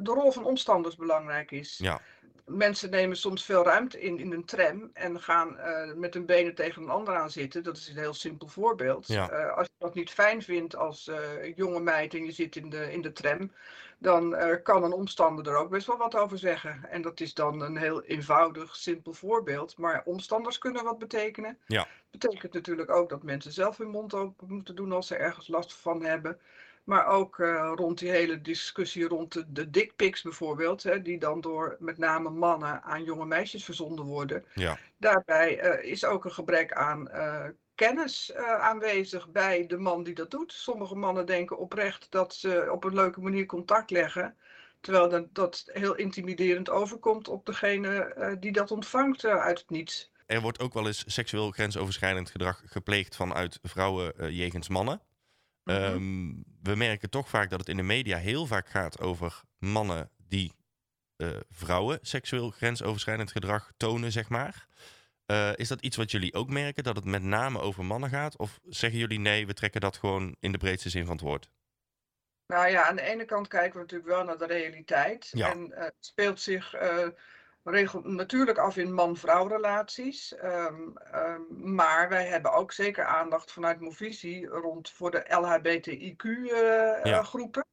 de 0.00 0.10
rol 0.10 0.32
van 0.32 0.44
omstanders 0.44 0.96
belangrijk 0.96 1.50
is. 1.50 1.78
Ja. 1.78 2.00
Mensen 2.46 2.90
nemen 2.90 3.16
soms 3.16 3.44
veel 3.44 3.64
ruimte 3.64 4.00
in 4.00 4.18
in 4.18 4.32
een 4.32 4.44
tram 4.44 4.90
en 4.92 5.20
gaan 5.20 5.56
met 5.96 6.14
hun 6.14 6.26
benen 6.26 6.54
tegen 6.54 6.82
een 6.82 6.88
ander 6.88 7.16
aan 7.16 7.30
zitten. 7.30 7.62
Dat 7.62 7.76
is 7.76 7.88
een 7.88 7.96
heel 7.96 8.14
simpel 8.14 8.48
voorbeeld. 8.48 9.06
Ja. 9.06 9.26
Als 9.26 9.66
je 9.66 9.72
dat 9.78 9.94
niet 9.94 10.10
fijn 10.10 10.42
vindt 10.42 10.76
als 10.76 11.10
jonge 11.54 11.80
meid 11.80 12.14
en 12.14 12.24
je 12.24 12.32
zit 12.32 12.56
in 12.56 12.70
de, 12.70 12.92
in 12.92 13.00
de 13.00 13.12
tram, 13.12 13.52
dan 13.98 14.36
kan 14.62 14.84
een 14.84 14.92
omstander 14.92 15.48
er 15.48 15.56
ook 15.56 15.70
best 15.70 15.86
wel 15.86 15.96
wat 15.96 16.16
over 16.16 16.38
zeggen. 16.38 16.90
En 16.90 17.02
dat 17.02 17.20
is 17.20 17.34
dan 17.34 17.60
een 17.60 17.76
heel 17.76 18.02
eenvoudig, 18.02 18.76
simpel 18.76 19.12
voorbeeld. 19.12 19.76
Maar 19.78 20.02
omstanders 20.04 20.58
kunnen 20.58 20.84
wat 20.84 20.98
betekenen. 20.98 21.58
Ja. 21.66 21.86
Betekent 22.12 22.52
natuurlijk 22.52 22.90
ook 22.90 23.08
dat 23.08 23.22
mensen 23.22 23.52
zelf 23.52 23.76
hun 23.76 23.88
mond 23.88 24.14
open 24.14 24.48
moeten 24.48 24.74
doen 24.74 24.92
als 24.92 25.06
ze 25.06 25.16
ergens 25.16 25.48
last 25.48 25.74
van 25.74 26.02
hebben. 26.02 26.40
Maar 26.84 27.06
ook 27.06 27.38
eh, 27.38 27.72
rond 27.74 27.98
die 27.98 28.10
hele 28.10 28.40
discussie 28.40 29.08
rond 29.08 29.32
de, 29.32 29.52
de 29.52 29.70
dickpics 29.70 30.22
bijvoorbeeld, 30.22 30.82
hè, 30.82 31.02
die 31.02 31.18
dan 31.18 31.40
door 31.40 31.76
met 31.78 31.98
name 31.98 32.30
mannen 32.30 32.82
aan 32.82 33.04
jonge 33.04 33.26
meisjes 33.26 33.64
verzonden 33.64 34.04
worden. 34.04 34.44
Ja. 34.54 34.78
Daarbij 34.96 35.58
eh, 35.58 35.90
is 35.90 36.04
ook 36.04 36.24
een 36.24 36.32
gebrek 36.32 36.72
aan 36.72 37.08
eh, 37.08 37.48
kennis 37.74 38.34
aanwezig 38.34 39.30
bij 39.30 39.66
de 39.66 39.78
man 39.78 40.02
die 40.02 40.14
dat 40.14 40.30
doet. 40.30 40.52
Sommige 40.52 40.94
mannen 40.94 41.26
denken 41.26 41.58
oprecht 41.58 42.06
dat 42.10 42.34
ze 42.34 42.68
op 42.70 42.84
een 42.84 42.94
leuke 42.94 43.20
manier 43.20 43.46
contact 43.46 43.90
leggen. 43.90 44.36
Terwijl 44.80 45.08
dat, 45.08 45.34
dat 45.34 45.64
heel 45.72 45.94
intimiderend 45.94 46.70
overkomt 46.70 47.28
op 47.28 47.46
degene 47.46 48.36
die 48.40 48.52
dat 48.52 48.70
ontvangt 48.70 49.24
uit 49.24 49.58
het 49.58 49.70
niets. 49.70 50.11
Er 50.32 50.40
wordt 50.40 50.60
ook 50.60 50.74
wel 50.74 50.86
eens 50.86 51.04
seksueel 51.06 51.50
grensoverschrijdend 51.50 52.30
gedrag 52.30 52.62
gepleegd 52.66 53.16
vanuit 53.16 53.58
vrouwen 53.62 54.18
eh, 54.18 54.30
jegens 54.30 54.68
mannen. 54.68 55.02
Mhm. 55.64 55.76
Ehm, 55.76 56.32
we 56.62 56.76
merken 56.76 57.10
toch 57.10 57.28
vaak 57.28 57.50
dat 57.50 57.58
het 57.58 57.68
in 57.68 57.76
de 57.76 57.82
media 57.82 58.18
heel 58.18 58.46
vaak 58.46 58.68
gaat 58.68 59.00
over 59.00 59.40
mannen 59.58 60.10
die 60.16 60.52
eh, 61.16 61.28
vrouwen 61.50 61.98
seksueel 62.02 62.50
grensoverschrijdend 62.50 63.30
gedrag 63.30 63.72
tonen, 63.76 64.12
zeg 64.12 64.28
maar. 64.28 64.66
Eh, 65.26 65.50
is 65.54 65.68
dat 65.68 65.80
iets 65.80 65.96
wat 65.96 66.10
jullie 66.10 66.34
ook 66.34 66.48
merken, 66.48 66.84
dat 66.84 66.96
het 66.96 67.04
met 67.04 67.22
name 67.22 67.60
over 67.60 67.84
mannen 67.84 68.10
gaat? 68.10 68.36
Of 68.36 68.60
zeggen 68.68 68.98
jullie 68.98 69.18
nee, 69.18 69.46
we 69.46 69.54
trekken 69.54 69.80
dat 69.80 69.96
gewoon 69.96 70.36
in 70.40 70.52
de 70.52 70.58
breedste 70.58 70.88
zin 70.88 71.04
van 71.06 71.16
het 71.16 71.24
woord? 71.24 71.50
Nou 72.46 72.68
ja, 72.68 72.88
aan 72.88 72.96
de 72.96 73.02
ene 73.02 73.24
kant 73.24 73.48
kijken 73.48 73.72
we 73.72 73.78
natuurlijk 73.78 74.10
wel 74.10 74.24
naar 74.24 74.38
de 74.38 74.46
realiteit. 74.46 75.28
Ja. 75.32 75.50
En 75.50 75.72
het 75.74 75.94
speelt 76.00 76.40
zich 76.40 76.74
eh, 77.64 77.72
regel, 77.72 78.00
natuurlijk 78.00 78.58
af 78.58 78.76
in 78.76 78.92
man-vrouw 78.94 79.46
relaties. 79.46 80.34
Ehm, 80.36 80.96
ehm, 81.12 81.40
maar 81.74 82.08
wij 82.08 82.26
hebben 82.26 82.52
ook 82.52 82.72
zeker 82.72 83.04
aandacht 83.04 83.52
vanuit 83.52 83.80
Movisie 83.80 84.46
rond 84.46 84.90
voor 84.90 85.10
de 85.10 85.24
LHBTIQ-groepen. 85.28 87.10
Ja. 87.10 87.18
eh, 87.18 87.24
groepen. 87.24 87.64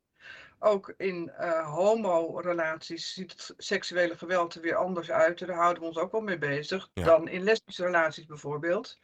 Ook 0.62 0.94
in 0.98 1.30
eh, 1.30 1.74
homo-relaties 1.74 3.14
ziet 3.14 3.32
het 3.32 3.54
seksuele 3.58 4.18
geweld 4.18 4.56
er 4.56 4.62
weer 4.62 4.76
anders 4.76 5.12
uit. 5.12 5.40
Daar 5.40 5.56
houden 5.56 5.82
we 5.82 5.88
ons 5.88 5.98
ook 5.98 6.12
wel 6.12 6.22
mee 6.22 6.38
bezig 6.38 6.90
Ja. 6.94 7.04
dan 7.04 7.28
in 7.28 7.44
lesbische 7.44 7.86
relaties 7.86 8.26
bijvoorbeeld. 8.26 9.00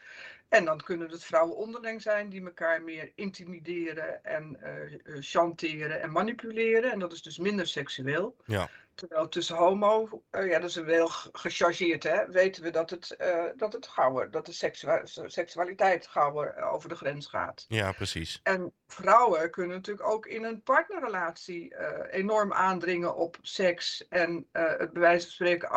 En 0.50 0.65
dan 0.65 0.82
kunnen 0.82 1.10
het 1.12 1.24
vrouwen 1.24 1.56
onderling 1.58 2.02
zijn 2.02 2.30
die 2.30 2.45
elkaar 2.45 2.82
meer 2.82 3.12
intimideren 3.15 4.24
en 4.24 4.58
eh, 4.62 5.15
chanteren 5.19 6.02
en 6.02 6.12
manipuleren. 6.12 6.91
En 6.91 7.00
dat 7.00 7.12
is 7.13 7.21
dus 7.21 7.38
minder 7.38 7.67
seksueel. 7.67 8.36
Ja. 8.45 8.69
Terwijl 8.96 9.28
tussen 9.30 9.56
homo, 9.56 10.24
eh, 10.30 10.48
ja, 10.48 10.60
dat 10.60 10.70
is 10.70 10.76
wel 10.76 11.08
ge- 11.08 11.30
gechargeerd, 11.32 12.04
hè, 12.04 12.28
weten 12.28 12.64
we 12.64 12.70
dat 12.70 12.90
het, 12.90 13.12
eh, 13.16 13.46
dat 13.56 13.74
het 13.74 13.88
gauwer, 13.88 14.32
dat 14.32 14.46
de 14.46 14.52
seksua- 14.52 15.06
seksualiteit 15.26 16.08
gauwer 16.08 16.54
eh, 16.54 16.74
over 16.74 16.90
de 16.90 16.96
grens 16.96 17.28
gaat. 17.28 17.66
Ja, 17.68 17.92
precies. 17.92 18.40
En 18.44 18.74
vrouwen 18.88 19.52
kunnen 19.52 19.76
natuurlijk 19.76 20.08
ook 20.08 20.26
in 20.26 20.44
een 20.44 20.62
partnerrelatie 20.62 21.76
enorm 22.12 22.54
aandringen 22.54 23.16
op 23.16 23.38
seks 23.42 24.08
en 24.08 24.48
het 24.52 24.94
bij 24.94 25.02
wijze 25.02 25.26
van 25.26 25.32
spreken 25.34 25.70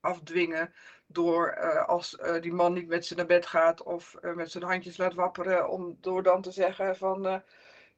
afdwingen 0.00 0.74
door 1.06 1.56
als 1.86 2.18
die 2.40 2.52
man 2.52 2.72
niet 2.72 2.88
met 2.88 3.06
ze 3.06 3.14
naar 3.14 3.26
bed 3.26 3.46
gaat 3.46 3.82
of 3.82 4.14
met 4.20 4.50
zijn 4.50 4.64
handjes 4.64 4.96
laat 4.96 5.14
wapperen, 5.14 5.68
om 5.68 5.96
door 6.00 6.22
dan 6.22 6.42
te 6.42 6.50
zeggen 6.50 6.96
van 6.96 7.42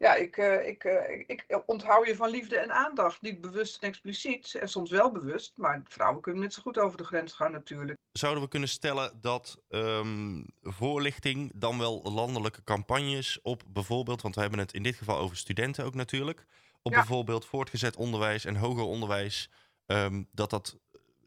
ja, 0.03 0.15
ik, 0.15 0.37
eh, 0.37 0.69
ik, 0.69 0.85
eh, 0.85 1.19
ik, 1.19 1.45
ik 1.47 1.63
onthoud 1.67 2.07
je 2.07 2.17
van 2.17 2.31
liefde 2.31 2.59
en 2.59 2.73
aandacht. 2.73 3.21
Niet 3.23 3.41
bewust 3.41 3.83
en 3.83 3.89
expliciet 3.89 4.55
en 4.55 4.69
soms 4.69 4.91
wel 4.91 5.13
bewust, 5.13 5.53
maar 5.57 5.81
vrouwen 5.85 6.21
kunnen 6.21 6.43
net 6.43 6.55
zo 6.55 6.63
goed 6.63 6.79
over 6.79 6.99
de 6.99 7.05
grens 7.05 7.33
gaan 7.33 7.53
natuurlijk. 7.53 7.99
Zouden 8.13 8.43
we 8.43 8.49
kunnen 8.49 8.69
stellen 8.69 9.19
dat 9.21 9.63
ehm, 9.69 10.45
voorlichting, 10.61 11.53
dan 11.55 11.79
wel 11.79 12.03
landelijke 12.03 12.65
campagnes 12.65 13.41
op 13.43 13.63
bijvoorbeeld, 13.67 14.23
want 14.23 14.35
we 14.35 14.41
hebben 14.41 14.59
het 14.59 14.73
in 14.73 14.83
dit 14.83 14.97
geval 14.97 15.19
over 15.19 15.37
studenten 15.37 15.85
ook 15.85 15.95
natuurlijk, 15.95 16.47
op 16.83 16.93
Ja. 16.93 16.99
bijvoorbeeld 16.99 17.45
voortgezet 17.45 17.97
onderwijs 17.97 18.45
en 18.45 18.57
hoger 18.57 18.85
onderwijs, 18.85 19.51
ehm, 19.87 20.23
dat 20.33 20.51
dat 20.51 20.79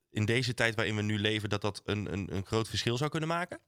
in 0.09 0.25
deze 0.25 0.53
tijd 0.53 0.75
waarin 0.75 0.95
we 0.95 1.01
nu 1.01 1.19
leven, 1.19 1.49
dat 1.49 1.61
dat 1.61 1.81
een, 1.85 2.13
een, 2.13 2.35
een 2.35 2.45
groot 2.45 2.67
verschil 2.67 2.97
zou 2.97 3.09
kunnen 3.09 3.29
maken? 3.29 3.59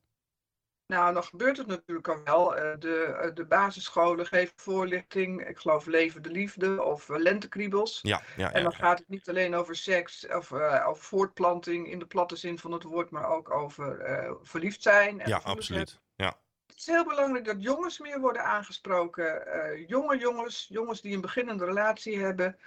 Nou, 0.88 1.13
dan 1.13 1.23
gebeurt 1.23 1.58
het 1.58 1.67
natuurlijk 1.67 2.08
al 2.08 2.23
wel. 2.23 2.56
Eh, 2.56 2.80
De, 2.80 3.04
eh, 3.04 3.36
de 3.36 3.45
basisscholen 3.45 4.26
geven 4.26 4.54
voorlichting. 4.56 5.47
Ik 5.47 5.58
geloof 5.58 5.86
Leven 5.86 6.23
de 6.23 6.32
Liefde 6.32 6.84
of 6.84 7.10
eh, 7.10 7.17
Lentekriebels. 7.17 8.00
Ja, 8.02 8.21
ja, 8.38 8.54
En 8.54 8.63
dan 8.63 8.71
ja. 8.71 8.78
gaat 8.78 9.00
het 9.00 9.10
niet 9.10 9.30
alleen 9.30 9.56
over 9.56 9.76
seks 9.76 10.28
of 10.28 10.52
over 10.52 11.04
voortplanting 11.04 11.91
in 11.91 12.00
de 12.00 12.06
platte 12.06 12.36
zin 12.36 12.60
van 12.60 12.71
het 12.71 12.84
woord, 12.84 13.10
maar 13.10 13.30
ook 13.30 13.52
over 13.52 14.38
verliefd 14.41 14.82
zijn. 14.82 15.21
En 15.21 15.30
ja 15.30 15.41
absoluut. 15.43 16.00
Ja, 16.15 16.39
Het 16.67 16.78
is 16.78 16.86
heel 16.86 17.06
belangrijk 17.06 17.45
dat 17.45 17.63
jongens 17.63 18.00
meer 18.00 18.19
worden 18.19 18.43
aangesproken. 18.43 19.43
Jonge 19.88 20.17
jongens, 20.17 20.65
jongens 20.69 21.02
die 21.02 21.15
een 21.15 21.21
beginnende 21.21 21.65
relatie 21.65 22.19
hebben, 22.19 22.58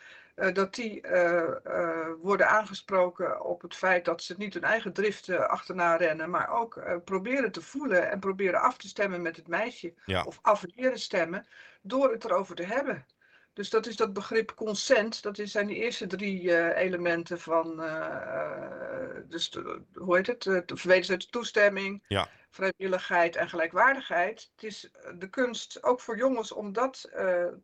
dat 0.49 0.75
die 0.75 1.01
eh, 1.01 1.65
eh, 1.65 2.09
worden 2.21 2.49
aangesproken 2.49 3.45
op 3.45 3.63
het 3.63 3.75
feit 3.75 4.05
dat 4.05 4.23
ze 4.23 4.35
niet 4.39 4.55
hun 4.55 4.65
eigen 4.65 4.93
driften 4.93 5.49
achterna 5.49 5.97
rennen, 5.97 6.31
maar 6.31 6.51
ook 6.51 6.77
eh, 6.77 6.97
proberen 7.05 7.53
te 7.53 7.63
voelen 7.63 8.11
en 8.11 8.19
proberen 8.19 8.61
af 8.61 8.77
te 8.77 8.89
stemmen 8.89 9.23
met 9.23 9.37
het 9.37 9.49
meisje. 9.49 9.95
Ja. 10.05 10.23
Of 10.23 10.39
af 10.43 10.65
leren 10.75 10.99
stemmen 10.99 11.47
door 11.83 12.13
het 12.13 12.25
erover 12.25 12.55
te 12.55 12.63
hebben. 12.65 13.07
Dus 13.53 13.71
dat 13.71 13.87
is 13.87 13.97
dat 13.97 14.13
begrip 14.13 14.55
consent. 14.55 15.23
Dat 15.23 15.41
zijn 15.43 15.67
die 15.67 15.77
eerste 15.77 16.07
drie 16.07 16.57
eh, 16.57 16.83
elementen 16.85 17.41
van, 17.41 17.83
eh, 17.83 19.17
dus 19.29 19.51
de- 19.51 19.83
hoe 19.95 20.17
heet 20.17 20.27
het, 20.27 20.47
Eh, 20.47 21.07
de 21.07 21.27
toestemming, 21.31 22.05
Ja. 22.09 22.29
vrijwilligheid 22.51 23.37
en 23.37 23.49
gelijkwaardigheid. 23.49 24.51
Het 24.55 24.65
is 24.65 24.91
de 25.19 25.29
kunst, 25.31 25.83
ook 25.83 26.01
voor 26.01 26.17
jongens, 26.17 26.53
om 26.53 26.73
dat 26.73 27.09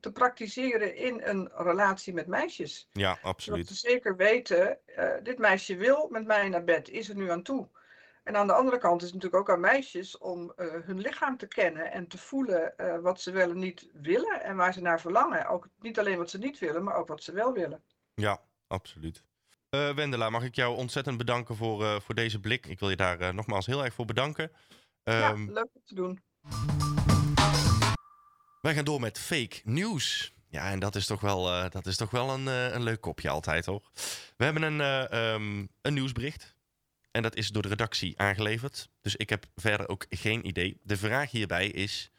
te 0.01 0.13
praktiseren 0.13 0.97
in 0.97 1.21
een 1.25 1.51
relatie 1.55 2.15
met 2.15 2.27
meisjes. 2.27 2.89
ja, 2.93 3.09
Zodat 3.15 3.25
absoluut. 3.25 3.69
ze 3.69 3.75
zeker 3.75 4.17
weten, 4.17 4.79
dit 5.23 5.39
meisje 5.39 5.77
wil 5.77 6.09
met 6.11 6.27
mij 6.27 6.49
naar 6.49 6.65
bed, 6.65 6.89
is 6.89 7.09
er 7.09 7.17
nu 7.17 7.31
aan 7.31 7.43
toe. 7.43 7.69
En 8.27 8.37
aan 8.37 8.47
de 8.47 8.53
andere 8.53 8.79
kant 8.79 9.03
is 9.03 9.07
het 9.07 9.15
natuurlijk 9.15 9.43
ook 9.43 9.57
aan 9.57 9.61
meisjes 9.61 10.19
om 10.19 10.53
eh, 10.57 10.67
hun 10.83 10.99
lichaam 11.01 11.37
te 11.37 11.47
kennen 11.47 11.93
en 11.93 12.07
te 12.07 12.19
voelen 12.19 12.79
eh, 12.79 12.99
wat 12.99 13.21
ze 13.21 13.31
wel 13.31 13.51
en 13.51 13.59
niet 13.59 13.89
willen 13.93 14.43
en 14.43 14.57
waar 14.57 14.73
ze 14.73 14.81
naar 14.81 15.01
verlangen. 15.01 15.49
Ook 15.49 15.69
niet 15.81 15.99
alleen 15.99 16.19
wat 16.19 16.31
ze 16.31 16.39
niet 16.39 16.59
willen, 16.59 16.85
maar 16.85 16.95
ook 16.95 17.09
wat 17.09 17.23
ze 17.23 17.33
wel 17.33 17.53
willen. 17.53 17.83
Ja, 18.15 18.41
absoluut. 18.67 19.23
Eh, 19.69 19.95
Wendela, 19.95 20.31
mag 20.31 20.45
ik 20.45 20.55
jou 20.55 20.77
ontzettend 20.77 21.19
bedanken 21.19 21.57
voor, 21.57 22.03
voor 22.03 22.15
deze 22.15 22.41
blik. 22.41 22.67
Ik 22.67 22.79
wil 22.79 22.91
je 22.91 22.97
daar 22.97 23.35
nogmaals 23.35 23.67
heel 23.67 23.85
erg 23.85 23.95
voor 23.95 24.05
bedanken. 24.05 24.53
ja, 25.03 25.31
Ehm, 25.31 25.53
leuk 25.53 25.69
om 25.73 25.83
te 25.85 25.95
doen. 25.95 26.23
Wij 28.61 28.75
gaan 28.75 28.85
door 28.85 29.01
met 29.01 29.19
fake 29.19 29.61
news. 29.65 30.35
Ja, 30.49 30.71
en 30.71 30.79
dat 30.79 30.95
is 30.95 31.07
toch 31.07 31.21
wel, 31.21 31.71
dat 31.71 31.87
is 31.87 31.97
toch 31.97 32.11
wel 32.11 32.31
een, 32.31 32.47
een 32.47 32.83
leuk 32.83 33.01
kopje 33.01 33.29
altijd, 33.29 33.67
hoor. 33.67 33.83
We 34.37 34.45
hebben 34.45 34.63
een, 34.63 34.81
eh, 34.81 35.33
ehm, 35.35 35.67
een 35.83 35.95
nieuwsbericht. 35.95 36.56
En 37.17 37.23
dat 37.23 37.37
is 37.37 37.49
door 37.49 37.63
de 37.63 37.69
redactie 37.69 38.19
aangeleverd. 38.19 38.89
Dus 39.01 39.17
ik 39.17 39.31
heb 39.31 39.47
verder 39.55 39.89
ook 39.89 40.07
geen 40.09 40.47
idee. 40.47 40.81
De 40.83 40.97
vraag 40.97 41.31
hierbij 41.31 41.69
is, 41.69 42.11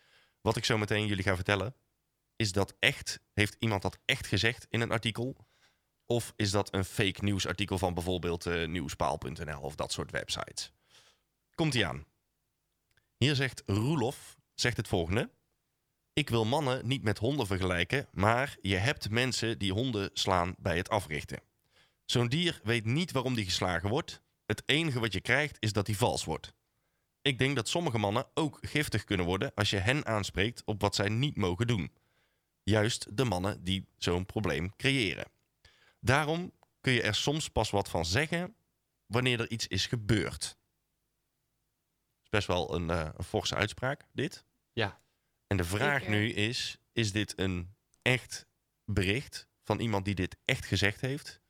wat 0.42 0.56
ik 0.56 0.66
zo 0.66 0.78
meteen 0.78 1.08
jullie 1.08 1.24
ga 1.24 1.36
vertellen, 1.36 1.76
is 2.36 2.52
dat 2.52 2.76
echt, 2.80 3.20
heeft 3.34 3.56
iemand 3.60 3.82
dat 3.82 4.00
echt 4.06 4.28
gezegd 4.28 4.66
in 4.70 4.82
een 4.82 4.92
artikel? 4.92 5.48
Of 6.06 6.34
is 6.36 6.52
dat 6.52 6.74
een 6.74 6.86
fake 6.86 7.24
nieuwsartikel 7.24 7.78
van 7.78 7.94
bijvoorbeeld 7.94 8.46
uh, 8.46 8.68
nieuwspaal.nl 8.68 9.60
of 9.62 9.76
dat 9.76 9.92
soort 9.92 10.12
websites? 10.12 10.72
Komt 11.56 11.74
ie 11.74 11.86
aan. 11.86 12.06
Hier 13.18 13.36
zegt 13.36 13.64
Roelof, 13.66 14.38
zegt 14.54 14.78
het 14.78 14.88
volgende. 14.88 15.30
Ik 16.14 16.30
wil 16.30 16.46
mannen 16.46 16.88
niet 16.88 17.04
met 17.04 17.18
honden 17.18 17.48
vergelijken, 17.48 18.08
maar 18.12 18.58
je 18.62 18.76
hebt 18.76 19.10
mensen 19.10 19.60
die 19.60 19.74
honden 19.74 20.10
slaan 20.14 20.56
bij 20.58 20.78
het 20.78 20.90
africhten. 20.90 21.42
Zo'n 22.06 22.28
dier 22.28 22.60
weet 22.64 22.86
niet 22.86 23.12
waarom 23.12 23.36
die 23.36 23.46
geslagen 23.46 23.90
wordt. 23.90 24.26
Het 24.48 24.64
enige 24.66 25.00
wat 25.00 25.14
je 25.14 25.22
krijgt 25.22 25.58
is 25.60 25.74
dat 25.74 25.88
hij 25.88 25.96
vals 25.96 26.24
wordt. 26.24 26.54
Ik 27.22 27.38
denk 27.38 27.56
dat 27.56 27.68
sommige 27.68 27.98
mannen 27.98 28.28
ook 28.34 28.58
giftig 28.62 29.04
kunnen 29.04 29.26
worden 29.26 29.52
als 29.54 29.70
je 29.70 29.78
hen 29.78 30.06
aanspreekt 30.06 30.62
op 30.66 30.82
wat 30.82 30.96
zij 30.96 31.10
niet 31.10 31.38
mogen 31.38 31.68
doen. 31.68 31.92
Juist 32.64 33.18
de 33.18 33.24
mannen 33.24 33.64
die 33.64 33.88
zo'n 33.98 34.26
probleem 34.26 34.76
creëren. 34.76 35.32
Daarom 36.00 36.52
kun 36.82 36.94
je 36.94 37.02
er 37.02 37.16
soms 37.16 37.50
pas 37.50 37.70
wat 37.70 37.90
van 37.90 38.06
zeggen 38.06 38.56
wanneer 39.06 39.40
er 39.40 39.50
iets 39.50 39.68
is 39.68 39.86
gebeurd. 39.86 40.58
is 42.24 42.30
best 42.30 42.48
wel 42.48 42.76
een, 42.76 42.90
uh, 42.90 43.10
een 43.18 43.24
forse 43.24 43.56
uitspraak, 43.56 44.08
dit. 44.14 44.46
Ja. 44.74 45.02
En 45.48 45.58
de 45.58 45.64
vraag 45.64 46.08
nu 46.08 46.30
is: 46.30 46.78
is 46.92 47.12
dit 47.12 47.40
een 47.40 47.76
echt 48.02 48.48
bericht 48.86 49.48
van 49.64 49.80
iemand 49.80 50.06
die 50.06 50.16
dit 50.16 50.38
echt 50.46 50.66
gezegd 50.66 51.02
heeft? 51.02 51.42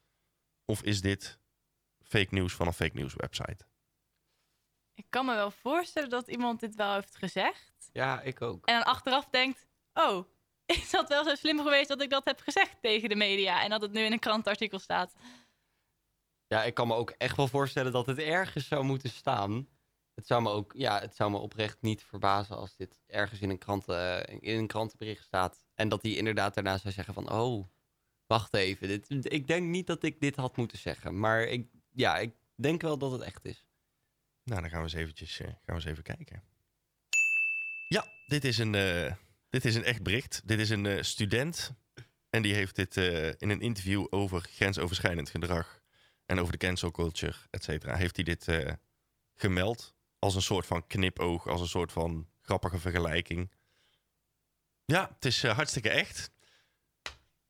Of 0.65 0.83
is 0.83 1.01
dit 1.01 1.39
fake 2.07 2.27
nieuws 2.29 2.53
van 2.53 2.67
een 2.67 2.73
fake 2.73 2.95
nieuws 2.95 3.13
website? 3.15 3.65
Ik 4.93 5.05
kan 5.09 5.25
me 5.25 5.35
wel 5.35 5.51
voorstellen 5.51 6.09
dat 6.09 6.27
iemand 6.27 6.59
dit 6.59 6.75
wel 6.75 6.93
heeft 6.93 7.15
gezegd. 7.15 7.89
Ja, 7.93 8.21
ik 8.21 8.41
ook. 8.41 8.65
En 8.65 8.73
dan 8.73 8.83
achteraf 8.83 9.29
denkt: 9.29 9.67
oh, 9.93 10.27
is 10.65 10.89
dat 10.89 11.09
wel 11.09 11.23
zo 11.23 11.35
slim 11.35 11.59
geweest 11.59 11.87
dat 11.87 12.01
ik 12.01 12.09
dat 12.09 12.25
heb 12.25 12.39
gezegd 12.39 12.81
tegen 12.81 13.09
de 13.09 13.15
media 13.15 13.63
en 13.63 13.69
dat 13.69 13.81
het 13.81 13.91
nu 13.91 14.01
in 14.01 14.11
een 14.11 14.19
krantartikel 14.19 14.79
staat? 14.79 15.15
Ja, 16.47 16.63
ik 16.63 16.73
kan 16.73 16.87
me 16.87 16.93
ook 16.93 17.09
echt 17.09 17.37
wel 17.37 17.47
voorstellen 17.47 17.91
dat 17.91 18.05
het 18.05 18.19
ergens 18.19 18.67
zou 18.67 18.83
moeten 18.83 19.09
staan. 19.09 19.67
Het 20.13 20.27
zou 20.27 20.41
me 20.41 20.49
ook, 20.49 20.73
ja, 20.75 20.99
het 20.99 21.15
zou 21.15 21.31
me 21.31 21.37
oprecht 21.37 21.81
niet 21.81 22.03
verbazen 22.03 22.55
als 22.55 22.75
dit 22.75 22.99
ergens 23.07 23.41
in 23.41 23.49
een, 23.49 23.57
kranten, 23.57 24.25
in 24.41 24.57
een 24.57 24.67
krantenbericht 24.67 25.23
staat. 25.23 25.65
En 25.73 25.89
dat 25.89 26.01
hij 26.01 26.11
inderdaad 26.11 26.53
daarna 26.53 26.77
zou 26.77 26.93
zeggen 26.93 27.13
van, 27.13 27.31
oh, 27.31 27.67
wacht 28.25 28.53
even. 28.53 28.87
Dit, 28.87 29.33
ik 29.33 29.47
denk 29.47 29.67
niet 29.67 29.87
dat 29.87 30.03
ik 30.03 30.19
dit 30.19 30.35
had 30.35 30.57
moeten 30.57 30.77
zeggen. 30.77 31.19
Maar 31.19 31.41
ik, 31.41 31.69
ja, 31.97 32.17
ik 32.17 32.33
denk 32.55 32.81
wel 32.81 32.97
dat 32.97 33.11
het 33.11 33.21
echt 33.21 33.45
is. 33.45 33.65
Nou, 34.43 34.61
dan 34.61 34.69
gaan 34.69 34.79
we 34.79 34.85
eens, 34.85 34.93
eventjes, 34.93 35.39
uh, 35.39 35.47
gaan 35.47 35.57
we 35.65 35.73
eens 35.73 35.85
even 35.85 36.03
kijken. 36.03 36.43
Ja, 37.87 38.07
dit 38.27 38.45
is 38.45 38.57
een, 38.57 38.73
uh, 38.73 39.13
dit 39.49 39.65
is 39.65 39.75
een 39.75 39.83
echt 39.83 40.03
bericht. 40.03 40.41
Dit 40.45 40.59
is 40.59 40.69
een 40.69 40.85
uh, 40.85 41.01
student. 41.01 41.73
En 42.29 42.41
die 42.41 42.53
heeft 42.53 42.75
dit 42.75 42.97
in 43.41 43.49
een 43.49 43.61
interview 43.61 44.05
over 44.09 44.41
grensoverschrijdend 44.41 45.29
gedrag. 45.29 45.81
En 46.25 46.39
over 46.39 46.51
de 46.51 46.57
cancel 46.57 46.91
culture, 46.91 47.37
et 47.49 47.63
cetera. 47.63 47.95
Heeft 47.95 48.15
hij 48.15 48.25
dit 48.25 48.47
gemeld. 49.35 49.95
Als 50.19 50.35
een 50.35 50.41
soort 50.41 50.65
van 50.65 50.87
knipoog. 50.87 51.47
Als 51.47 51.61
een 51.61 51.67
soort 51.67 51.91
van 51.91 52.29
grappige 52.41 52.79
vergelijking. 52.79 53.51
Ja, 54.85 55.09
het 55.13 55.25
is 55.25 55.43
hartstikke 55.43 55.89
echt. 55.89 56.31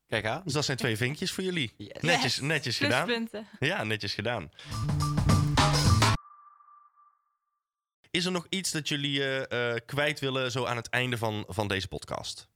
Kijk 0.08 0.26
aan. 0.26 0.40
Dus 0.44 0.52
dat 0.52 0.64
zijn 0.64 0.76
twee 0.76 0.96
vinkjes 0.96 1.32
voor 1.32 1.44
jullie. 1.44 1.74
Yes. 1.76 2.00
Netjes, 2.00 2.40
netjes 2.40 2.78
gedaan. 2.78 3.28
Ja, 3.58 3.84
netjes 3.84 4.14
gedaan. 4.14 4.50
Is 8.10 8.24
er 8.24 8.32
nog 8.32 8.46
iets 8.48 8.70
dat 8.70 8.88
jullie 8.88 9.48
uh, 9.48 9.74
kwijt 9.86 10.20
willen 10.20 10.50
zo 10.50 10.64
aan 10.64 10.76
het 10.76 10.88
einde 10.88 11.18
van, 11.18 11.44
van 11.48 11.68
deze 11.68 11.88
podcast? 11.88 12.48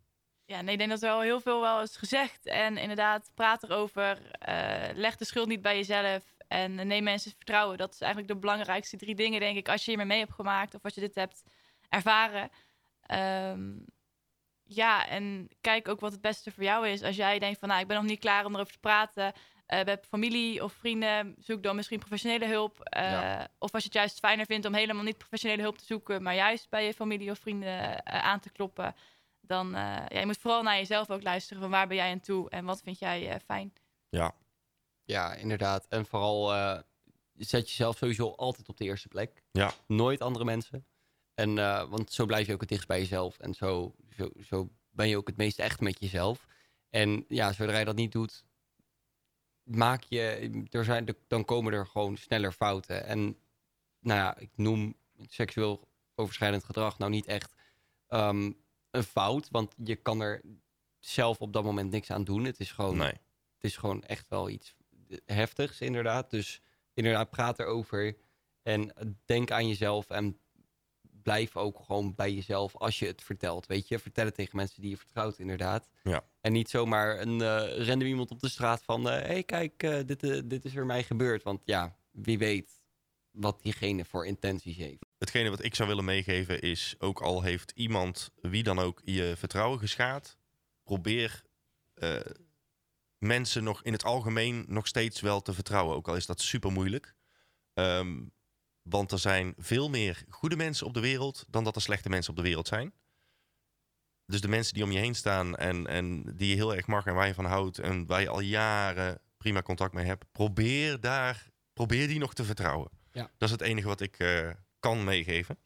Ja, 0.45 0.61
nee, 0.61 0.73
ik 0.73 0.79
denk 0.79 0.91
dat 0.91 1.03
er 1.03 1.09
wel 1.09 1.21
heel 1.21 1.41
veel 1.41 1.61
wel 1.61 1.83
is 1.83 1.97
gezegd. 1.97 2.47
En 2.47 2.77
inderdaad, 2.77 3.31
praat 3.35 3.63
erover. 3.63 4.19
Uh, 4.49 4.89
leg 4.95 5.17
de 5.17 5.25
schuld 5.25 5.49
niet 5.49 5.63
bij 5.63 5.77
jezelf. 5.77 6.25
En 6.49 6.87
neem 6.87 7.03
mensen 7.03 7.33
vertrouwen. 7.37 7.79
Dat 7.79 7.93
is 7.93 8.01
eigenlijk 8.01 8.33
de 8.33 8.39
belangrijkste 8.39 8.97
drie 8.97 9.15
dingen, 9.15 9.41
denk 9.41 9.57
ik. 9.57 9.69
Als 9.69 9.85
je 9.85 9.91
hiermee 9.91 10.07
mee 10.07 10.19
hebt 10.19 10.33
gemaakt 10.33 10.75
of 10.75 10.85
als 10.85 10.95
je 10.95 11.01
dit 11.01 11.15
hebt 11.15 11.43
ervaren. 11.89 12.51
Um, 13.51 13.85
ja, 14.75 15.09
en 15.09 15.49
kijk 15.61 15.89
ook 15.89 16.01
wat 16.01 16.13
het 16.13 16.21
beste 16.21 16.53
voor 16.53 16.63
jou 16.63 16.89
is. 16.89 17.03
Als 17.03 17.17
jij 17.17 17.39
denkt 17.39 17.59
van, 17.59 17.69
nou, 17.69 17.81
ik 17.81 17.87
ben 17.87 17.97
nog 17.97 18.07
niet 18.07 18.21
klaar 18.21 18.45
om 18.45 18.55
erover 18.55 18.73
te 18.73 18.79
praten. 18.79 19.25
Uh, 19.25 19.33
hebben 19.67 20.01
familie 20.09 20.65
of 20.65 20.73
vrienden, 20.73 21.35
zoek 21.39 21.63
dan 21.63 21.77
misschien 21.77 21.99
professionele 21.99 22.47
hulp. 22.47 22.91
Uh, 22.97 23.41
Of 23.59 23.73
als 23.73 23.83
je 23.83 23.89
het 23.89 23.99
juist 23.99 24.19
fijner 24.19 24.47
vindt 24.47 24.67
om 24.67 24.75
helemaal 24.75 25.03
niet 25.03 25.19
professionele 25.19 25.63
hulp 25.63 25.79
te 25.79 25.85
zoeken, 25.85 26.23
maar 26.23 26.35
juist 26.35 26.71
bij 26.71 26.87
je 26.87 26.95
familie 26.95 27.31
of 27.31 27.39
vrienden 27.39 27.83
uh, 27.83 27.99
aan 28.05 28.41
te 28.41 28.51
kloppen. 28.51 28.95
Dan 29.41 29.71
ja, 29.71 30.19
je 30.19 30.27
moet 30.27 30.39
vooral 30.39 30.63
naar 30.63 30.77
jezelf 30.77 31.11
ook 31.11 31.23
luisteren. 31.23 31.63
Van 31.63 31.71
waar 31.71 31.87
ben 31.87 31.97
jij 31.97 32.11
aan 32.11 32.21
toe 32.21 32.51
en 32.51 32.65
wat 32.65 32.83
vind 32.83 32.99
jij 32.99 33.41
fijn? 33.41 33.73
Ja. 34.09 34.35
Ja, 35.05 35.35
inderdaad. 35.35 35.87
En 35.89 36.07
vooral 36.07 36.53
zet 37.33 37.69
jezelf 37.69 37.97
sowieso 37.97 38.31
altijd 38.31 38.69
op 38.69 38.77
de 38.77 38.85
eerste 38.85 39.09
plek. 39.09 39.43
Ja. 39.53 39.73
Nooit 39.87 40.21
andere 40.21 40.45
mensen. 40.45 40.87
En, 41.35 41.55
want 41.91 42.13
zo 42.13 42.27
blijf 42.27 42.47
je 42.47 42.53
ook 42.53 42.61
het 42.61 42.69
dichtst 42.69 42.89
bij 42.89 42.99
jezelf. 42.99 43.39
En 43.39 43.55
zo 43.55 43.95
zo, 44.17 44.31
zo 44.45 44.71
ben 44.91 45.09
je 45.09 45.17
ook 45.17 45.27
het 45.27 45.37
meest 45.37 45.59
echt 45.59 45.81
met 45.81 46.01
jezelf. 46.01 46.47
En 46.91 47.25
ja, 47.29 47.53
zodra 47.53 47.79
je 47.79 47.85
dat 47.85 47.97
niet 47.97 48.13
doet, 48.13 48.45
maak 49.63 50.03
je, 50.03 50.67
er 50.71 50.85
zijn, 50.85 51.17
dan 51.27 51.45
komen 51.45 51.73
er 51.73 51.87
gewoon 51.87 52.17
sneller 52.17 52.53
fouten. 52.53 53.05
En 53.05 53.39
nou 54.01 54.19
ja, 54.19 54.39
ik 54.39 54.51
noem 54.55 54.97
seksueel 55.21 55.89
overschrijdend 56.15 56.65
gedrag 56.65 56.99
nou 56.99 57.11
niet 57.11 57.27
echt 57.27 57.55
um, 58.09 58.57
een 58.91 59.03
fout, 59.03 59.49
want 59.51 59.75
je 59.85 59.97
kan 59.97 60.21
er 60.21 60.43
zelf 60.99 61.41
op 61.41 61.53
dat 61.53 61.65
moment 61.65 61.91
niks 61.91 62.11
aan 62.11 62.25
doen. 62.25 62.45
Het 62.45 62.61
is 62.61 62.73
gewoon, 62.73 62.97
nee. 62.97 63.21
het 63.55 63.65
is 63.65 63.77
gewoon 63.77 64.03
echt 64.03 64.29
wel 64.29 64.49
iets 64.49 64.75
heftigs, 65.25 65.81
inderdaad. 65.81 66.31
Dus 66.31 66.63
inderdaad, 66.95 67.31
praat 67.31 67.59
erover 67.59 68.17
en 68.63 68.93
denk 69.25 69.51
aan 69.51 69.69
jezelf 69.69 70.11
en 70.11 70.39
blijf 71.23 71.57
ook 71.57 71.81
gewoon 71.85 72.15
bij 72.15 72.33
jezelf 72.33 72.77
als 72.77 72.99
je 72.99 73.07
het 73.07 73.23
vertelt. 73.23 73.67
Weet 73.67 73.89
je, 73.89 73.99
vertel 73.99 74.25
het 74.25 74.35
tegen 74.35 74.57
mensen 74.57 74.81
die 74.81 74.91
je 74.91 74.97
vertrouwt, 74.97 75.39
inderdaad. 75.39 75.89
Ja. 76.03 76.25
En 76.41 76.53
niet 76.53 76.71
zomaar 76.71 77.21
een 77.21 77.39
uh, 77.39 77.87
random 77.87 78.09
iemand 78.09 78.31
op 78.31 78.41
de 78.41 78.49
straat 78.49 78.83
van: 78.83 79.05
hé, 79.05 79.21
uh, 79.21 79.27
hey, 79.27 79.43
kijk, 79.43 79.83
uh, 79.83 79.99
dit, 80.07 80.51
dit 80.51 80.65
is 80.65 80.77
er 80.77 80.87
mij 80.87 81.03
gebeurd. 81.03 81.43
Want 81.43 81.61
ja, 81.65 81.97
wie 82.11 82.39
weet 82.39 82.81
wat 83.31 83.63
diegene 83.63 84.05
voor 84.05 84.27
intenties 84.27 84.77
heeft. 84.77 85.07
Hetgene 85.19 85.51
wat 85.51 85.65
ik 85.65 85.75
zou 85.75 85.89
willen 85.89 86.05
meegeven 86.05 86.61
is: 86.61 86.95
ook 86.99 87.21
al 87.21 87.43
heeft 87.43 87.73
iemand, 87.75 88.31
wie 88.41 88.63
dan 88.63 88.79
ook, 88.79 89.01
je 89.05 89.35
vertrouwen 89.37 89.79
geschaad, 89.79 90.37
probeer 90.83 91.43
mensen 93.19 93.65
nog 93.65 93.83
in 93.83 93.93
het 93.93 94.05
algemeen 94.05 94.65
nog 94.69 94.87
steeds 94.87 95.21
wel 95.21 95.43
te 95.43 95.53
vertrouwen. 95.53 95.97
Ook 95.97 96.09
al 96.09 96.17
is 96.17 96.27
dat 96.27 96.41
super 96.41 96.73
moeilijk. 96.73 97.15
Um, 97.75 98.33
want 98.83 99.13
er 99.13 99.19
zijn 99.19 99.55
veel 99.59 99.89
meer 99.89 100.25
goede 100.29 100.57
mensen 100.57 100.87
op 100.87 100.95
de 100.95 101.01
wereld 101.01 101.45
dan 101.49 101.65
dat 101.65 101.77
er 101.77 101.83
slechte 101.83 102.09
mensen 102.09 102.31
op 102.31 102.37
de 102.37 102.43
wereld 102.43 102.69
zijn. 102.69 102.93
Dus 104.27 104.41
de 104.41 104.49
mensen 104.49 104.75
die 104.75 104.85
om 104.85 104.93
je 104.93 104.99
heen 104.99 105.15
staan 105.15 105.57
en, 105.57 105.87
en 105.87 106.23
die 106.37 106.49
je 106.49 106.55
heel 106.55 106.75
erg 106.75 106.87
mag 106.87 107.07
en 107.07 107.15
waar 107.15 107.27
je 107.27 107.35
van 107.35 107.45
houdt 107.45 107.79
en 107.79 108.07
waar 108.07 108.21
je 108.21 108.29
al 108.29 108.41
jaren 108.41 109.21
prima 109.37 109.63
contact 109.63 109.93
mee 109.93 110.05
hebt, 110.05 110.25
probeer 110.33 111.01
daar, 111.01 111.51
probeer 111.73 112.09
die 112.09 112.19
nog 112.19 112.35
te 112.35 112.45
vertrouwen. 112.45 112.91
Ja. 113.13 113.23
Dat 113.23 113.49
is 113.49 113.51
het 113.51 113.61
enige 113.61 113.87
wat 113.87 114.01
ik 114.01 114.19
uh, 114.19 114.51
kan 114.79 115.05
meegeven. 115.05 115.59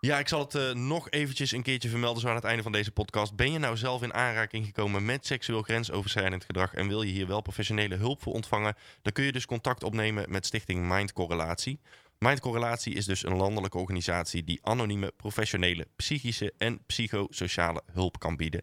Ja, 0.00 0.18
ik 0.18 0.28
zal 0.28 0.40
het 0.40 0.54
uh, 0.54 0.72
nog 0.72 1.10
eventjes 1.10 1.52
een 1.52 1.62
keertje 1.62 1.88
vermelden 1.88 2.20
zo 2.20 2.28
aan 2.28 2.34
het 2.34 2.44
einde 2.44 2.62
van 2.62 2.72
deze 2.72 2.90
podcast. 2.90 3.36
Ben 3.36 3.52
je 3.52 3.58
nou 3.58 3.76
zelf 3.76 4.02
in 4.02 4.14
aanraking 4.14 4.66
gekomen 4.66 5.04
met 5.04 5.26
seksueel 5.26 5.62
grensoverschrijdend 5.62 6.44
gedrag 6.44 6.74
en 6.74 6.88
wil 6.88 7.02
je 7.02 7.12
hier 7.12 7.26
wel 7.26 7.40
professionele 7.40 7.94
hulp 7.94 8.22
voor 8.22 8.32
ontvangen, 8.32 8.74
dan 9.02 9.12
kun 9.12 9.24
je 9.24 9.32
dus 9.32 9.46
contact 9.46 9.82
opnemen 9.82 10.30
met 10.30 10.46
Stichting 10.46 10.88
Mind 10.88 11.12
Correlatie. 11.12 11.80
Mind 12.18 12.40
Correlatie 12.40 12.94
is 12.94 13.04
dus 13.04 13.24
een 13.24 13.36
landelijke 13.36 13.78
organisatie 13.78 14.44
die 14.44 14.58
anonieme, 14.62 15.12
professionele, 15.16 15.88
psychische 15.96 16.52
en 16.58 16.84
psychosociale 16.86 17.82
hulp 17.92 18.18
kan 18.18 18.36
bieden. 18.36 18.62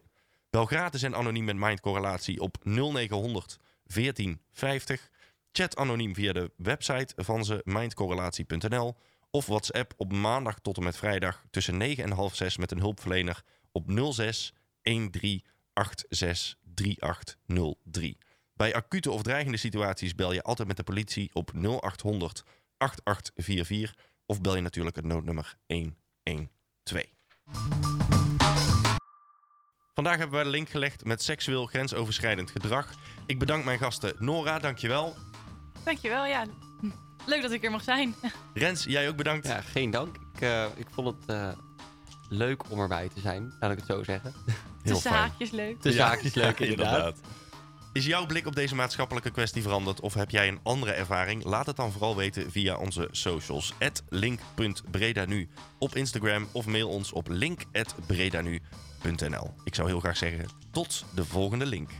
Bel 0.50 0.66
gratis 0.66 1.02
en 1.02 1.14
anoniem 1.14 1.44
met 1.44 1.56
Mind 1.56 1.80
Correlatie 1.80 2.40
op 2.40 2.56
0900 2.62 3.58
1450. 3.86 5.10
Chat 5.52 5.76
anoniem 5.76 6.14
via 6.14 6.32
de 6.32 6.50
website 6.56 7.12
van 7.16 7.44
ze 7.44 7.60
mindcorrelatie.nl 7.64 8.96
of 9.34 9.46
WhatsApp 9.46 9.92
op 9.96 10.12
maandag 10.12 10.58
tot 10.58 10.76
en 10.76 10.82
met 10.82 10.96
vrijdag 10.96 11.44
tussen 11.50 11.76
9 11.76 12.04
en 12.04 12.10
half 12.10 12.34
6 12.34 12.56
met 12.56 12.70
een 12.70 12.78
hulpverlener 12.78 13.42
op 13.72 14.12
06 14.12 14.52
13 14.82 15.44
86 16.08 16.56
3803. 16.74 18.18
Bij 18.54 18.74
acute 18.74 19.10
of 19.10 19.22
dreigende 19.22 19.58
situaties 19.58 20.14
bel 20.14 20.32
je 20.32 20.42
altijd 20.42 20.68
met 20.68 20.76
de 20.76 20.82
politie 20.82 21.30
op 21.32 21.52
0800 21.52 22.42
8844 22.76 23.94
of 24.26 24.40
bel 24.40 24.56
je 24.56 24.62
natuurlijk 24.62 24.96
het 24.96 25.04
noodnummer 25.04 25.56
112. 25.66 27.06
Vandaag 29.94 30.16
hebben 30.16 30.34
wij 30.34 30.44
de 30.44 30.50
link 30.50 30.68
gelegd 30.68 31.04
met 31.04 31.22
seksueel 31.22 31.66
grensoverschrijdend 31.66 32.50
gedrag. 32.50 32.94
Ik 33.26 33.38
bedank 33.38 33.64
mijn 33.64 33.78
gasten 33.78 34.14
Nora, 34.18 34.58
dankjewel. 34.58 35.14
dankjewel. 35.84 36.26
Ja, 36.26 36.46
leuk 37.26 37.42
dat 37.42 37.52
ik 37.52 37.64
er 37.64 37.70
mag 37.70 37.82
zijn. 37.82 38.14
Rens, 38.54 38.84
jij 38.84 39.08
ook 39.08 39.16
bedankt. 39.16 39.46
Ja, 39.46 39.60
geen 39.60 39.90
dank. 39.90 40.16
Ik, 40.34 40.40
eh, 40.40 40.64
ik 40.76 40.86
vond 40.90 41.06
het 41.08 41.16
eh, 41.26 41.48
leuk 42.28 42.70
om 42.70 42.80
erbij 42.80 43.08
te 43.14 43.20
zijn, 43.20 43.52
laat 43.60 43.70
ik 43.70 43.76
het 43.76 43.86
zo 43.86 44.02
zeggen. 44.02 44.32
Heel 44.46 44.54
Tussen 44.94 45.10
fijn. 45.10 45.22
haakjes 45.22 45.50
leuk. 45.50 45.82
De 45.82 45.88
Ja, 45.90 45.94
zaak 45.96 46.20
is 46.20 46.34
leuk, 46.34 46.58
ja, 46.64 46.66
inderdaad. 46.66 47.16
Is 47.92 48.06
jouw 48.06 48.26
blik 48.26 48.46
op 48.46 48.54
deze 48.54 48.74
maatschappelijke 48.74 49.30
kwestie 49.30 49.62
veranderd 49.62 50.00
of 50.00 50.14
heb 50.14 50.30
jij 50.30 50.48
een 50.48 50.60
andere 50.62 50.92
ervaring? 50.92 51.44
Laat 51.44 51.66
het 51.66 51.76
dan 51.76 51.92
vooral 51.92 52.16
weten 52.16 52.50
via 52.50 52.76
onze 52.76 53.08
socials. 53.10 53.74
link.bredanu 54.08 55.48
op 55.78 55.94
Instagram 55.96 56.48
of 56.52 56.66
mail 56.66 56.88
ons 56.88 57.12
op 57.12 57.28
link.bredanu.nl. 57.28 59.54
Ik 59.64 59.74
zou 59.74 59.88
heel 59.88 60.00
graag 60.00 60.16
zeggen 60.16 60.46
tot 60.70 61.04
de 61.14 61.24
volgende 61.24 61.66
link. 61.66 61.90